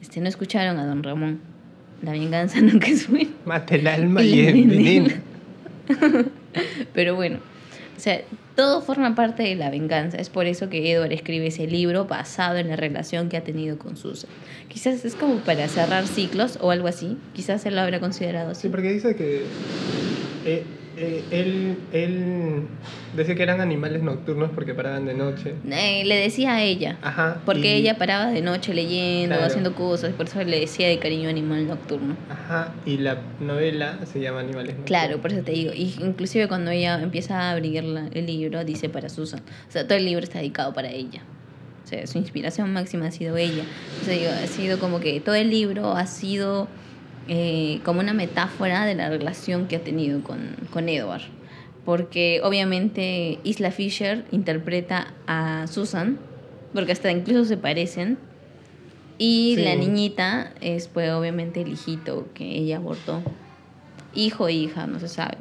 este, 0.00 0.20
no 0.20 0.28
escucharon 0.28 0.78
a 0.78 0.86
don 0.86 1.04
Ramón. 1.04 1.40
La 2.02 2.10
venganza 2.10 2.60
nunca 2.62 2.88
es 2.88 3.08
buena. 3.08 3.30
Mata 3.44 3.76
el 3.76 3.86
alma 3.86 4.24
Y 4.24 4.32
y 4.32 4.42
la 4.42 4.50
envenena. 4.50 5.22
Pero 6.92 7.14
bueno, 7.14 7.38
o 7.96 8.00
sea, 8.00 8.20
todo 8.54 8.82
forma 8.82 9.14
parte 9.14 9.42
de 9.42 9.54
la 9.56 9.70
venganza. 9.70 10.16
Es 10.18 10.30
por 10.30 10.46
eso 10.46 10.68
que 10.68 10.92
Edward 10.92 11.12
escribe 11.12 11.48
ese 11.48 11.66
libro 11.66 12.04
basado 12.06 12.58
en 12.58 12.68
la 12.68 12.76
relación 12.76 13.28
que 13.28 13.36
ha 13.36 13.44
tenido 13.44 13.78
con 13.78 13.96
Susan. 13.96 14.30
Quizás 14.68 15.04
es 15.04 15.14
como 15.14 15.36
para 15.36 15.68
cerrar 15.68 16.06
ciclos 16.06 16.58
o 16.60 16.70
algo 16.70 16.88
así. 16.88 17.16
Quizás 17.34 17.66
él 17.66 17.74
lo 17.74 17.80
habrá 17.80 18.00
considerado 18.00 18.52
así. 18.52 18.62
Sí, 18.62 18.68
porque 18.68 18.92
dice 18.92 19.16
que 19.16 19.44
eh, 20.44 20.64
eh, 20.96 21.24
él, 21.30 21.76
él 21.92 22.62
decía 23.16 23.34
que 23.34 23.42
eran 23.42 23.60
animales 23.60 24.02
nocturnos 24.02 24.50
porque 24.54 24.74
paraban 24.74 25.06
de 25.06 25.14
noche. 25.14 25.54
Eh, 25.70 26.02
le 26.04 26.16
decía 26.16 26.54
a 26.54 26.62
ella. 26.62 26.98
Ajá. 27.02 27.40
Porque 27.44 27.76
y- 27.76 27.80
ella 27.80 27.96
paraba 27.98 28.26
de 28.30 28.42
noche 28.42 28.74
leyendo, 28.74 29.34
Claro. 29.36 29.46
haciendo 29.46 29.74
cosas, 29.74 30.12
por 30.14 30.26
eso 30.26 30.42
le 30.42 30.60
decía 30.60 30.88
de 30.88 30.98
cariño 30.98 31.28
animal 31.28 31.66
nocturno. 31.66 32.16
Ajá, 32.30 32.72
y 32.86 32.98
la 32.98 33.18
novela 33.40 33.98
se 34.04 34.20
llama 34.20 34.40
Animales 34.40 34.76
Nocturnos. 34.76 34.86
Claro, 34.86 35.20
por 35.20 35.32
eso 35.32 35.42
te 35.42 35.52
digo. 35.52 35.72
Y 35.74 35.94
inclusive 36.00 36.48
cuando 36.48 36.70
ella 36.70 37.00
empieza 37.00 37.40
a 37.40 37.50
abrir 37.52 37.82
la- 37.84 38.08
el 38.12 38.26
libro, 38.26 38.64
dice 38.64 38.88
para 38.88 39.08
Susan. 39.08 39.40
O 39.68 39.72
sea, 39.72 39.84
todo 39.86 39.98
el 39.98 40.04
libro 40.04 40.22
está 40.24 40.38
dedicado 40.38 40.72
para 40.72 40.90
ella. 40.90 41.22
O 41.84 41.86
sea, 41.86 42.06
su 42.06 42.16
inspiración 42.18 42.72
máxima 42.72 43.06
ha 43.06 43.10
sido 43.10 43.36
ella. 43.36 43.62
O 44.00 44.04
sea, 44.04 44.14
digo, 44.14 44.30
ha 44.30 44.46
sido 44.46 44.78
como 44.78 45.00
que 45.00 45.20
todo 45.20 45.34
el 45.34 45.50
libro 45.50 45.92
ha 45.92 46.06
sido 46.06 46.66
eh, 47.28 47.80
como 47.84 48.00
una 48.00 48.12
metáfora 48.12 48.84
de 48.86 48.94
la 48.94 49.08
relación 49.08 49.66
que 49.66 49.76
ha 49.76 49.80
tenido 49.80 50.22
con, 50.22 50.56
con 50.70 50.88
Edward. 50.88 51.22
Porque 51.84 52.40
obviamente 52.42 53.38
Isla 53.44 53.70
Fisher 53.70 54.24
interpreta 54.30 55.12
a 55.26 55.66
Susan, 55.66 56.18
porque 56.72 56.92
hasta 56.92 57.10
incluso 57.10 57.44
se 57.44 57.56
parecen. 57.56 58.18
Y 59.18 59.54
Sí. 59.56 59.62
la 59.62 59.76
niñita 59.76 60.52
es 60.60 60.88
pues 60.88 61.10
obviamente 61.12 61.60
el 61.62 61.68
hijito 61.72 62.26
que 62.34 62.44
ella 62.56 62.78
abortó. 62.78 63.22
Hijo 64.14 64.44
o 64.44 64.48
hija, 64.48 64.86
no 64.86 64.98
se 64.98 65.08
sabe. 65.08 65.38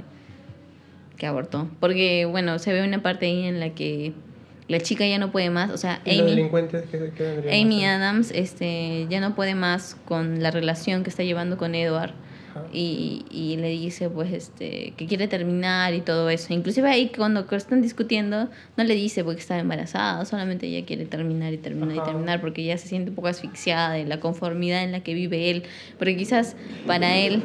Que 1.17 1.25
abortó. 1.27 1.69
Porque 1.79 2.25
bueno, 2.25 2.59
se 2.59 2.73
ve 2.73 2.83
una 2.83 3.01
parte 3.01 3.25
ahí 3.27 3.43
en 3.45 3.59
la 3.59 3.69
que 3.69 4.13
la 4.67 4.79
chica 4.79 5.05
ya 5.05 5.17
no 5.19 5.31
puede 5.31 5.49
más. 5.49 5.71
O 5.71 5.77
sea, 5.77 6.01
¿Y 6.05 6.13
los 6.13 6.21
Amy, 6.21 6.29
delincuentes 6.31 6.83
que, 6.83 6.97
que 7.11 7.23
vendrían 7.23 7.55
a 7.55 7.61
Amy? 7.61 7.85
Adams 7.85 8.31
este, 8.31 9.07
ya 9.09 9.19
no 9.19 9.35
puede 9.35 9.55
más 9.55 9.95
con 10.05 10.41
la 10.41 10.51
relación 10.51 11.03
que 11.03 11.09
está 11.09 11.23
llevando 11.23 11.57
con 11.57 11.75
Edward. 11.75 12.13
Y, 12.71 13.25
y 13.31 13.57
le 13.57 13.69
dice 13.69 14.11
pues 14.11 14.31
este 14.31 14.93
que 14.95 15.07
quiere 15.07 15.27
terminar 15.27 15.95
y 15.95 16.01
todo 16.01 16.29
eso. 16.29 16.53
Inclusive 16.53 16.87
ahí 16.87 17.11
cuando 17.15 17.47
están 17.49 17.81
discutiendo 17.81 18.47
no 18.77 18.83
le 18.83 18.93
dice 18.93 19.23
porque 19.23 19.41
está 19.41 19.57
embarazada, 19.57 20.23
solamente 20.25 20.67
ella 20.67 20.85
quiere 20.85 21.05
terminar 21.05 21.51
y 21.53 21.57
terminar 21.57 21.97
Ajá. 21.97 22.03
y 22.03 22.11
terminar 22.11 22.41
porque 22.41 22.63
ya 22.63 22.77
se 22.77 22.87
siente 22.87 23.09
un 23.09 23.15
poco 23.15 23.27
asfixiada 23.27 23.93
de 23.93 24.05
la 24.05 24.19
conformidad 24.19 24.83
en 24.83 24.91
la 24.91 25.01
que 25.01 25.15
vive 25.15 25.49
él, 25.49 25.63
porque 25.97 26.15
quizás 26.15 26.55
para 26.85 27.17
él 27.17 27.41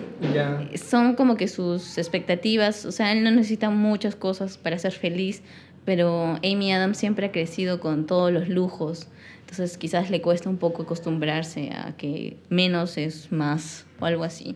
son 0.74 1.14
como 1.14 1.36
que 1.36 1.48
sus 1.48 1.96
expectativas, 1.96 2.84
o 2.84 2.92
sea, 2.92 3.12
él 3.12 3.24
no 3.24 3.30
necesita 3.30 3.70
muchas 3.70 4.14
cosas 4.14 4.58
para 4.58 4.78
ser 4.78 4.92
feliz, 4.92 5.42
pero 5.88 6.38
Amy 6.44 6.70
Adams 6.70 6.98
siempre 6.98 7.28
ha 7.28 7.32
crecido 7.32 7.80
con 7.80 8.04
todos 8.04 8.30
los 8.30 8.50
lujos, 8.50 9.08
entonces 9.40 9.78
quizás 9.78 10.10
le 10.10 10.20
cuesta 10.20 10.50
un 10.50 10.58
poco 10.58 10.82
acostumbrarse 10.82 11.70
a 11.70 11.96
que 11.96 12.36
menos 12.50 12.98
es 12.98 13.32
más 13.32 13.86
o 13.98 14.04
algo 14.04 14.22
así. 14.22 14.54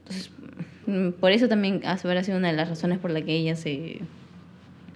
Entonces, 0.00 0.32
mm, 0.86 1.10
por 1.20 1.30
eso 1.30 1.46
también 1.46 1.82
habrá 1.84 2.24
sido 2.24 2.36
una 2.36 2.48
de 2.48 2.54
las 2.56 2.68
razones 2.68 2.98
por 2.98 3.12
la 3.12 3.22
que 3.22 3.36
ella 3.36 3.54
se... 3.54 4.00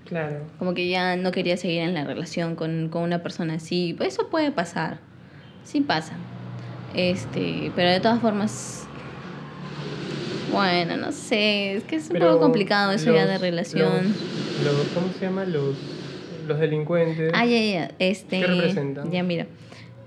Claro. 0.07 0.41
como 0.59 0.75
que 0.75 0.89
ya 0.89 1.15
no 1.15 1.31
quería 1.31 1.57
seguir 1.57 1.83
en 1.83 1.95
la 1.95 2.03
relación 2.03 2.57
con, 2.57 2.89
con 2.89 3.03
una 3.03 3.23
persona 3.23 3.55
así. 3.55 3.97
Eso 4.01 4.29
puede 4.29 4.51
pasar, 4.51 4.99
sí 5.63 5.83
pasa. 5.83 6.15
Este, 6.97 7.71
pero 7.77 7.91
de 7.91 8.01
todas 8.01 8.21
formas... 8.21 8.89
Bueno, 10.53 10.97
no 10.97 11.13
sé, 11.13 11.75
es 11.77 11.85
que 11.85 11.97
es 11.97 12.07
un 12.09 12.15
Pero 12.15 12.29
poco 12.29 12.41
complicado 12.41 12.93
eso 12.93 13.13
ya 13.15 13.27
de 13.27 13.39
relación. 13.39 14.15
Los, 14.65 14.75
los- 14.75 14.87
¿Cómo 14.95 15.13
se 15.19 15.25
llama? 15.27 15.45
Los, 15.45 15.77
los 16.47 16.59
delincuentes. 16.59 17.33
Ah, 17.35 17.47
ya, 17.47 17.61
ya. 17.63 17.91
Este, 17.99 18.41
¿Qué 18.41 18.47
representan? 18.47 19.11
Ya, 19.11 19.23
mira. 19.23 19.47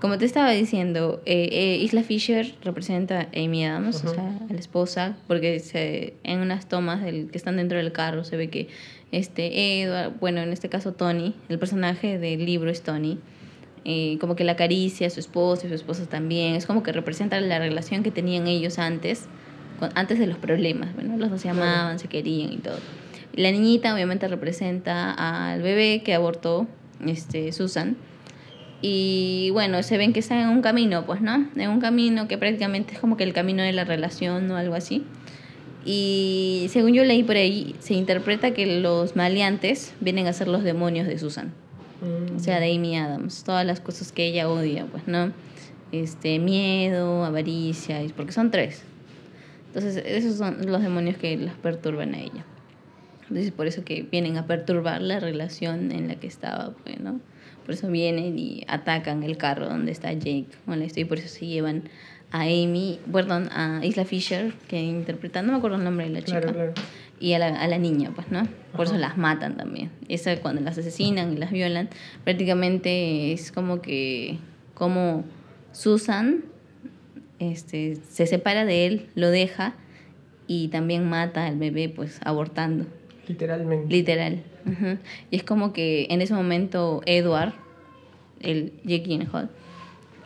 Como 0.00 0.18
te 0.18 0.26
estaba 0.26 0.50
diciendo, 0.50 1.22
eh, 1.24 1.48
eh, 1.50 1.76
Isla 1.82 2.02
Fisher 2.02 2.54
representa 2.62 3.20
a 3.20 3.28
Amy 3.42 3.64
Adams, 3.64 4.04
o 4.04 4.12
sea, 4.12 4.38
a 4.50 4.52
la 4.52 4.58
esposa, 4.58 5.16
porque 5.26 5.60
se, 5.60 6.12
en 6.24 6.40
unas 6.40 6.68
tomas 6.68 7.02
del, 7.02 7.30
que 7.30 7.38
están 7.38 7.56
dentro 7.56 7.78
del 7.78 7.90
carro 7.90 8.22
se 8.24 8.36
ve 8.36 8.50
que 8.50 8.68
este 9.12 9.80
Edward, 9.82 10.12
bueno, 10.20 10.42
en 10.42 10.52
este 10.52 10.68
caso 10.68 10.92
Tony, 10.92 11.34
el 11.48 11.58
personaje 11.58 12.18
del 12.18 12.44
libro 12.44 12.70
es 12.70 12.82
Tony, 12.82 13.18
eh, 13.86 14.18
como 14.20 14.36
que 14.36 14.44
la 14.44 14.52
acaricia 14.52 15.06
a 15.06 15.10
su 15.10 15.20
esposa 15.20 15.64
y 15.66 15.68
su 15.70 15.74
esposa 15.74 16.04
también, 16.06 16.54
es 16.54 16.66
como 16.66 16.82
que 16.82 16.92
representa 16.92 17.40
la 17.40 17.58
relación 17.58 18.02
que 18.02 18.10
tenían 18.10 18.46
ellos 18.46 18.78
antes, 18.78 19.24
con- 19.78 19.90
antes 19.94 20.18
de 20.18 20.26
los 20.26 20.38
problemas, 20.38 20.94
bueno, 20.94 21.16
los 21.16 21.30
dos 21.30 21.40
se 21.40 21.48
amaban, 21.48 21.98
se 21.98 22.08
querían 22.08 22.52
y 22.52 22.58
todo. 22.58 22.78
La 23.34 23.50
niñita 23.50 23.92
obviamente 23.94 24.28
representa 24.28 25.12
al 25.12 25.60
bebé 25.62 26.02
que 26.04 26.14
abortó 26.14 26.66
este, 27.04 27.52
Susan. 27.52 27.96
Y 28.80 29.48
bueno, 29.52 29.82
se 29.82 29.96
ven 29.96 30.12
que 30.12 30.20
están 30.20 30.38
en 30.40 30.48
un 30.50 30.60
camino, 30.60 31.06
pues, 31.06 31.20
¿no? 31.20 31.48
En 31.56 31.70
un 31.70 31.80
camino 31.80 32.28
que 32.28 32.36
prácticamente 32.36 32.92
es 32.94 33.00
como 33.00 33.16
que 33.16 33.24
el 33.24 33.32
camino 33.32 33.62
de 33.62 33.72
la 33.72 33.84
relación 33.84 34.50
o 34.50 34.56
algo 34.56 34.74
así. 34.74 35.04
Y 35.86 36.66
según 36.70 36.92
yo 36.94 37.04
leí 37.04 37.22
por 37.22 37.36
ahí, 37.36 37.74
se 37.78 37.94
interpreta 37.94 38.52
que 38.52 38.80
los 38.80 39.16
maleantes 39.16 39.94
vienen 40.00 40.26
a 40.26 40.32
ser 40.32 40.48
los 40.48 40.62
demonios 40.64 41.06
de 41.06 41.18
Susan. 41.18 41.52
Mm. 42.02 42.36
O 42.36 42.38
sea, 42.40 42.60
de 42.60 42.74
Amy 42.74 42.96
Adams. 42.96 43.44
Todas 43.44 43.64
las 43.66 43.80
cosas 43.80 44.12
que 44.12 44.26
ella 44.26 44.48
odia, 44.48 44.86
pues, 44.86 45.08
¿no? 45.08 45.32
Este, 45.90 46.38
miedo, 46.38 47.24
avaricia, 47.24 48.00
porque 48.16 48.32
son 48.32 48.50
tres. 48.50 48.82
Entonces, 49.74 50.02
esos 50.06 50.36
son 50.36 50.66
los 50.70 50.82
demonios 50.82 51.16
que 51.16 51.36
las 51.36 51.54
perturban 51.56 52.14
a 52.14 52.20
ella. 52.20 52.44
Entonces, 53.22 53.50
por 53.50 53.66
eso 53.66 53.84
que 53.84 54.02
vienen 54.02 54.36
a 54.36 54.46
perturbar 54.46 55.02
la 55.02 55.18
relación 55.18 55.90
en 55.90 56.06
la 56.08 56.14
que 56.16 56.26
estaba, 56.28 56.72
pues, 56.84 57.00
¿no? 57.00 57.20
Por 57.64 57.74
eso 57.74 57.88
vienen 57.88 58.38
y 58.38 58.62
atacan 58.68 59.22
el 59.24 59.36
carro 59.36 59.66
donde 59.66 59.90
está 59.90 60.12
Jake. 60.12 60.46
Bueno, 60.66 60.84
y 60.94 61.04
por 61.06 61.18
eso 61.18 61.28
se 61.28 61.46
llevan 61.46 61.84
a 62.30 62.42
Amy, 62.42 63.00
perdón, 63.10 63.48
a 63.52 63.80
Isla 63.82 64.04
Fisher, 64.04 64.52
que 64.68 64.80
interpreta, 64.80 65.42
no 65.42 65.52
me 65.52 65.58
acuerdo 65.58 65.78
el 65.78 65.84
nombre 65.84 66.06
de 66.06 66.12
la 66.12 66.22
chica 66.22 66.40
Claro, 66.40 66.54
claro. 66.54 66.72
y 67.18 67.32
a 67.32 67.38
la, 67.38 67.46
a 67.60 67.66
la 67.66 67.78
niña, 67.78 68.12
pues, 68.14 68.30
¿no? 68.30 68.46
Por 68.76 68.84
eso 68.84 68.94
Ajá. 68.94 69.00
las 69.00 69.16
matan 69.16 69.56
también. 69.56 69.90
Esa 70.08 70.36
cuando 70.40 70.60
las 70.60 70.76
asesinan 70.78 71.32
y 71.32 71.36
las 71.36 71.50
violan, 71.50 71.88
prácticamente 72.22 73.32
es 73.32 73.50
como 73.50 73.80
que 73.80 74.38
como 74.74 75.24
Susan 75.72 76.44
este, 77.38 77.96
se 77.96 78.26
separa 78.26 78.64
de 78.64 78.86
él, 78.86 79.08
lo 79.14 79.30
deja 79.30 79.74
y 80.46 80.68
también 80.68 81.08
mata 81.08 81.46
al 81.46 81.58
bebé, 81.58 81.88
pues, 81.88 82.20
abortando, 82.24 82.86
Literalmente. 83.28 83.92
literal. 83.92 84.42
Y 85.30 85.36
es 85.36 85.42
como 85.44 85.72
que 85.72 86.06
en 86.10 86.20
ese 86.22 86.34
momento 86.34 87.02
Edward, 87.06 87.52
el 88.40 88.72
Jake 88.84 89.04
Gyllenhaal, 89.04 89.50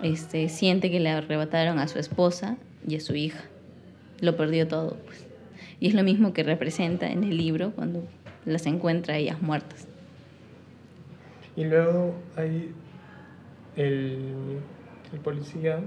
este, 0.03 0.49
siente 0.49 0.91
que 0.91 1.01
le 1.01 1.11
arrebataron 1.11 1.79
a 1.79 1.89
su 1.89 1.99
esposa 1.99 2.57
y 2.87 2.97
a 2.97 3.01
su 3.01 3.15
hija. 3.17 3.43
Lo 4.21 4.37
perdió 4.37 4.67
todo, 4.69 4.97
pues. 5.07 5.27
Y 5.81 5.89
es 5.89 5.95
lo 5.95 6.03
mismo 6.03 6.33
que 6.33 6.43
representa 6.43 7.11
en 7.11 7.25
el 7.25 7.37
libro 7.37 7.73
cuando 7.73 8.05
las 8.45 8.67
encuentra 8.67 9.17
ellas 9.17 9.43
muertas. 9.43 9.87
Y 11.57 11.65
luego 11.65 12.15
hay 12.37 12.71
el, 13.77 14.59
el 15.13 15.21
policía, 15.21 15.81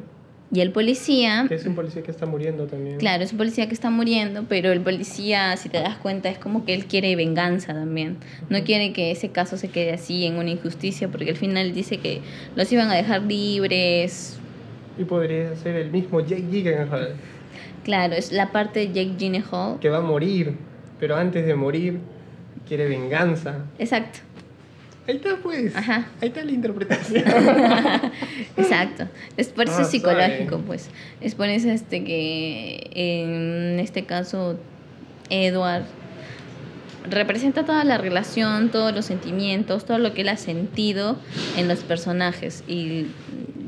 Y 0.53 0.59
el 0.59 0.71
policía, 0.71 1.47
es 1.49 1.65
un 1.65 1.75
policía 1.75 2.01
que 2.03 2.11
está 2.11 2.25
muriendo 2.25 2.65
también. 2.67 2.97
claro, 2.97 3.23
es 3.23 3.31
un 3.31 3.37
policía 3.37 3.67
que 3.67 3.73
está 3.73 3.89
muriendo, 3.89 4.43
pero 4.49 4.73
el 4.73 4.81
policía, 4.81 5.55
si 5.55 5.69
te 5.69 5.79
das 5.79 5.95
cuenta, 5.95 6.27
es 6.29 6.37
como 6.37 6.65
que 6.65 6.73
él 6.73 6.85
quiere 6.87 7.15
venganza 7.15 7.73
también. 7.73 8.17
No 8.49 8.61
quiere 8.65 8.91
que 8.91 9.11
ese 9.11 9.29
caso 9.29 9.55
se 9.55 9.69
quede 9.69 9.93
así 9.93 10.25
en 10.25 10.35
una 10.35 10.49
injusticia, 10.49 11.07
porque 11.07 11.29
al 11.29 11.37
final 11.37 11.73
dice 11.73 11.97
que 11.99 12.21
los 12.57 12.69
iban 12.71 12.89
a 12.91 12.95
dejar 12.95 13.21
libres. 13.23 14.37
Y 14.97 15.05
podría 15.05 15.55
ser 15.55 15.77
el 15.77 15.89
mismo 15.89 16.19
Jake 16.19 16.43
Gyllenhaal, 16.51 17.15
Claro, 17.85 18.13
es 18.13 18.31
la 18.33 18.51
parte 18.51 18.81
de 18.81 18.87
Jake 18.87 19.15
Gyllenhaal. 19.17 19.79
que 19.79 19.89
va 19.89 19.99
a 19.99 20.01
morir, 20.01 20.55
pero 20.99 21.15
antes 21.15 21.45
de 21.45 21.55
morir 21.55 21.99
quiere 22.67 22.87
venganza. 22.89 23.65
Exacto. 23.79 24.19
Ahí 25.07 25.15
está 25.15 25.37
pues. 25.41 25.75
Ajá. 25.75 26.07
Ahí 26.21 26.27
está 26.27 26.43
la 26.43 26.51
interpretación. 26.51 27.23
Exacto. 28.57 29.07
Es 29.37 29.47
por 29.49 29.65
eso 29.65 29.79
Ah, 29.79 29.83
psicológico, 29.85 30.59
pues. 30.59 30.89
Es 31.21 31.35
por 31.35 31.49
eso 31.49 31.69
este 31.69 32.03
que 32.03 32.89
en 32.93 33.79
este 33.79 34.05
caso 34.05 34.59
Edward 35.29 35.83
representa 37.09 37.65
toda 37.65 37.83
la 37.83 37.97
relación, 37.97 38.69
todos 38.69 38.93
los 38.93 39.05
sentimientos, 39.05 39.85
todo 39.85 39.97
lo 39.97 40.13
que 40.13 40.21
él 40.21 40.29
ha 40.29 40.37
sentido 40.37 41.17
en 41.57 41.67
los 41.67 41.79
personajes 41.79 42.63
y 42.67 43.07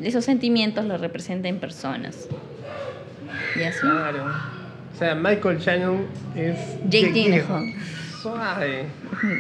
esos 0.04 0.24
sentimientos 0.26 0.86
los 0.86 1.02
representa 1.02 1.48
en 1.48 1.58
personas. 1.60 2.28
Y 3.60 3.64
así. 3.64 3.80
claro. 3.82 4.26
O 4.94 4.98
sea, 5.00 5.16
Michael 5.16 5.58
Shannon 5.58 6.06
es 6.36 6.58
Jake 6.88 7.12
Gyllenhaal. 7.12 7.74
Suave. 8.24 8.86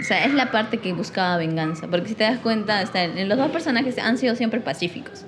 O 0.01 0.03
sea, 0.03 0.25
es 0.25 0.33
la 0.33 0.51
parte 0.51 0.79
que 0.79 0.91
buscaba 0.91 1.37
venganza. 1.37 1.87
Porque 1.87 2.09
si 2.09 2.15
te 2.15 2.25
das 2.25 2.39
cuenta, 2.39 2.81
está, 2.81 3.07
los 3.07 3.37
dos 3.37 3.49
personajes 3.49 3.97
han 3.97 4.17
sido 4.17 4.35
siempre 4.35 4.59
pacíficos. 4.59 5.25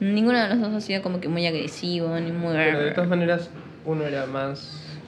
Ninguno 0.00 0.38
de 0.38 0.50
los 0.50 0.60
dos 0.60 0.74
ha 0.74 0.80
sido 0.82 1.00
como 1.00 1.18
que 1.18 1.28
muy 1.28 1.46
agresivo, 1.46 2.14
ni 2.20 2.30
muy... 2.30 2.52
Pero 2.52 2.80
de 2.80 2.90
todas 2.90 3.08
maneras, 3.08 3.50
uno 3.86 4.04
era 4.04 4.26
más. 4.26 4.98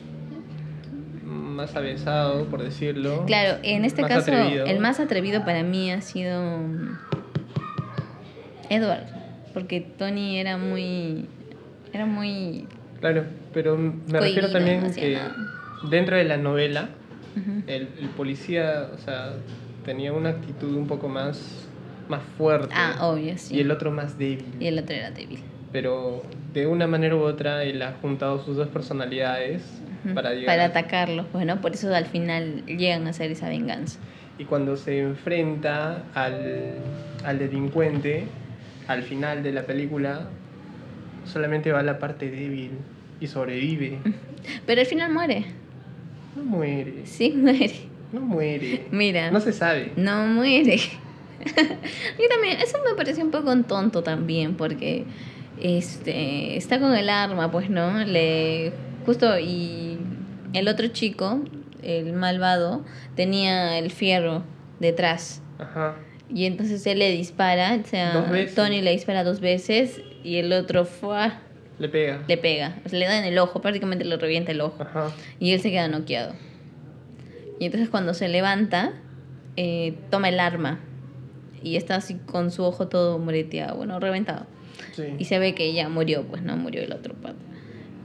más 1.22 1.76
avesado, 1.76 2.46
por 2.46 2.62
decirlo. 2.62 3.26
Claro, 3.26 3.58
en 3.62 3.84
este 3.84 4.02
caso, 4.02 4.32
atrevido. 4.32 4.64
el 4.64 4.78
más 4.80 4.98
atrevido 4.98 5.44
para 5.44 5.62
mí 5.62 5.92
ha 5.92 6.00
sido 6.00 6.42
mm, 6.42 6.98
Edward. 8.70 9.04
Porque 9.52 9.80
Tony 9.80 10.38
era 10.38 10.56
muy... 10.56 11.26
Era 11.92 12.06
muy... 12.06 12.66
Claro, 13.00 13.24
pero 13.52 13.76
me 13.76 14.18
refiero 14.18 14.50
también 14.50 14.94
que 14.94 15.14
nada. 15.14 15.36
dentro 15.90 16.16
de 16.16 16.24
la 16.24 16.38
novela 16.38 16.88
el, 17.66 17.88
el 17.98 18.08
policía, 18.16 18.88
o 18.94 18.98
sea, 18.98 19.34
tenía 19.84 20.12
una 20.12 20.30
actitud 20.30 20.74
un 20.76 20.86
poco 20.86 21.08
más, 21.08 21.66
más 22.08 22.22
fuerte. 22.36 22.74
Ah, 22.76 22.98
obvio, 23.08 23.36
sí. 23.38 23.56
Y 23.56 23.60
el 23.60 23.70
otro 23.70 23.90
más 23.90 24.18
débil. 24.18 24.44
Y 24.60 24.66
el 24.66 24.78
otro 24.78 24.94
era 24.94 25.10
débil. 25.10 25.40
Pero 25.72 26.22
de 26.52 26.66
una 26.66 26.86
manera 26.86 27.16
u 27.16 27.20
otra 27.20 27.64
él 27.64 27.80
ha 27.82 27.92
juntado 28.02 28.44
sus 28.44 28.56
dos 28.56 28.68
personalidades 28.68 29.62
Ujú. 30.04 30.14
para 30.14 30.30
llegar. 30.34 30.46
Para 30.46 30.64
atacarlo. 30.66 31.26
Bueno, 31.32 31.60
por 31.60 31.72
eso 31.72 31.94
al 31.94 32.06
final 32.06 32.64
llegan 32.66 33.06
a 33.06 33.10
hacer 33.10 33.30
esa 33.30 33.48
venganza. 33.48 33.98
Y 34.38 34.44
cuando 34.44 34.76
se 34.76 34.98
enfrenta 35.00 36.04
al, 36.14 36.74
al 37.24 37.38
delincuente, 37.38 38.26
al 38.88 39.02
final 39.02 39.42
de 39.42 39.52
la 39.52 39.62
película, 39.62 40.28
solamente 41.24 41.70
va 41.72 41.80
a 41.80 41.82
la 41.84 41.98
parte 41.98 42.30
débil 42.30 42.72
y 43.20 43.26
sobrevive. 43.28 43.98
Pero 44.66 44.80
al 44.80 44.86
final 44.86 45.12
muere. 45.12 45.44
No 46.36 46.42
muere, 46.44 47.02
Sí, 47.04 47.30
muere. 47.36 47.72
no 48.12 48.20
muere. 48.20 48.86
Mira. 48.90 49.30
No 49.30 49.40
se 49.40 49.52
sabe. 49.52 49.92
No 49.96 50.26
muere. 50.26 50.76
Yo 51.44 52.28
también, 52.30 52.58
eso 52.60 52.78
me 52.88 52.94
pareció 52.94 53.24
un 53.24 53.30
poco 53.30 53.54
tonto 53.64 54.02
también, 54.02 54.54
porque 54.54 55.04
este 55.60 56.56
está 56.56 56.78
con 56.80 56.94
el 56.94 57.08
arma, 57.08 57.50
pues, 57.50 57.68
¿no? 57.70 58.04
Le 58.04 58.72
justo 59.04 59.38
y 59.38 59.98
el 60.52 60.68
otro 60.68 60.88
chico, 60.88 61.40
el 61.82 62.12
malvado, 62.12 62.84
tenía 63.16 63.78
el 63.78 63.90
fierro 63.90 64.44
detrás. 64.80 65.42
Ajá. 65.58 65.96
Y 66.34 66.46
entonces 66.46 66.86
él 66.86 66.98
le 67.00 67.10
dispara, 67.10 67.78
o 67.84 67.86
sea. 67.86 68.30
Tony 68.54 68.80
le 68.80 68.92
dispara 68.92 69.22
dos 69.24 69.40
veces 69.40 70.00
y 70.24 70.36
el 70.36 70.52
otro 70.52 70.84
¡fua! 70.84 71.40
Le 71.82 71.88
pega. 71.88 72.22
le 72.28 72.36
pega, 72.36 72.76
o 72.86 72.88
sea, 72.88 72.96
le 73.00 73.06
da 73.06 73.18
en 73.18 73.24
el 73.24 73.36
ojo, 73.40 73.60
prácticamente 73.60 74.04
le 74.04 74.16
revienta 74.16 74.52
el 74.52 74.60
ojo. 74.60 74.80
Ajá. 74.84 75.10
Y 75.40 75.50
él 75.50 75.60
se 75.60 75.70
queda 75.72 75.88
noqueado. 75.88 76.32
Y 77.58 77.64
entonces 77.66 77.88
cuando 77.88 78.14
se 78.14 78.28
levanta, 78.28 78.92
eh, 79.56 79.94
toma 80.08 80.28
el 80.28 80.38
arma. 80.38 80.78
Y 81.60 81.74
está 81.74 81.96
así 81.96 82.14
con 82.26 82.52
su 82.52 82.62
ojo 82.62 82.86
todo 82.86 83.18
moreteado, 83.18 83.76
bueno, 83.76 83.98
reventado. 83.98 84.46
Sí. 84.94 85.02
Y 85.18 85.24
se 85.24 85.40
ve 85.40 85.56
que 85.56 85.72
ya 85.72 85.88
murió, 85.88 86.22
pues 86.22 86.42
no 86.42 86.56
murió 86.56 86.82
el 86.82 86.92
otro 86.92 87.14
pato. 87.14 87.34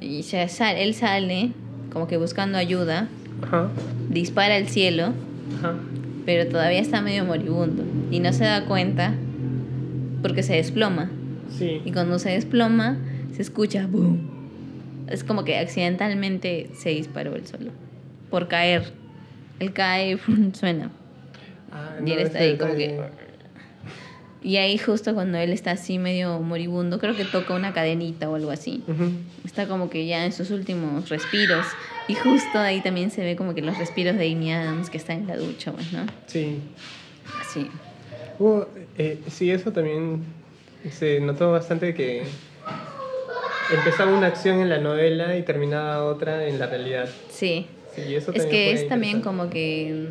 Y 0.02 0.24
se 0.24 0.48
sale, 0.48 0.84
él 0.84 0.96
sale 0.96 1.52
como 1.94 2.08
que 2.08 2.18
buscando 2.18 2.58
ayuda, 2.58 3.08
Ajá. 3.44 3.70
dispara 4.10 4.56
al 4.56 4.68
cielo, 4.70 5.14
Ajá. 5.60 5.76
pero 6.26 6.50
todavía 6.50 6.80
está 6.80 7.02
medio 7.02 7.26
moribundo. 7.26 7.84
Y 8.10 8.22
no 8.22 8.34
se 8.34 8.44
da 8.44 8.66
cuenta 8.66 9.14
porque 10.24 10.42
se 10.42 10.56
desploma. 10.56 11.12
Sí. 11.50 11.82
Y 11.86 11.92
cuando 11.92 12.18
se 12.20 12.30
desploma, 12.32 12.98
se 13.38 13.44
escucha 13.44 13.88
boom. 13.88 14.20
Es 15.08 15.24
como 15.24 15.46
que 15.46 15.58
accidentalmente 15.58 16.70
se 16.78 16.90
disparó 16.90 17.36
él 17.36 17.48
solo. 17.48 17.72
Por 18.30 18.50
caer. 18.50 18.92
Él 19.60 19.72
cae 19.72 20.18
suena. 20.54 20.92
Ah, 21.72 21.96
Y 22.06 22.12
él 22.12 22.18
no, 22.18 22.24
está 22.26 22.40
ese 22.40 22.50
ahí 22.50 22.58
como 22.58 22.74
que- 22.76 23.00
Y 24.44 24.58
ahí 24.58 24.78
justo 24.78 25.14
cuando 25.14 25.38
él 25.38 25.52
está 25.52 25.72
así 25.72 25.98
medio 26.00 26.40
moribundo, 26.40 27.00
creo 27.00 27.16
que 27.16 27.26
toca 27.26 27.54
una 27.54 27.74
cadenita 27.74 28.30
o 28.30 28.36
algo 28.36 28.52
así. 28.52 28.84
Está 29.46 29.68
como 29.68 29.90
que 29.90 30.06
ya 30.08 30.26
en 30.26 30.32
sus 30.34 30.52
últimos 30.52 31.10
respiros. 31.10 31.66
Y 32.08 32.16
justo 32.16 32.58
ahí 32.60 32.82
también 32.82 33.12
se 33.12 33.24
ve 33.24 33.36
como 33.36 33.54
que 33.54 33.62
los 33.62 33.78
respiros 33.78 34.16
de 34.18 34.32
Amy 34.32 34.52
Adams 34.52 34.90
que 34.90 34.98
está 34.98 35.14
en 35.14 35.28
la 35.28 35.38
ducha, 35.38 35.72
pues, 35.74 35.92
¿no? 35.94 36.06
Sí. 36.26 36.60
Así. 37.42 37.70
Eh, 38.98 39.20
sí, 39.28 39.52
eso 39.52 39.72
también 39.72 40.22
se 40.92 41.20
notó 41.20 41.52
bastante 41.52 41.94
que 41.94 42.24
empezaba 43.74 44.16
una 44.16 44.28
acción 44.28 44.60
en 44.62 44.70
la 44.70 44.78
novela 44.80 45.38
y 45.38 45.44
terminaba 45.44 46.04
otra 46.06 46.48
en 46.48 46.60
la 46.60 46.68
realidad. 46.68 47.08
Sí. 47.30 47.68
Sí, 47.96 48.16
eso 48.16 48.32
Es 48.34 48.46
que 48.46 48.72
es 48.72 48.88
también 48.88 49.22
como 49.22 49.50
que... 49.50 50.10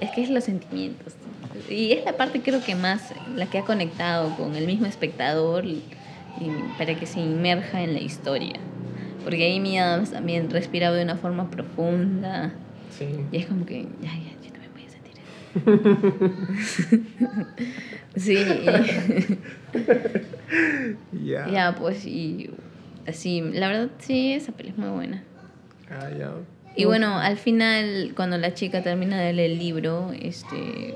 Es 0.00 0.10
que 0.10 0.22
es 0.22 0.30
los 0.30 0.44
sentimientos. 0.44 1.14
Y 1.70 1.92
es 1.92 2.04
la 2.04 2.16
parte 2.16 2.40
creo 2.42 2.62
que 2.62 2.74
más, 2.74 3.12
la 3.34 3.46
que 3.46 3.58
ha 3.58 3.64
conectado 3.64 4.36
con 4.36 4.54
el 4.56 4.66
mismo 4.66 4.86
espectador 4.86 5.64
y, 5.64 5.82
y 6.40 6.50
para 6.78 6.94
que 6.94 7.06
se 7.06 7.18
inmerja 7.20 7.82
en 7.82 7.94
la 7.94 8.00
historia. 8.00 8.54
Porque 9.24 9.56
Amy 9.56 9.78
Adams 9.78 10.12
también 10.12 10.48
respiraba 10.50 10.94
de 10.94 11.02
una 11.02 11.16
forma 11.16 11.50
profunda 11.50 12.52
Sí. 12.96 13.06
y 13.32 13.36
es 13.36 13.46
como 13.46 13.66
que, 13.66 13.86
ya, 14.00 14.10
sí, 18.16 18.36
Ya. 21.24 21.48
ya 21.50 21.74
pues 21.78 22.04
y 22.06 22.50
así, 23.06 23.40
la 23.40 23.68
verdad 23.68 23.88
sí, 23.98 24.32
esa 24.32 24.52
peli 24.52 24.70
es 24.70 24.78
muy 24.78 24.88
buena. 24.90 25.22
Ah, 25.90 26.08
ya. 26.16 26.32
Y 26.76 26.84
bueno, 26.84 27.18
al 27.18 27.36
final, 27.38 28.12
cuando 28.14 28.36
la 28.38 28.52
chica 28.54 28.82
termina 28.82 29.18
de 29.20 29.32
leer 29.32 29.52
el 29.52 29.58
libro, 29.58 30.12
este 30.20 30.94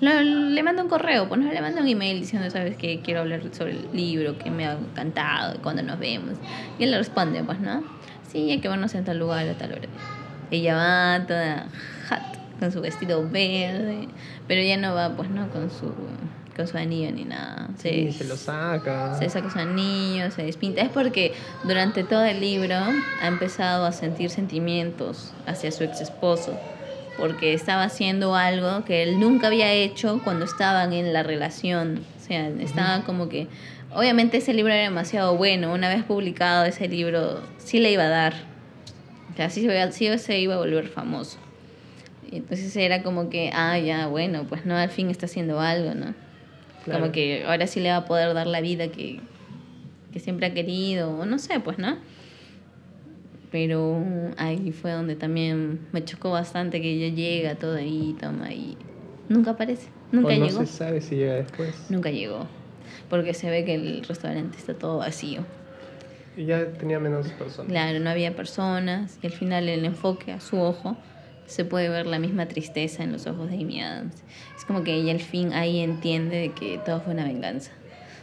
lo- 0.00 0.20
le 0.22 0.62
manda 0.62 0.82
un 0.82 0.88
correo, 0.88 1.28
pues 1.28 1.40
no 1.40 1.52
le 1.52 1.60
manda 1.60 1.80
un 1.80 1.88
email 1.88 2.20
diciendo, 2.20 2.48
sabes 2.50 2.76
que 2.76 3.00
quiero 3.00 3.20
hablar 3.20 3.42
sobre 3.52 3.72
el 3.72 3.88
libro, 3.92 4.38
que 4.38 4.50
me 4.50 4.66
ha 4.66 4.72
encantado, 4.72 5.60
cuando 5.62 5.82
nos 5.82 5.98
vemos. 5.98 6.34
Y 6.78 6.84
él 6.84 6.90
le 6.92 6.98
responde, 6.98 7.42
pues, 7.44 7.60
¿no? 7.60 7.82
Sí, 8.28 8.50
hay 8.50 8.60
que 8.60 8.68
vernos 8.68 8.94
en 8.94 9.04
tal 9.04 9.18
lugar 9.18 9.46
a 9.48 9.54
tal 9.54 9.72
hora. 9.72 9.88
Ella 10.50 10.76
va 10.76 11.24
toda 11.26 11.66
hot, 12.08 12.20
con 12.58 12.72
su 12.72 12.80
vestido 12.80 13.28
verde, 13.28 14.08
pero 14.46 14.60
ella 14.60 14.76
no 14.76 14.94
va, 14.94 15.10
pues, 15.16 15.30
¿no? 15.30 15.48
Con 15.50 15.70
su, 15.70 15.92
con 16.56 16.66
su 16.66 16.76
anillo 16.76 17.10
ni 17.12 17.24
nada. 17.24 17.68
Sí, 17.78 18.12
se 18.12 18.24
lo 18.24 18.36
saca. 18.36 19.18
Se 19.18 19.28
saca 19.28 19.50
su 19.50 19.58
anillo, 19.58 20.30
se 20.30 20.42
despinta. 20.44 20.82
Es 20.82 20.90
porque 20.90 21.32
durante 21.64 22.04
todo 22.04 22.24
el 22.24 22.40
libro 22.40 22.76
ha 23.20 23.26
empezado 23.26 23.86
a 23.86 23.92
sentir 23.92 24.30
sentimientos 24.30 25.32
hacia 25.46 25.72
su 25.72 25.84
ex 25.84 26.00
esposo. 26.00 26.58
Porque 27.18 27.52
estaba 27.52 27.84
haciendo 27.84 28.34
algo 28.34 28.84
que 28.84 29.02
él 29.02 29.20
nunca 29.20 29.48
había 29.48 29.70
hecho 29.70 30.20
cuando 30.24 30.46
estaban 30.46 30.92
en 30.92 31.12
la 31.12 31.22
relación. 31.22 32.04
O 32.18 32.26
sea, 32.26 32.48
estaba 32.48 33.04
como 33.04 33.28
que. 33.28 33.48
Obviamente 33.94 34.38
ese 34.38 34.54
libro 34.54 34.72
era 34.72 34.84
demasiado 34.84 35.36
bueno. 35.36 35.72
Una 35.74 35.90
vez 35.90 36.02
publicado 36.04 36.64
ese 36.64 36.88
libro, 36.88 37.40
sí 37.58 37.80
le 37.80 37.92
iba 37.92 38.04
a 38.04 38.08
dar. 38.08 38.34
O 39.32 39.36
sea, 39.36 39.50
se 39.50 39.92
sí 39.92 40.18
se 40.18 40.38
iba 40.38 40.54
a 40.54 40.58
volver 40.58 40.88
famoso. 40.88 41.38
Y 42.32 42.36
entonces 42.36 42.74
era 42.76 43.02
como 43.02 43.28
que, 43.28 43.50
ah, 43.52 43.78
ya, 43.78 44.06
bueno, 44.06 44.46
pues 44.48 44.64
no, 44.64 44.74
al 44.74 44.88
fin 44.88 45.10
está 45.10 45.26
haciendo 45.26 45.60
algo, 45.60 45.94
¿no? 45.94 46.14
Claro. 46.84 47.00
Como 47.00 47.12
que 47.12 47.44
ahora 47.46 47.66
sí 47.66 47.78
le 47.78 47.90
va 47.90 47.96
a 47.96 48.04
poder 48.06 48.32
dar 48.32 48.46
la 48.46 48.62
vida 48.62 48.88
que, 48.88 49.20
que 50.12 50.18
siempre 50.18 50.46
ha 50.46 50.54
querido, 50.54 51.10
o 51.10 51.26
no 51.26 51.38
sé, 51.38 51.60
pues, 51.60 51.78
¿no? 51.78 51.98
Pero 53.50 54.02
ahí 54.38 54.72
fue 54.72 54.92
donde 54.92 55.14
también 55.14 55.80
me 55.92 56.02
chocó 56.02 56.30
bastante 56.30 56.80
que 56.80 56.90
ella 56.90 57.14
llega 57.14 57.54
todo 57.56 57.74
ahí, 57.74 58.16
toma 58.18 58.50
y 58.50 58.78
nunca 59.28 59.50
aparece, 59.50 59.88
nunca 60.10 60.28
o 60.28 60.38
no 60.38 60.46
llegó, 60.46 60.60
se 60.60 60.66
sabe 60.66 61.02
si 61.02 61.16
llega 61.16 61.34
después. 61.34 61.90
nunca 61.90 62.10
llegó, 62.10 62.46
porque 63.10 63.34
se 63.34 63.50
ve 63.50 63.66
que 63.66 63.74
el 63.74 64.04
restaurante 64.04 64.56
está 64.56 64.72
todo 64.72 64.96
vacío. 64.96 65.44
Y 66.34 66.46
ya 66.46 66.64
tenía 66.72 66.98
menos 66.98 67.28
personas. 67.32 67.70
Claro, 67.70 68.00
no 68.00 68.08
había 68.08 68.34
personas 68.34 69.18
y 69.20 69.26
al 69.26 69.34
final 69.34 69.68
el 69.68 69.84
enfoque 69.84 70.32
a 70.32 70.40
su 70.40 70.58
ojo 70.58 70.96
se 71.52 71.64
puede 71.66 71.90
ver 71.90 72.06
la 72.06 72.18
misma 72.18 72.46
tristeza 72.46 73.04
en 73.04 73.12
los 73.12 73.26
ojos 73.26 73.50
de 73.50 73.56
Amy 73.56 73.82
Adams. 73.82 74.14
Es 74.56 74.64
como 74.64 74.84
que 74.84 74.94
ella 74.94 75.12
al 75.12 75.20
fin 75.20 75.52
ahí 75.52 75.80
entiende 75.80 76.38
de 76.38 76.52
que 76.52 76.78
todo 76.78 77.02
fue 77.02 77.12
una 77.12 77.24
venganza. 77.24 77.72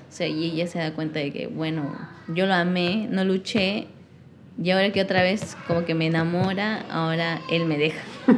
O 0.10 0.12
sea, 0.12 0.26
y 0.26 0.46
ella 0.46 0.66
se 0.66 0.80
da 0.80 0.96
cuenta 0.96 1.20
de 1.20 1.32
que, 1.32 1.46
bueno, 1.46 1.96
yo 2.28 2.48
lo 2.48 2.56
amé, 2.56 3.08
no 3.12 3.24
luché, 3.24 3.86
y 4.62 4.72
ahora 4.72 4.92
que 4.92 5.02
otra 5.02 5.22
vez 5.22 5.56
como 5.68 5.86
que 5.86 5.94
me 5.94 6.08
enamora, 6.08 6.84
ahora 6.90 7.40
él 7.52 7.66
me 7.66 7.78
deja. 7.78 8.02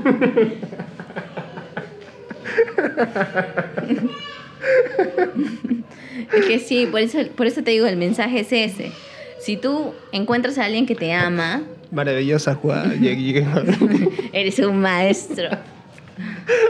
es 6.34 6.46
que 6.46 6.60
sí, 6.60 6.86
por 6.86 7.00
eso, 7.00 7.20
por 7.38 7.48
eso 7.48 7.64
te 7.64 7.72
digo, 7.72 7.88
el 7.88 7.96
mensaje 7.96 8.42
es 8.42 8.52
ese. 8.52 8.92
Si 9.40 9.56
tú 9.56 9.94
encuentras 10.12 10.58
a 10.58 10.66
alguien 10.66 10.86
que 10.86 10.96
te 10.96 11.14
ama, 11.14 11.64
Maravillosa 11.92 12.56
jugada. 12.56 12.94
Eres 14.34 14.60
un 14.60 14.80
maestro. 14.80 15.50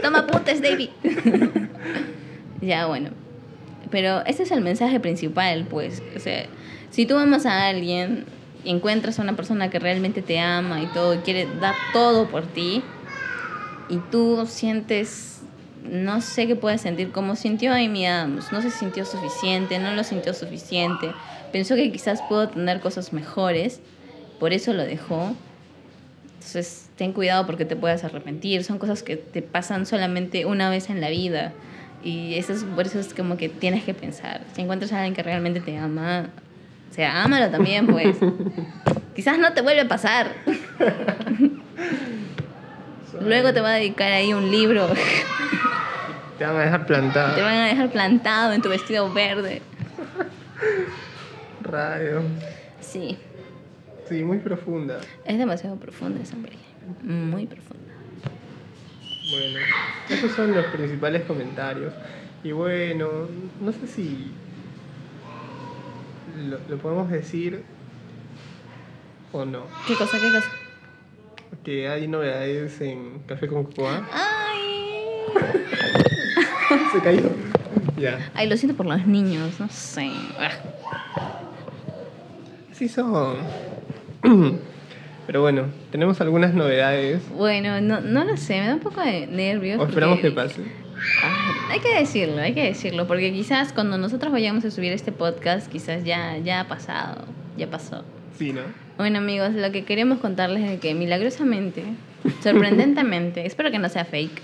Toma 0.02 0.20
apuntes, 0.20 0.60
David. 0.60 0.90
ya, 2.60 2.86
bueno. 2.86 3.10
Pero 3.90 4.24
ese 4.26 4.44
es 4.44 4.50
el 4.50 4.62
mensaje 4.62 5.00
principal, 5.00 5.66
pues. 5.68 6.02
O 6.16 6.18
sea, 6.18 6.46
si 6.90 7.06
tú 7.06 7.16
amas 7.16 7.46
a 7.46 7.68
alguien 7.68 8.24
y 8.64 8.70
encuentras 8.70 9.18
a 9.18 9.22
una 9.22 9.36
persona 9.36 9.70
que 9.70 9.78
realmente 9.78 10.22
te 10.22 10.38
ama 10.40 10.80
y 10.80 10.86
todo, 10.86 11.14
y 11.14 11.18
quiere 11.18 11.46
dar 11.60 11.74
todo 11.92 12.28
por 12.28 12.46
ti, 12.46 12.82
y 13.88 13.98
tú 14.10 14.46
sientes, 14.46 15.42
no 15.84 16.20
sé 16.20 16.46
qué 16.46 16.56
puedes 16.56 16.80
sentir, 16.80 17.12
como 17.12 17.36
sintió 17.36 17.72
Amy 17.72 18.06
Adams, 18.06 18.50
no 18.52 18.62
se 18.62 18.70
sintió 18.70 19.04
suficiente, 19.04 19.78
no 19.78 19.94
lo 19.94 20.04
sintió 20.04 20.32
suficiente, 20.32 21.12
pensó 21.52 21.74
que 21.74 21.92
quizás 21.92 22.22
pudo 22.22 22.48
tener 22.48 22.80
cosas 22.80 23.12
mejores, 23.12 23.80
por 24.42 24.52
eso 24.52 24.72
lo 24.72 24.82
dejó. 24.82 25.36
Entonces, 26.34 26.90
ten 26.96 27.12
cuidado 27.12 27.46
porque 27.46 27.64
te 27.64 27.76
puedes 27.76 28.02
arrepentir. 28.02 28.64
Son 28.64 28.76
cosas 28.76 29.04
que 29.04 29.16
te 29.16 29.40
pasan 29.40 29.86
solamente 29.86 30.46
una 30.46 30.68
vez 30.68 30.90
en 30.90 31.00
la 31.00 31.10
vida. 31.10 31.52
Y 32.02 32.34
eso 32.34 32.52
es, 32.52 32.64
por 32.64 32.86
eso 32.86 32.98
es 32.98 33.14
como 33.14 33.36
que 33.36 33.48
tienes 33.48 33.84
que 33.84 33.94
pensar. 33.94 34.40
Si 34.52 34.62
encuentras 34.62 34.92
a 34.92 34.96
alguien 34.96 35.14
que 35.14 35.22
realmente 35.22 35.60
te 35.60 35.78
ama, 35.78 36.30
o 36.90 36.92
sea, 36.92 37.22
ámalo 37.22 37.52
también, 37.52 37.86
pues. 37.86 38.16
Quizás 39.14 39.38
no 39.38 39.52
te 39.52 39.60
vuelve 39.60 39.82
a 39.82 39.88
pasar. 39.88 40.32
Luego 43.20 43.52
te 43.52 43.60
va 43.60 43.68
a 43.68 43.74
dedicar 43.74 44.10
ahí 44.10 44.34
un 44.34 44.50
libro. 44.50 44.88
Te 46.36 46.46
van 46.46 46.56
a 46.56 46.64
dejar 46.64 46.86
plantado. 46.86 47.36
Te 47.36 47.42
van 47.42 47.54
a 47.54 47.68
dejar 47.68 47.90
plantado 47.90 48.52
en 48.52 48.60
tu 48.60 48.68
vestido 48.68 49.12
verde. 49.12 49.62
Radio. 51.62 52.22
Sí, 52.80 53.16
Sí, 54.08 54.22
muy 54.24 54.38
profunda. 54.38 55.00
es 55.24 55.38
demasiado 55.38 55.76
profunda 55.76 56.20
esa 56.20 56.36
peli. 56.36 56.58
Muy 57.02 57.46
profunda. 57.46 57.92
Bueno, 59.30 59.58
esos 60.10 60.32
son 60.32 60.52
los 60.52 60.66
principales 60.66 61.22
comentarios. 61.22 61.94
Y 62.44 62.52
bueno, 62.52 63.28
no 63.60 63.72
sé 63.72 63.86
si 63.86 64.32
lo, 66.48 66.58
lo 66.68 66.78
podemos 66.78 67.10
decir 67.10 67.62
o 69.32 69.44
no. 69.44 69.64
¿Qué 69.86 69.94
cosa, 69.94 70.18
qué 70.20 70.30
cosa? 70.30 70.50
Que 71.64 71.88
hay 71.88 72.08
novedades 72.08 72.80
en 72.80 73.20
Café 73.20 73.46
con 73.46 73.64
Cocoa. 73.64 74.06
Ay. 74.12 74.92
Se 76.92 77.00
cayó. 77.00 77.30
Ya. 77.96 78.30
Ay, 78.34 78.48
lo 78.48 78.56
siento 78.56 78.76
por 78.76 78.86
los 78.86 79.06
niños, 79.06 79.60
no 79.60 79.68
sé. 79.68 80.10
Ah. 80.38 80.50
Así 82.70 82.88
son. 82.88 83.36
Pero 85.26 85.40
bueno, 85.40 85.66
tenemos 85.90 86.20
algunas 86.20 86.54
novedades. 86.54 87.20
Bueno, 87.30 87.80
no, 87.80 88.00
no 88.00 88.24
lo 88.24 88.36
sé, 88.36 88.60
me 88.60 88.66
da 88.66 88.74
un 88.74 88.80
poco 88.80 89.00
de 89.00 89.26
nervios. 89.26 89.80
O 89.80 89.84
esperamos 89.86 90.16
porque- 90.18 90.28
que 90.30 90.34
pase. 90.34 90.62
Ay, 91.24 91.56
hay 91.72 91.80
que 91.80 91.98
decirlo, 91.98 92.40
hay 92.40 92.54
que 92.54 92.62
decirlo, 92.64 93.08
porque 93.08 93.32
quizás 93.32 93.72
cuando 93.72 93.98
nosotros 93.98 94.30
vayamos 94.32 94.64
a 94.64 94.70
subir 94.70 94.92
este 94.92 95.10
podcast, 95.10 95.70
quizás 95.70 96.04
ya, 96.04 96.38
ya 96.38 96.60
ha 96.60 96.68
pasado, 96.68 97.24
ya 97.56 97.68
pasó. 97.68 98.04
Sí, 98.38 98.52
¿no? 98.52 98.60
Bueno 98.98 99.18
amigos, 99.18 99.52
lo 99.54 99.72
que 99.72 99.84
queremos 99.84 100.18
contarles 100.18 100.70
es 100.70 100.78
que 100.80 100.94
milagrosamente, 100.94 101.82
sorprendentemente, 102.42 103.44
espero 103.46 103.70
que 103.72 103.78
no 103.80 103.88
sea 103.88 104.04
fake, 104.04 104.40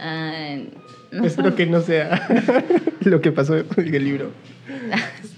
ah, 0.00 0.56
no 1.10 1.24
Espero 1.24 1.48
son- 1.48 1.56
que 1.56 1.66
no 1.66 1.80
sea 1.80 2.28
lo 3.00 3.20
que 3.20 3.32
pasó 3.32 3.56
en 3.56 3.66
el 3.94 4.04
libro. 4.04 4.30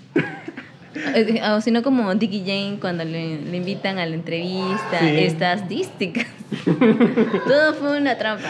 Eh, 1.14 1.40
O 1.52 1.60
sino 1.60 1.82
como 1.82 2.14
Dicky 2.14 2.40
Jane 2.40 2.78
cuando 2.80 3.04
le, 3.04 3.40
le 3.42 3.56
invitan 3.56 3.98
a 3.98 4.06
la 4.06 4.14
entrevista, 4.14 4.98
Sí. 5.00 5.18
estas 5.18 5.68
dísticas. 5.68 6.26
Todo 7.46 7.74
fue 7.74 7.98
una 7.98 8.16
trampa. 8.18 8.48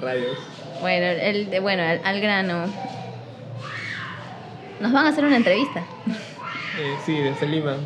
Rayos. 0.00 0.38
Bueno, 0.80 1.06
el, 1.06 1.60
bueno 1.60 1.82
al, 1.82 2.00
al 2.04 2.20
grano. 2.20 2.66
Nos 4.80 4.92
van 4.92 5.06
a 5.06 5.08
hacer 5.08 5.24
una 5.24 5.36
entrevista 5.36 5.80
Eh, 5.80 6.94
sí, 7.06 7.14
desde 7.18 7.46
Lima. 7.46 7.76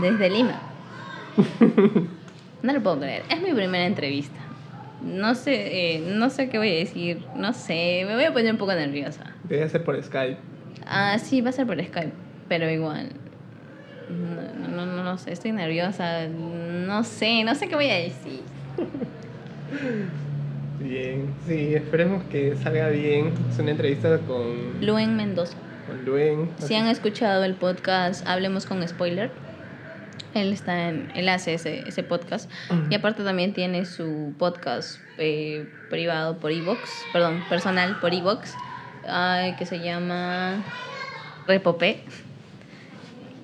desde 0.00 0.30
Lima. 0.30 0.60
No 2.62 2.72
lo 2.72 2.82
puedo 2.82 2.98
creer. 3.00 3.24
Es 3.28 3.42
mi 3.42 3.52
primera 3.52 3.84
entrevista. 3.84 4.40
No 5.02 5.34
sé, 5.34 5.96
eh, 5.96 5.98
no 6.14 6.30
sé 6.30 6.48
qué 6.48 6.56
voy 6.56 6.70
a 6.70 6.74
decir. 6.78 7.22
No 7.36 7.52
sé, 7.52 8.04
me 8.06 8.14
voy 8.14 8.24
a 8.24 8.32
poner 8.32 8.52
un 8.52 8.58
poco 8.58 8.72
nerviosa. 8.72 9.20
Debe 9.44 9.68
ser 9.68 9.84
por 9.84 10.02
Skype. 10.02 10.38
Ah, 10.86 11.18
sí, 11.18 11.42
va 11.42 11.50
a 11.50 11.52
ser 11.52 11.66
por 11.66 11.76
Skype, 11.78 12.12
pero 12.48 12.70
igual. 12.70 13.10
No, 14.08 14.68
no, 14.68 14.86
no, 14.86 15.04
no 15.04 15.18
sé, 15.18 15.32
estoy 15.32 15.52
nerviosa. 15.52 16.28
No 16.28 17.04
sé, 17.04 17.44
no 17.44 17.54
sé 17.54 17.68
qué 17.68 17.74
voy 17.74 17.90
a 17.90 17.96
decir. 17.96 18.42
Bien. 20.80 21.32
Sí, 21.46 21.74
esperemos 21.74 22.24
que 22.24 22.56
salga 22.56 22.88
bien. 22.88 23.32
Es 23.50 23.58
una 23.58 23.70
entrevista 23.70 24.18
con, 24.18 24.84
Luen 24.84 25.16
Mendoza. 25.16 25.56
con 25.86 26.04
Luen. 26.04 26.50
Si 26.58 26.74
han 26.74 26.86
escuchado 26.88 27.44
el 27.44 27.54
podcast 27.54 28.26
Hablemos 28.26 28.66
con 28.66 28.86
Spoiler, 28.86 29.30
él 30.34 30.52
está 30.52 30.88
en, 30.88 31.10
él 31.14 31.28
hace 31.28 31.54
ese, 31.54 31.88
ese 31.88 32.02
podcast. 32.02 32.50
Y 32.90 32.94
aparte 32.94 33.24
también 33.24 33.52
tiene 33.54 33.86
su 33.86 34.34
podcast 34.38 34.98
eh, 35.16 35.66
privado 35.90 36.38
por 36.38 36.50
Evox, 36.50 36.80
perdón, 37.12 37.42
personal 37.48 37.98
por 38.00 38.12
Evox, 38.12 38.52
ay, 39.08 39.54
que 39.56 39.64
se 39.64 39.78
llama 39.78 40.62
Repopé. 41.46 42.04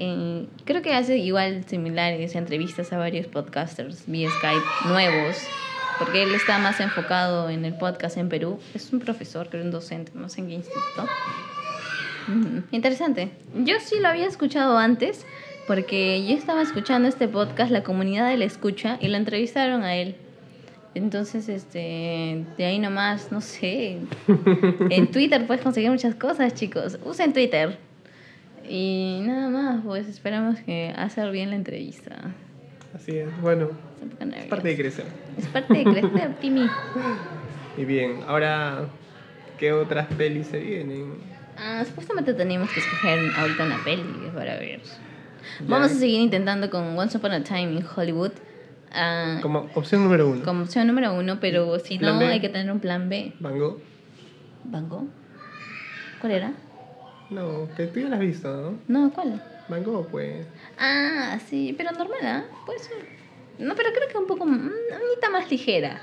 Eh, 0.02 0.46
creo 0.64 0.80
que 0.80 0.94
hace 0.94 1.18
igual 1.18 1.62
similares 1.66 2.34
entrevistas 2.34 2.90
a 2.90 2.96
varios 2.96 3.26
podcasters 3.26 4.04
vía 4.06 4.30
Skype 4.30 4.88
nuevos, 4.88 5.36
porque 5.98 6.22
él 6.22 6.34
está 6.34 6.58
más 6.58 6.80
enfocado 6.80 7.50
en 7.50 7.66
el 7.66 7.74
podcast 7.74 8.16
en 8.16 8.30
Perú. 8.30 8.58
Es 8.72 8.90
un 8.94 9.00
profesor, 9.00 9.50
creo, 9.50 9.62
un 9.62 9.70
docente, 9.70 10.10
no 10.14 10.30
sé 10.30 10.40
en 10.40 10.48
qué 10.48 10.54
instituto. 10.54 11.06
Interesante. 12.70 13.28
Yo 13.54 13.74
sí 13.78 13.96
lo 14.00 14.08
había 14.08 14.26
escuchado 14.26 14.78
antes 14.78 15.26
porque 15.66 16.26
yo 16.26 16.34
estaba 16.34 16.62
escuchando 16.62 17.06
este 17.06 17.28
podcast, 17.28 17.70
la 17.70 17.82
comunidad 17.82 18.26
de 18.28 18.38
la 18.38 18.46
escucha, 18.46 18.96
y 19.02 19.08
lo 19.08 19.18
entrevistaron 19.18 19.82
a 19.82 19.96
él. 19.96 20.16
Entonces, 20.94 21.50
este, 21.50 22.46
de 22.56 22.64
ahí 22.64 22.78
nomás, 22.78 23.30
no 23.30 23.42
sé. 23.42 23.98
En 24.90 25.10
Twitter 25.10 25.46
puedes 25.46 25.62
conseguir 25.62 25.90
muchas 25.90 26.14
cosas, 26.14 26.54
chicos. 26.54 26.98
Usen 27.04 27.34
Twitter. 27.34 27.89
Y 28.72 29.20
nada 29.26 29.48
más, 29.48 29.80
pues 29.84 30.06
esperamos 30.06 30.60
que 30.60 30.94
hacer 30.96 31.30
bien 31.32 31.50
la 31.50 31.56
entrevista. 31.56 32.16
Así 32.94 33.16
es. 33.18 33.28
Bueno, 33.40 33.70
es 34.36 34.44
parte 34.46 34.68
de 34.68 34.76
crecer. 34.76 35.06
Es 35.36 35.46
parte 35.48 35.74
de 35.74 35.82
crecer, 35.84 36.34
Timmy. 36.40 36.68
Y 37.76 37.84
bien, 37.84 38.20
ahora, 38.28 38.86
¿qué 39.58 39.72
otras 39.72 40.06
pelis 40.14 40.46
se 40.46 40.60
vienen? 40.60 41.14
Ah, 41.58 41.82
supuestamente 41.84 42.32
teníamos 42.34 42.70
que 42.70 42.78
escoger 42.80 43.18
ahorita 43.38 43.64
una 43.66 43.82
peli 43.82 44.04
para 44.34 44.54
ver. 44.56 44.80
Ya. 44.82 45.66
Vamos 45.66 45.90
a 45.90 45.94
seguir 45.94 46.20
intentando 46.20 46.70
con 46.70 46.96
Once 46.96 47.18
Upon 47.18 47.32
a 47.32 47.42
Time 47.42 47.72
in 47.72 47.84
Hollywood. 47.96 48.32
ah, 48.92 49.40
Como 49.42 49.68
opción 49.74 50.04
número 50.04 50.28
uno. 50.28 50.44
como 50.44 50.62
opción 50.62 50.86
número 50.86 51.12
uno, 51.14 51.38
pero 51.40 51.76
si 51.80 51.98
no, 51.98 52.18
B. 52.20 52.26
hay 52.26 52.40
que 52.40 52.48
tener 52.48 52.70
un 52.70 52.78
plan 52.80 53.08
B. 53.08 53.32
¿Van 53.40 53.58
Gogh? 53.58 55.08
¿Cuál 56.20 56.32
era? 56.32 56.52
No, 57.30 57.68
que 57.76 57.86
tú 57.86 58.00
ya 58.00 58.08
la 58.08 58.16
has 58.16 58.20
visto, 58.22 58.48
¿no? 58.88 59.00
No, 59.06 59.12
¿cuál? 59.12 59.42
Van 59.68 59.84
Gogh, 59.84 60.08
pues. 60.08 60.46
Ah, 60.78 61.38
sí, 61.48 61.74
pero 61.76 61.92
normal, 61.92 62.18
¿ah? 62.24 62.44
Puede 62.66 62.80
ser. 62.80 62.96
No, 63.58 63.74
pero 63.76 63.90
creo 63.92 64.08
que 64.08 64.18
un 64.18 64.26
poco, 64.26 64.44
mm, 64.46 64.50
una 64.52 64.98
mitad 65.14 65.30
más 65.30 65.50
ligera. 65.50 66.00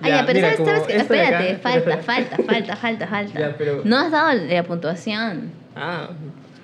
Ah, 0.00 0.08
Ya, 0.08 0.16
ya, 0.20 0.26
pero 0.26 0.38
mira, 0.40 0.56
¿sabes, 0.56 0.66
sabes 0.66 0.94
acá- 0.94 1.02
Espérate, 1.02 1.56
falta, 1.58 1.98
falta, 2.02 2.36
falta, 2.42 2.76
falta, 2.76 3.06
falta. 3.06 3.38
Ya, 3.38 3.54
pero- 3.56 3.82
No 3.84 3.98
has 3.98 4.10
dado 4.10 4.32
la 4.32 4.62
puntuación. 4.64 5.52
Ah, 5.76 6.08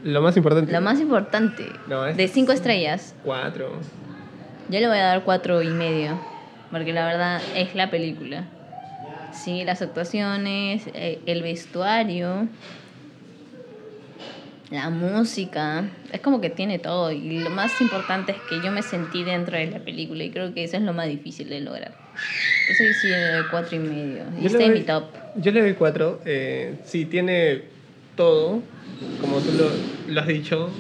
lo 0.02 0.20
más 0.22 0.36
importante. 0.36 0.72
Lo 0.72 0.80
más 0.80 1.00
importante. 1.00 1.64
No, 1.86 2.06
es- 2.06 2.16
De 2.16 2.26
cinco 2.28 2.52
estrellas. 2.52 3.14
Cuatro. 3.24 3.72
Yo 4.70 4.80
le 4.80 4.88
voy 4.88 4.98
a 4.98 5.04
dar 5.04 5.22
cuatro 5.24 5.62
y 5.62 5.68
medio. 5.68 6.18
Porque 6.70 6.92
la 6.92 7.06
verdad 7.06 7.40
es 7.54 7.74
la 7.76 7.90
película. 7.90 8.44
Sí, 9.32 9.62
las 9.64 9.82
actuaciones, 9.82 10.88
eh, 10.94 11.20
el 11.26 11.42
vestuario, 11.42 12.48
la 14.70 14.90
música. 14.90 15.84
Es 16.12 16.20
como 16.20 16.40
que 16.40 16.50
tiene 16.50 16.78
todo. 16.78 17.12
Y 17.12 17.40
lo 17.40 17.50
más 17.50 17.80
importante 17.80 18.32
es 18.32 18.38
que 18.48 18.60
yo 18.64 18.72
me 18.72 18.82
sentí 18.82 19.22
dentro 19.22 19.56
de 19.56 19.66
la 19.66 19.78
película. 19.80 20.24
Y 20.24 20.30
creo 20.30 20.54
que 20.54 20.64
eso 20.64 20.76
es 20.76 20.82
lo 20.82 20.92
más 20.92 21.08
difícil 21.08 21.48
de 21.48 21.60
lograr. 21.60 21.94
Eso 22.70 22.84
sí 23.00 23.08
le 23.08 23.32
doy 23.32 23.44
cuatro 23.50 23.76
y 23.76 23.80
medio. 23.80 24.24
Y 24.40 24.46
está 24.46 24.64
en 24.64 24.72
mi 24.72 24.80
top. 24.80 25.04
Yo 25.36 25.52
le 25.52 25.60
doy 25.60 25.74
cuatro. 25.74 26.20
Eh, 26.24 26.76
sí, 26.84 27.04
tiene 27.04 27.62
todo. 28.16 28.62
Como 29.20 29.40
tú 29.40 29.52
lo, 29.52 30.12
lo 30.12 30.20
has 30.20 30.26
dicho. 30.26 30.70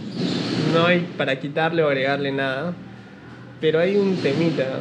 No 0.72 0.86
hay 0.86 1.00
para 1.16 1.38
quitarle 1.38 1.82
o 1.82 1.88
agregarle 1.88 2.32
nada. 2.32 2.74
Pero 3.60 3.80
hay 3.80 3.96
un 3.96 4.16
temita. 4.16 4.80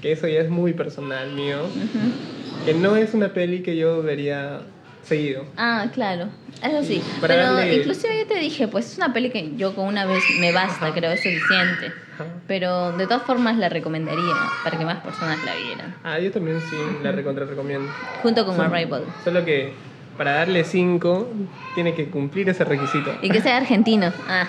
Que 0.00 0.12
eso 0.12 0.26
ya 0.26 0.40
es 0.40 0.50
muy 0.50 0.72
personal 0.72 1.32
mío. 1.32 1.62
Ujú. 1.64 2.64
Que 2.66 2.74
no 2.74 2.96
es 2.96 3.14
una 3.14 3.32
peli 3.32 3.62
que 3.62 3.76
yo 3.76 4.02
vería 4.02 4.62
seguido. 5.02 5.44
Ah, 5.56 5.86
claro. 5.92 6.28
Eso 6.62 6.82
sí. 6.84 7.02
Para 7.20 7.34
Pero 7.34 7.54
darle- 7.54 7.76
inclusive 7.78 8.18
yo 8.18 8.26
te 8.26 8.38
dije, 8.38 8.68
pues 8.68 8.92
es 8.92 8.96
una 8.98 9.12
peli 9.12 9.30
que 9.30 9.56
yo 9.56 9.74
con 9.74 9.86
una 9.86 10.06
vez 10.06 10.22
me 10.40 10.52
basta, 10.52 10.92
creo, 10.92 11.10
es 11.10 11.20
suficiente. 11.22 11.92
Ajá. 12.14 12.24
Pero 12.46 12.92
de 12.92 13.06
todas 13.06 13.22
formas 13.24 13.56
la 13.58 13.68
recomendaría 13.68 14.34
para 14.62 14.78
que 14.78 14.84
más 14.84 14.98
personas 15.02 15.38
la 15.44 15.54
vieran. 15.56 15.94
Ah, 16.04 16.18
yo 16.18 16.30
también 16.30 16.60
sí 16.60 16.76
la 17.02 17.10
recontra 17.12 17.44
recomiendo. 17.46 17.90
Junto 18.22 18.44
con 18.46 18.54
Solo- 18.56 18.68
Arrival. 18.74 19.04
Solo 19.24 19.44
que 19.44 19.72
para 20.16 20.32
darle 20.34 20.62
5 20.62 21.28
tiene 21.74 21.94
que 21.94 22.08
cumplir 22.10 22.48
ese 22.48 22.64
requisito. 22.64 23.12
Y 23.22 23.30
que 23.30 23.40
sea 23.40 23.56
argentino. 23.56 24.12
Ah, 24.28 24.46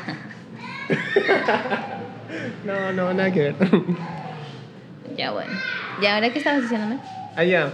No, 2.65 2.91
no, 2.91 3.13
nada 3.13 3.31
que 3.31 3.39
ver. 3.39 3.55
ya 5.17 5.31
bueno. 5.31 5.51
¿Y 6.01 6.05
ahora 6.05 6.29
qué 6.31 6.39
estabas 6.39 6.63
diciéndome? 6.63 6.97
Ah, 7.35 7.43
ya. 7.43 7.71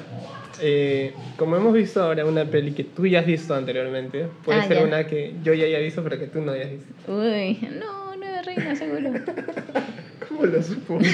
Eh, 0.62 1.14
como 1.38 1.56
hemos 1.56 1.74
visto 1.74 2.02
ahora 2.04 2.26
una 2.26 2.46
peli 2.46 2.72
que 2.74 2.84
tú 2.84 3.06
ya 3.08 3.20
has 3.22 3.26
visto 3.26 3.54
anteriormente, 3.56 4.28
puede 4.44 4.60
Ah, 4.60 4.68
ser 4.68 4.78
ya. 4.78 4.84
una 4.84 5.08
que 5.08 5.34
yo 5.44 5.54
ya 5.54 5.66
haya 5.66 5.80
visto 5.80 6.04
pero 6.04 6.20
que 6.20 6.28
tú 6.28 6.42
no 6.42 6.52
hayas 6.52 6.72
visto. 6.72 6.88
Uy, 7.08 7.60
no, 7.80 8.16
no 8.16 8.26
es 8.26 8.46
reina, 8.46 8.76
seguro. 8.76 9.12
¿Cómo 10.28 10.46
lo 10.46 10.62
supo? 10.62 11.00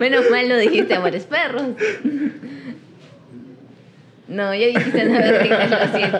Menos 0.00 0.30
mal 0.30 0.48
lo 0.48 0.56
dijiste, 0.58 0.94
amores 0.94 1.24
perros. 1.24 1.62
No, 4.28 4.54
ya 4.54 4.66
dijiste 4.68 5.04
no 5.04 5.18
es 5.18 5.38
reina, 5.38 5.66
lo 5.66 5.98
siento. 5.98 6.18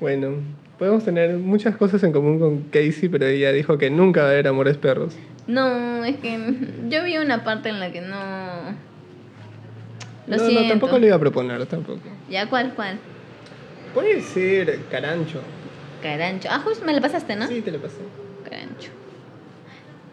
bueno, 0.00 0.34
Podemos 0.78 1.04
tener 1.04 1.34
muchas 1.38 1.76
cosas 1.76 2.04
en 2.04 2.12
común 2.12 2.38
con 2.38 2.62
Casey, 2.70 3.08
pero 3.08 3.26
ella 3.26 3.50
dijo 3.52 3.78
que 3.78 3.90
nunca 3.90 4.20
va 4.22 4.28
a 4.28 4.30
haber 4.30 4.46
amores 4.46 4.76
perros. 4.76 5.16
No, 5.48 6.04
es 6.04 6.16
que 6.18 6.38
yo 6.88 7.04
vi 7.04 7.16
una 7.16 7.42
parte 7.42 7.70
en 7.70 7.80
la 7.80 7.90
que 7.90 8.02
no. 8.02 8.16
Lo 10.26 10.36
no, 10.36 10.44
siento. 10.44 10.62
no, 10.62 10.68
tampoco 10.68 10.98
le 10.98 11.06
iba 11.06 11.16
a 11.16 11.18
proponer, 11.18 11.64
tampoco. 11.64 12.02
¿Ya 12.28 12.48
cuál, 12.50 12.74
cuál? 12.74 12.98
Puede 13.94 14.20
ser 14.20 14.84
Carancho. 14.90 15.40
Carancho. 16.02 16.48
Ah, 16.52 16.60
justo 16.62 16.84
me 16.84 16.92
la 16.92 17.00
pasaste, 17.00 17.34
¿no? 17.34 17.46
Sí, 17.46 17.62
te 17.62 17.72
lo 17.72 17.80
pasé. 17.80 17.96
Carancho. 18.44 18.90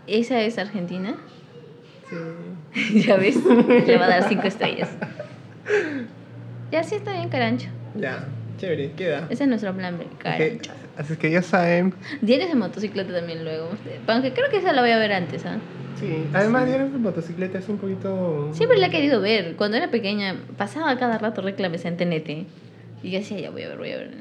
¿Esa 0.07 0.41
es 0.41 0.57
Argentina? 0.57 1.15
Sí. 2.09 3.01
ya 3.05 3.17
ves, 3.17 3.37
le 3.45 3.97
va 3.97 4.05
a 4.05 4.09
dar 4.09 4.29
cinco 4.29 4.43
estrellas. 4.47 4.89
Ya 6.71 6.83
sí 6.83 6.95
está 6.95 7.11
bien, 7.11 7.27
Carancho. 7.27 7.67
Ya, 7.95 8.25
chévere, 8.57 8.91
queda. 8.91 9.27
Ese 9.29 9.43
es 9.43 9.49
nuestro 9.49 9.73
plan 9.73 9.97
B, 9.97 10.05
Ok, 10.05 10.17
Carancho. 10.19 10.71
Así 10.97 11.15
que 11.17 11.29
ya 11.29 11.41
saben. 11.41 11.93
Diarios 12.21 12.49
de 12.49 12.55
motocicleta 12.55 13.13
también 13.13 13.43
luego. 13.43 13.69
Aunque 14.07 14.31
creo 14.33 14.49
que 14.49 14.57
esa 14.57 14.71
la 14.73 14.81
voy 14.81 14.91
a 14.91 14.97
ver 14.97 15.11
antes, 15.11 15.45
¿ah? 15.45 15.57
Sí, 15.99 16.25
además 16.33 16.65
diario 16.65 16.89
de 16.89 16.97
motocicleta 16.97 17.57
es 17.59 17.69
un 17.69 17.77
poquito. 17.77 18.49
Siempre 18.53 18.77
la 18.77 18.87
he 18.87 18.89
querido 18.91 19.21
ver. 19.21 19.55
Cuando 19.55 19.77
era 19.77 19.89
pequeña, 19.89 20.35
pasaba 20.57 20.97
cada 20.97 21.17
rato 21.17 21.41
reclames 21.41 21.85
en 21.85 21.97
TNT. 21.97 22.47
Y 23.03 23.11
yo 23.11 23.19
decía, 23.19 23.39
ya 23.39 23.49
voy 23.51 23.63
a 23.63 23.69
ver, 23.69 23.77
voy 23.77 23.91
a 23.91 23.97
ver. 23.97 24.11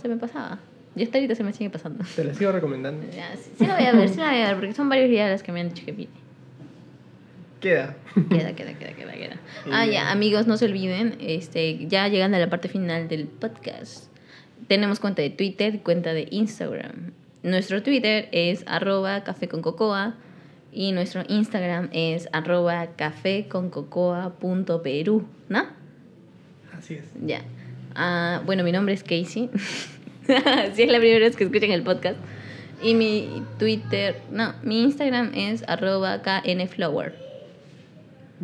Se 0.00 0.08
me 0.08 0.16
pasaba. 0.16 0.58
Y 0.96 1.02
hasta 1.02 1.18
ahorita 1.18 1.34
se 1.34 1.44
me 1.44 1.52
sigue 1.52 1.70
pasando. 1.70 2.04
Te 2.16 2.24
la 2.24 2.34
sigo 2.34 2.50
recomendando. 2.52 3.04
Sí, 3.12 3.50
sí 3.58 3.66
la 3.66 3.76
voy 3.76 3.84
a 3.84 3.92
ver, 3.92 4.08
sí 4.08 4.16
la 4.18 4.30
voy 4.30 4.40
a 4.40 4.46
ver, 4.48 4.56
porque 4.56 4.74
son 4.74 4.88
varios 4.88 5.08
días 5.08 5.30
las 5.30 5.42
que 5.42 5.52
me 5.52 5.60
han 5.60 5.68
dicho 5.68 5.84
que 5.84 5.92
viene. 5.92 6.12
Queda. 7.60 7.96
Queda, 8.30 8.54
queda, 8.54 8.74
queda, 8.78 8.92
queda, 8.92 9.12
queda. 9.12 9.36
Ah, 9.72 9.86
ya, 9.86 10.12
amigos, 10.12 10.46
no 10.46 10.56
se 10.56 10.66
olviden, 10.66 11.16
este, 11.20 11.86
ya 11.86 12.06
llegando 12.08 12.36
a 12.36 12.40
la 12.40 12.48
parte 12.48 12.68
final 12.68 13.08
del 13.08 13.26
podcast, 13.26 14.04
tenemos 14.68 15.00
cuenta 15.00 15.22
de 15.22 15.30
Twitter 15.30 15.74
y 15.74 15.78
cuenta 15.78 16.12
de 16.12 16.28
Instagram. 16.30 17.12
Nuestro 17.42 17.82
Twitter 17.82 18.28
es 18.32 18.62
arroba 18.66 19.24
café 19.24 19.48
con 19.48 19.62
cocoa 19.62 20.14
y 20.72 20.92
nuestro 20.92 21.22
Instagram 21.28 21.88
es 21.92 22.28
arroba 22.32 22.88
café 22.96 23.48
con 23.48 23.70
cocoa 23.70 24.34
punto 24.38 24.82
perú, 24.82 25.26
¿no? 25.48 25.66
Así 26.76 26.94
es. 26.94 27.04
Ya. 27.24 27.42
Ah, 27.94 28.42
bueno, 28.46 28.62
mi 28.62 28.70
nombre 28.70 28.94
es 28.94 29.02
Casey. 29.02 29.50
si 30.74 30.82
es 30.82 30.90
la 30.90 30.98
primera 30.98 31.20
vez 31.20 31.36
que 31.36 31.44
escuchan 31.44 31.70
el 31.70 31.82
podcast. 31.82 32.18
Y 32.82 32.94
mi 32.94 33.42
Twitter, 33.58 34.20
no, 34.30 34.54
mi 34.62 34.82
Instagram 34.82 35.32
es 35.34 35.64
arroba 35.66 36.22
knflower. 36.22 37.27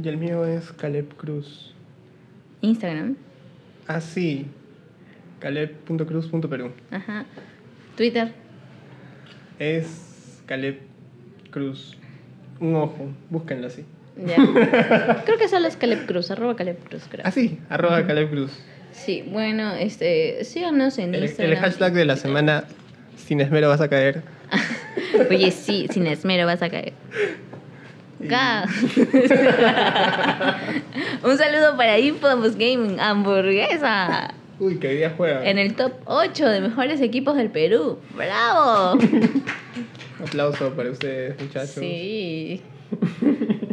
Y 0.03 0.09
el 0.09 0.16
mío 0.16 0.45
es 0.45 0.72
Caleb 0.72 1.14
Cruz. 1.16 1.72
Instagram. 2.61 3.16
Así. 3.86 4.47
Caleb.cruz.perú. 5.40 6.72
Ajá. 6.90 7.26
Twitter. 7.97 8.32
Es 9.59 10.40
Caleb 10.47 10.80
Cruz. 11.51 11.97
Un 12.61 12.74
ojo. 12.76 13.09
Búsquenlo 13.30 13.66
así. 13.66 13.84
Ya. 14.16 14.36
creo 15.24 15.38
que 15.38 15.49
solo 15.49 15.66
es 15.66 15.76
Caleb 15.76 16.07
Cruz, 16.07 16.30
arroba 16.30 16.57
Caleb 16.57 16.78
Cruz, 16.88 17.05
creo. 17.11 17.26
Así. 17.26 17.59
Arroba 17.68 18.07
Caleb 18.07 18.30
Cruz. 18.30 18.53
Sí, 18.92 19.24
bueno, 19.28 19.72
este, 19.74 20.45
síganos 20.45 20.99
en 20.99 21.14
El, 21.14 21.24
Instagram. 21.24 21.53
el 21.53 21.59
hashtag 21.59 21.92
de 21.95 22.05
la 22.05 22.16
semana. 22.16 22.64
Sin 23.16 23.40
esmero 23.40 23.68
vas 23.68 23.80
a 23.80 23.88
caer. 23.88 24.22
Oye, 25.30 25.51
sí, 25.51 25.88
sin 25.90 26.07
esmero 26.07 26.47
vas 26.47 26.62
a 26.62 26.70
caer. 26.70 26.92
Ga. 28.29 28.64
Un 31.22 31.39
saludo 31.39 31.77
para 31.77 31.99
Infamous 31.99 32.57
Gaming 32.57 32.99
Hamburguesa. 32.99 34.35
Uy, 34.59 34.79
que 34.79 34.89
día 34.89 35.12
juega. 35.16 35.45
En 35.45 35.59
el 35.59 35.75
top 35.75 35.93
8 36.07 36.49
de 36.49 36.61
mejores 36.61 37.01
equipos 37.01 37.37
del 37.37 37.51
Perú. 37.51 37.99
¡Bravo! 38.16 38.99
Aplauso 40.22 40.72
para 40.75 40.91
ustedes, 40.91 41.41
muchachos. 41.41 41.75
Sí. 41.75 42.62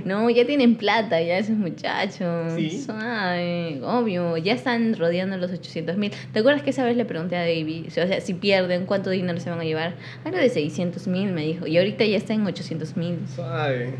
No, 0.04 0.30
ya 0.30 0.46
tienen 0.46 0.76
plata, 0.76 1.22
ya 1.22 1.38
esos 1.38 1.56
muchachos. 1.56 2.54
Sí. 2.56 2.82
Suave, 2.82 3.80
obvio. 3.84 4.36
Ya 4.38 4.54
están 4.54 4.98
rodeando 4.98 5.38
los 5.38 5.52
800 5.52 5.98
mil. 5.98 6.12
¿Te 6.34 6.40
acuerdas 6.40 6.64
que 6.64 6.72
esa 6.72 6.84
vez 6.84 6.98
le 6.98 7.06
pregunté 7.06 7.38
a 7.38 7.42
David? 7.42 7.86
O 7.88 7.92
sea, 7.92 8.20
si 8.20 8.34
pierden, 8.34 8.86
¿cuánto 8.86 9.10
dinero 9.10 9.40
se 9.40 9.50
van 9.50 9.60
a 9.60 9.64
llevar? 9.64 9.94
Algo 10.26 10.38
de 10.38 10.50
600 10.50 11.08
mil, 11.08 11.32
me 11.32 11.46
dijo. 11.46 11.68
Y 11.68 11.78
ahorita 11.78 12.04
ya 12.06 12.18
está 12.18 12.34
en 12.34 12.46
800 12.46 12.98
mil. 12.98 13.20
Suave. 13.34 13.94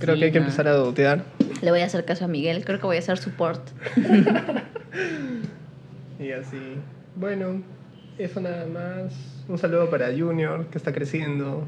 Creo 0.00 0.16
que 0.18 0.24
hay 0.24 0.32
que 0.32 0.38
empezar 0.38 0.66
a 0.66 0.72
dotear. 0.72 1.24
Le 1.62 1.70
voy 1.70 1.80
a 1.80 1.84
hacer 1.86 2.04
caso 2.04 2.24
a 2.24 2.28
Miguel. 2.28 2.64
Creo 2.64 2.80
que 2.80 2.86
voy 2.86 2.96
a 2.96 3.00
hacer 3.00 3.18
support. 3.18 3.60
Y 6.18 6.32
así. 6.32 6.58
Bueno, 7.16 7.62
eso 8.18 8.40
nada 8.40 8.66
más. 8.66 9.14
Un 9.48 9.56
saludo 9.58 9.88
para 9.88 10.08
Junior, 10.16 10.66
que 10.66 10.76
está 10.76 10.92
creciendo. 10.92 11.66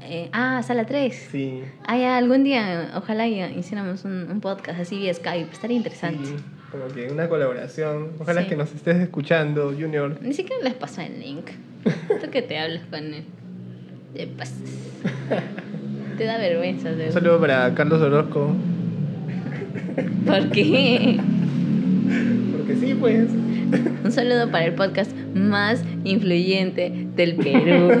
Eh, 0.00 0.28
ah, 0.32 0.62
sala 0.62 0.84
3. 0.84 1.28
Sí. 1.30 1.62
Ah, 1.86 1.96
ya, 1.96 2.16
algún 2.18 2.44
día, 2.44 2.92
ojalá 2.96 3.26
ya 3.28 3.48
hiciéramos 3.50 4.04
un, 4.04 4.30
un 4.30 4.40
podcast 4.40 4.80
así 4.80 4.98
vía 4.98 5.14
Skype. 5.14 5.50
Estaría 5.52 5.76
interesante. 5.76 6.26
Sí, 6.26 6.34
como 6.70 6.88
que 6.88 7.10
una 7.10 7.28
colaboración. 7.28 8.10
Ojalá 8.18 8.42
Sí. 8.42 8.48
que 8.48 8.56
nos 8.56 8.74
estés 8.74 8.96
escuchando, 8.96 9.72
Junior. 9.72 10.18
Ni 10.20 10.34
siquiera 10.34 10.62
les 10.64 10.74
pasó 10.74 11.00
el 11.00 11.18
link. 11.20 11.46
Tú 12.20 12.30
que 12.30 12.42
te 12.42 12.58
hablas 12.58 12.82
con 12.90 13.14
él. 13.14 13.24
Te 14.14 14.26
pasas. 14.26 14.58
Te 16.22 16.28
da 16.28 16.38
vergüenza, 16.38 16.90
Un 16.90 17.12
saludo 17.12 17.40
para 17.40 17.74
Carlos 17.74 18.00
Orozco. 18.00 18.54
¿Por 20.24 20.50
qué? 20.50 21.18
Porque 22.56 22.76
sí, 22.76 22.94
pues. 22.94 23.28
Un 24.04 24.12
saludo 24.12 24.48
para 24.48 24.66
el 24.66 24.74
podcast 24.74 25.10
más 25.34 25.82
influyente 26.04 27.08
del 27.16 27.34
Perú. 27.34 28.00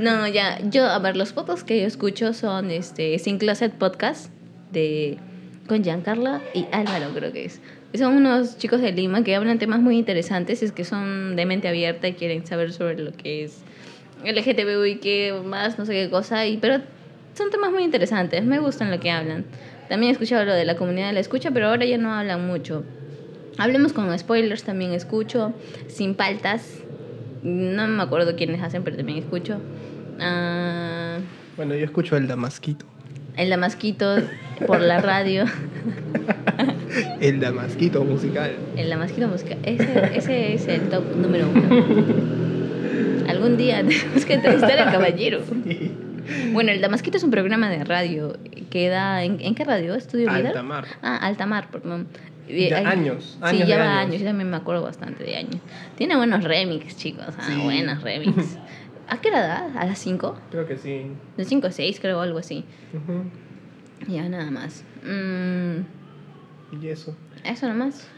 No, 0.00 0.26
ya, 0.26 0.58
yo, 0.68 0.86
a 0.86 0.98
ver, 0.98 1.16
los 1.16 1.32
podcasts 1.32 1.62
que 1.62 1.80
yo 1.80 1.86
escucho 1.86 2.32
son 2.32 2.72
este 2.72 3.16
Sin 3.20 3.38
Closet 3.38 3.72
Podcast 3.72 4.32
de 4.72 5.18
con 5.68 5.84
Giancarlo 5.84 6.40
y 6.52 6.66
Álvaro, 6.72 7.10
creo 7.14 7.32
que 7.32 7.44
es. 7.44 7.60
Son 7.96 8.16
unos 8.16 8.58
chicos 8.58 8.80
de 8.80 8.90
Lima 8.90 9.22
que 9.22 9.36
hablan 9.36 9.60
temas 9.60 9.78
muy 9.78 9.96
interesantes, 9.96 10.64
es 10.64 10.72
que 10.72 10.82
son 10.82 11.36
de 11.36 11.46
mente 11.46 11.68
abierta 11.68 12.08
y 12.08 12.14
quieren 12.14 12.44
saber 12.44 12.72
sobre 12.72 12.98
lo 12.98 13.12
que 13.12 13.44
es 13.44 13.62
LGTBI 14.24 14.90
y 14.90 14.96
qué 14.96 15.34
más, 15.44 15.78
no 15.78 15.84
sé 15.86 15.92
qué 15.92 16.10
cosa, 16.10 16.46
y, 16.46 16.56
pero 16.56 16.78
son 17.34 17.50
temas 17.50 17.70
muy 17.72 17.82
interesantes, 17.84 18.44
me 18.44 18.58
gustan 18.58 18.90
lo 18.90 19.00
que 19.00 19.10
hablan. 19.10 19.44
También 19.88 20.10
he 20.10 20.12
escuchado 20.12 20.44
lo 20.44 20.54
de 20.54 20.64
la 20.64 20.76
comunidad 20.76 21.08
de 21.08 21.12
la 21.14 21.20
escucha, 21.20 21.50
pero 21.50 21.68
ahora 21.68 21.84
ya 21.84 21.98
no 21.98 22.12
hablan 22.12 22.46
mucho. 22.46 22.84
Hablemos 23.58 23.92
con 23.92 24.16
spoilers, 24.18 24.64
también 24.64 24.92
escucho. 24.92 25.52
Sin 25.88 26.14
paltas, 26.14 26.78
no 27.42 27.86
me 27.86 28.02
acuerdo 28.02 28.34
quiénes 28.34 28.62
hacen, 28.62 28.82
pero 28.82 28.96
también 28.96 29.18
escucho. 29.18 29.58
Ah, 30.20 31.18
Bueno, 31.56 31.74
yo 31.74 31.84
escucho 31.84 32.16
el 32.16 32.26
Damasquito. 32.26 32.86
el 33.36 33.50
Damasquito 33.50 34.16
por 34.66 34.80
la 34.80 35.00
radio. 35.00 35.44
El 37.20 37.40
Damasquito 37.40 38.04
musical. 38.04 38.52
El 38.76 38.88
Damasquito 38.88 39.26
Música. 39.26 39.56
Ese, 39.64 40.16
ese 40.16 40.54
es 40.54 40.68
el 40.68 40.88
top 40.90 41.02
número 41.16 41.48
uno. 41.52 42.53
Algún 43.44 43.56
día 43.58 43.76
tenemos 43.86 44.24
que 44.24 44.34
entrevistar 44.34 44.78
al 44.78 44.92
caballero. 44.92 45.42
Bueno, 46.54 46.70
el 46.72 46.80
Damasquito 46.80 47.18
es 47.18 47.22
un 47.22 47.30
programa 47.30 47.68
de 47.68 47.84
radio 47.84 48.38
que 48.70 48.88
da. 48.88 49.22
¿En, 49.24 49.42
en 49.42 49.54
qué 49.54 49.62
radio? 49.62 49.94
¿Estudio 49.94 50.30
Líder? 50.30 50.46
Altamar. 50.48 50.86
Ah, 51.02 51.18
Altamar, 51.18 51.68
perdón. 51.70 52.08
Ya 52.48 52.78
Hay- 52.78 52.84
años, 52.86 53.36
Sí, 53.40 53.44
años 53.46 53.60
de 53.60 53.66
lleva 53.66 53.84
años. 53.84 53.98
años. 54.08 54.20
Yo 54.22 54.26
también 54.28 54.48
me 54.48 54.56
acuerdo 54.56 54.82
bastante 54.82 55.22
de 55.22 55.36
años. 55.36 55.56
Tiene 55.96 56.16
buenos 56.16 56.42
remix, 56.42 56.96
chicos. 56.96 57.26
Ah, 57.28 57.42
Sí. 57.46 57.60
buenos 57.62 58.02
remix. 58.02 58.56
¿A 59.08 59.18
qué 59.20 59.28
hora 59.28 59.42
da? 59.46 59.70
¿A 59.78 59.84
las 59.84 59.98
5? 59.98 60.34
Creo 60.50 60.66
que 60.66 60.78
sí. 60.78 61.08
De 61.36 61.44
5 61.44 61.66
a 61.66 61.70
6, 61.72 62.00
creo, 62.00 62.18
algo 62.22 62.38
así. 62.38 62.64
Ya, 64.08 64.26
nada 64.26 64.50
más. 64.50 64.82
Mm, 65.02 66.82
Y 66.82 66.88
eso. 66.88 67.14
eso 67.44 67.68
nomás. 67.68 68.08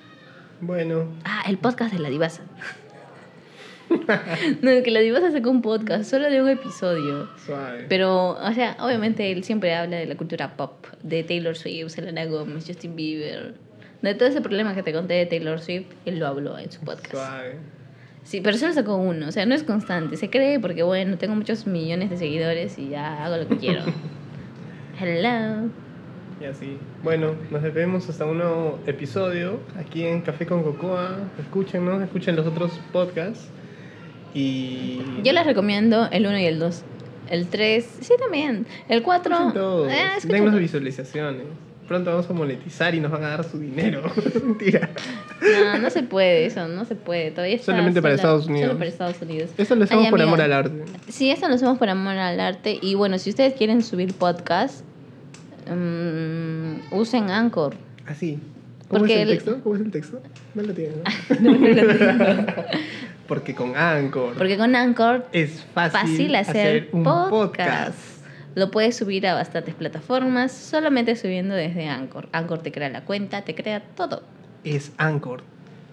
Bueno, 0.60 1.08
Ah, 1.24 1.42
el 1.48 1.58
podcast 1.58 1.92
de 1.92 1.98
la 1.98 2.08
divasa. 2.08 2.42
no, 4.62 4.82
que 4.82 4.90
la 4.90 5.00
divasa 5.00 5.30
sacó 5.30 5.50
un 5.50 5.62
podcast 5.62 6.10
solo 6.10 6.28
de 6.30 6.42
un 6.42 6.48
episodio. 6.48 7.28
suave. 7.44 7.86
Pero, 7.88 8.30
o 8.30 8.52
sea, 8.52 8.76
obviamente 8.80 9.30
él 9.30 9.44
siempre 9.44 9.74
habla 9.74 9.96
de 9.96 10.06
la 10.06 10.16
cultura 10.16 10.56
pop, 10.56 10.86
de 11.02 11.22
Taylor 11.24 11.56
Swift, 11.56 11.90
Selena 11.90 12.24
Gomez, 12.26 12.66
Justin 12.66 12.96
Bieber. 12.96 13.54
De 14.02 14.14
todo 14.14 14.28
ese 14.28 14.40
problema 14.40 14.74
que 14.74 14.82
te 14.82 14.92
conté 14.92 15.14
de 15.14 15.26
Taylor 15.26 15.60
Swift, 15.60 15.86
él 16.04 16.18
lo 16.18 16.26
habló 16.26 16.58
en 16.58 16.70
su 16.70 16.80
podcast. 16.80 17.10
Suave. 17.12 17.56
Sí, 18.24 18.40
pero 18.40 18.56
solo 18.58 18.72
sacó 18.72 18.96
uno, 18.96 19.28
o 19.28 19.32
sea, 19.32 19.46
no 19.46 19.54
es 19.54 19.62
constante. 19.62 20.16
Se 20.16 20.30
cree 20.30 20.58
porque, 20.58 20.82
bueno, 20.82 21.16
tengo 21.16 21.36
muchos 21.36 21.66
millones 21.66 22.10
de 22.10 22.16
seguidores 22.16 22.76
y 22.76 22.88
ya 22.88 23.24
hago 23.24 23.36
lo 23.36 23.48
que 23.48 23.56
quiero. 23.56 23.82
Hello. 25.00 25.70
Y 26.40 26.44
así. 26.44 26.78
Bueno, 27.02 27.34
nos 27.50 27.62
vemos 27.72 28.08
hasta 28.08 28.24
un 28.24 28.38
nuevo 28.38 28.80
episodio 28.86 29.60
aquí 29.78 30.04
en 30.04 30.22
Café 30.22 30.44
con 30.44 30.64
Cocoa. 30.64 31.16
Escúchenos, 31.38 32.02
escuchen 32.02 32.34
los 32.34 32.46
otros 32.46 32.72
podcasts. 32.92 33.48
Y. 34.36 35.00
Yo 35.24 35.32
les 35.32 35.46
recomiendo 35.46 36.08
el 36.10 36.26
1 36.26 36.38
y 36.38 36.44
el 36.44 36.58
2. 36.58 36.82
El 37.30 37.46
3, 37.48 37.84
sí 38.00 38.14
también. 38.20 38.66
El 38.88 39.02
4, 39.02 39.32
Escuchen 39.34 39.54
todos. 39.54 39.90
eh, 39.92 39.96
Dennos 40.24 40.54
visualizaciones. 40.58 41.42
pronto 41.88 42.10
vamos 42.10 42.28
a 42.28 42.32
monetizar 42.32 42.94
y 42.94 43.00
nos 43.00 43.10
van 43.10 43.24
a 43.24 43.28
dar 43.30 43.44
su 43.44 43.58
dinero. 43.58 44.02
Mentira. 44.44 44.90
No, 45.40 45.78
no 45.78 45.90
se 45.90 46.02
puede 46.02 46.46
eso, 46.46 46.68
no 46.68 46.84
se 46.84 46.94
puede. 46.94 47.30
Todavía 47.32 47.56
está 47.56 47.66
Solamente 47.72 48.00
para 48.02 48.16
sola- 48.16 48.22
Estados 48.34 48.46
Unidos. 48.46 48.66
Solo 48.68 48.78
para 48.78 48.90
Estados 48.90 49.22
Unidos. 49.22 49.50
Eso 49.58 49.74
lo 49.74 49.84
hacemos 49.84 50.04
Ay, 50.04 50.10
por 50.10 50.22
amor 50.22 50.40
al 50.40 50.52
arte. 50.52 50.84
Sí, 51.08 51.30
eso 51.30 51.48
lo 51.48 51.54
hacemos 51.54 51.78
por 51.78 51.88
amor 51.88 52.16
al 52.16 52.38
arte. 52.40 52.78
Y 52.82 52.94
bueno, 52.94 53.18
si 53.18 53.30
ustedes 53.30 53.54
quieren 53.54 53.82
subir 53.82 54.12
podcast, 54.14 54.84
mm, 55.70 56.92
usen 56.94 57.30
Anchor. 57.30 57.74
Así. 58.06 58.38
¿Cómo 58.88 59.00
Porque 59.00 59.14
es 59.14 59.20
el 59.22 59.28
el- 59.30 59.34
texto? 59.38 59.60
¿Cómo 59.62 59.74
es 59.74 59.80
el 59.80 59.90
texto? 59.90 60.22
No 60.54 60.62
lo 60.62 60.72
tiene, 60.72 60.94
¿no? 60.96 61.40
No, 61.40 61.58
no 61.58 61.68
lo 61.68 61.96
tengo. 61.98 62.54
Porque 63.26 63.54
con 63.56 63.76
Anchor 63.76 64.34
Porque 64.36 64.56
con 64.56 64.76
Anchor 64.76 65.26
es 65.32 65.64
fácil, 65.74 66.00
fácil 66.00 66.34
hacer, 66.36 66.88
un 66.92 67.02
podcast. 67.02 67.30
podcast. 67.32 67.98
Lo 68.54 68.70
puedes 68.70 68.96
subir 68.96 69.26
a 69.26 69.34
bastantes 69.34 69.74
plataformas 69.74 70.52
solamente 70.52 71.16
subiendo 71.16 71.54
desde 71.54 71.88
Anchor. 71.88 72.28
Anchor 72.32 72.60
te 72.62 72.70
crea 72.70 72.88
la 72.88 73.04
cuenta, 73.04 73.42
te 73.42 73.54
crea 73.56 73.80
todo. 73.96 74.22
Es 74.62 74.92
Anchor. 74.96 75.42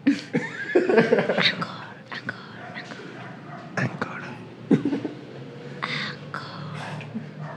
Anchor, 0.06 1.68
Anchor. 2.12 2.38
Anchor. 3.76 4.22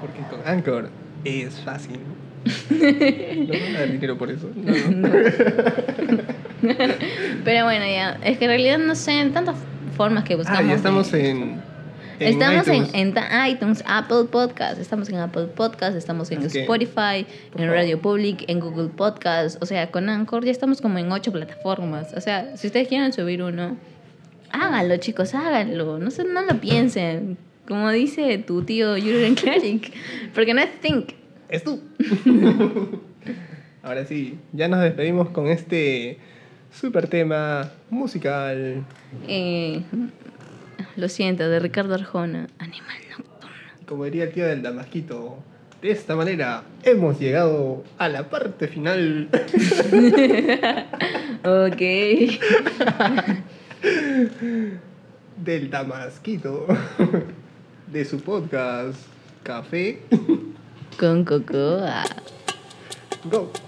Porque 0.00 0.20
con 0.30 0.40
Anchor 0.48 0.88
es 1.24 1.60
fácil. 1.60 2.00
No 2.70 2.76
me 2.78 3.60
van 3.60 3.76
a 3.76 3.80
dar 3.80 3.92
dinero 3.92 4.18
por 4.18 4.30
eso. 4.30 4.50
No, 4.54 4.72
no. 4.90 5.08
Pero 7.44 7.64
bueno, 7.64 7.84
ya. 7.86 8.18
Es 8.24 8.38
que 8.38 8.44
en 8.44 8.50
realidad 8.50 8.78
no 8.78 8.94
sé, 8.94 9.20
en 9.20 9.32
tantas 9.32 9.56
formas 9.96 10.24
que 10.24 10.36
buscamos. 10.36 10.60
Ah, 10.60 10.64
ya 10.66 10.74
estamos 10.74 11.10
de- 11.12 11.30
en. 11.30 11.60
estamos 12.18 12.68
en, 12.68 12.74
iTunes. 12.74 12.90
en 12.94 13.14
ta- 13.14 13.48
iTunes, 13.48 13.84
Apple 13.86 14.24
Podcast, 14.30 14.80
estamos 14.80 15.08
en 15.08 15.16
Apple 15.16 15.46
Podcast, 15.54 15.96
estamos 15.96 16.30
en 16.30 16.40
que, 16.40 16.46
Spotify, 16.60 17.26
por 17.52 17.60
en 17.60 17.68
favor. 17.68 17.74
Radio 17.74 18.00
Public, 18.00 18.44
en 18.48 18.60
Google 18.60 18.88
Podcast. 18.88 19.62
O 19.62 19.66
sea, 19.66 19.90
con 19.90 20.08
Anchor 20.08 20.44
ya 20.44 20.50
estamos 20.52 20.80
como 20.80 20.98
en 20.98 21.10
ocho 21.12 21.32
plataformas. 21.32 22.12
O 22.16 22.20
sea, 22.20 22.56
si 22.56 22.66
ustedes 22.68 22.88
quieren 22.88 23.12
subir 23.12 23.42
uno, 23.42 23.76
háganlo, 24.50 24.96
chicos, 24.98 25.34
háganlo. 25.34 25.98
No, 25.98 26.10
se, 26.10 26.24
no 26.24 26.42
lo 26.42 26.60
piensen. 26.60 27.36
Como 27.68 27.90
dice 27.90 28.38
tu 28.38 28.62
tío 28.62 28.92
Jurgen 28.94 29.34
Klarik. 29.34 29.92
Porque 30.34 30.54
no 30.54 30.60
es 30.60 30.70
think. 30.80 31.10
Es 31.48 31.62
tú. 31.64 31.80
Ahora 33.82 34.04
sí, 34.04 34.38
ya 34.52 34.68
nos 34.68 34.80
despedimos 34.82 35.28
con 35.30 35.46
este 35.46 36.18
super 36.72 37.06
tema 37.06 37.70
musical. 37.90 38.84
Eh, 39.28 39.82
lo 40.96 41.08
siento, 41.08 41.48
de 41.48 41.60
Ricardo 41.60 41.94
Arjona, 41.94 42.48
Animal 42.58 42.96
Nocturno. 43.10 43.56
Como 43.86 44.04
diría 44.04 44.24
el 44.24 44.32
tío 44.32 44.44
del 44.46 44.62
Damasquito, 44.62 45.38
de 45.82 45.90
esta 45.92 46.16
manera 46.16 46.64
hemos 46.82 47.20
llegado 47.20 47.84
a 47.98 48.08
la 48.08 48.28
parte 48.28 48.66
final 48.66 49.28
Ok. 51.44 51.80
del 55.44 55.70
Damasquito, 55.70 56.66
de 57.92 58.04
su 58.04 58.20
podcast 58.20 58.98
Café 59.44 60.00
Con 60.96 61.24
Cocoa. 61.24 62.04
Go. 63.28 63.65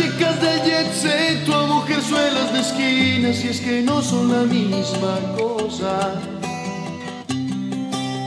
Chicas 0.00 0.40
del 0.40 0.62
jet 0.64 0.92
set 0.94 1.48
o 1.48 1.54
a 1.54 1.66
mujerzuelas 1.66 2.52
de 2.52 2.60
esquinas, 2.60 3.44
y 3.44 3.48
es 3.48 3.60
que 3.60 3.82
no 3.82 4.00
son 4.02 4.32
la 4.32 4.44
misma 4.44 5.18
cosa. 5.36 6.20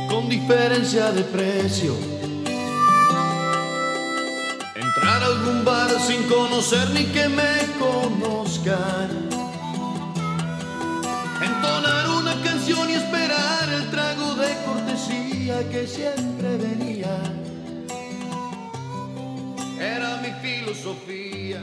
Con 0.08 0.30
diferencia 0.30 1.12
de 1.12 1.24
precio. 1.24 1.96
Entrar 4.76 5.24
a 5.24 5.26
algún 5.26 5.66
bar 5.66 5.90
sin 6.00 6.22
conocer 6.24 6.90
ni 6.92 7.06
que 7.06 7.28
me 7.28 7.54
conozcan. 7.80 9.10
Entonar 11.42 12.10
una 12.22 12.36
canción 12.44 12.90
y 12.90 12.94
esperar 12.94 13.68
el 13.78 13.90
trago 13.90 14.36
de 14.36 14.50
cortesía 14.66 15.68
que 15.72 15.88
siempre 15.88 16.58
venía. 16.58 17.43
Filosofía. 20.44 21.62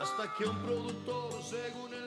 Hasta 0.00 0.32
que 0.38 0.44
un 0.44 0.58
productor, 0.62 1.42
según 1.42 1.92
el. 1.92 2.03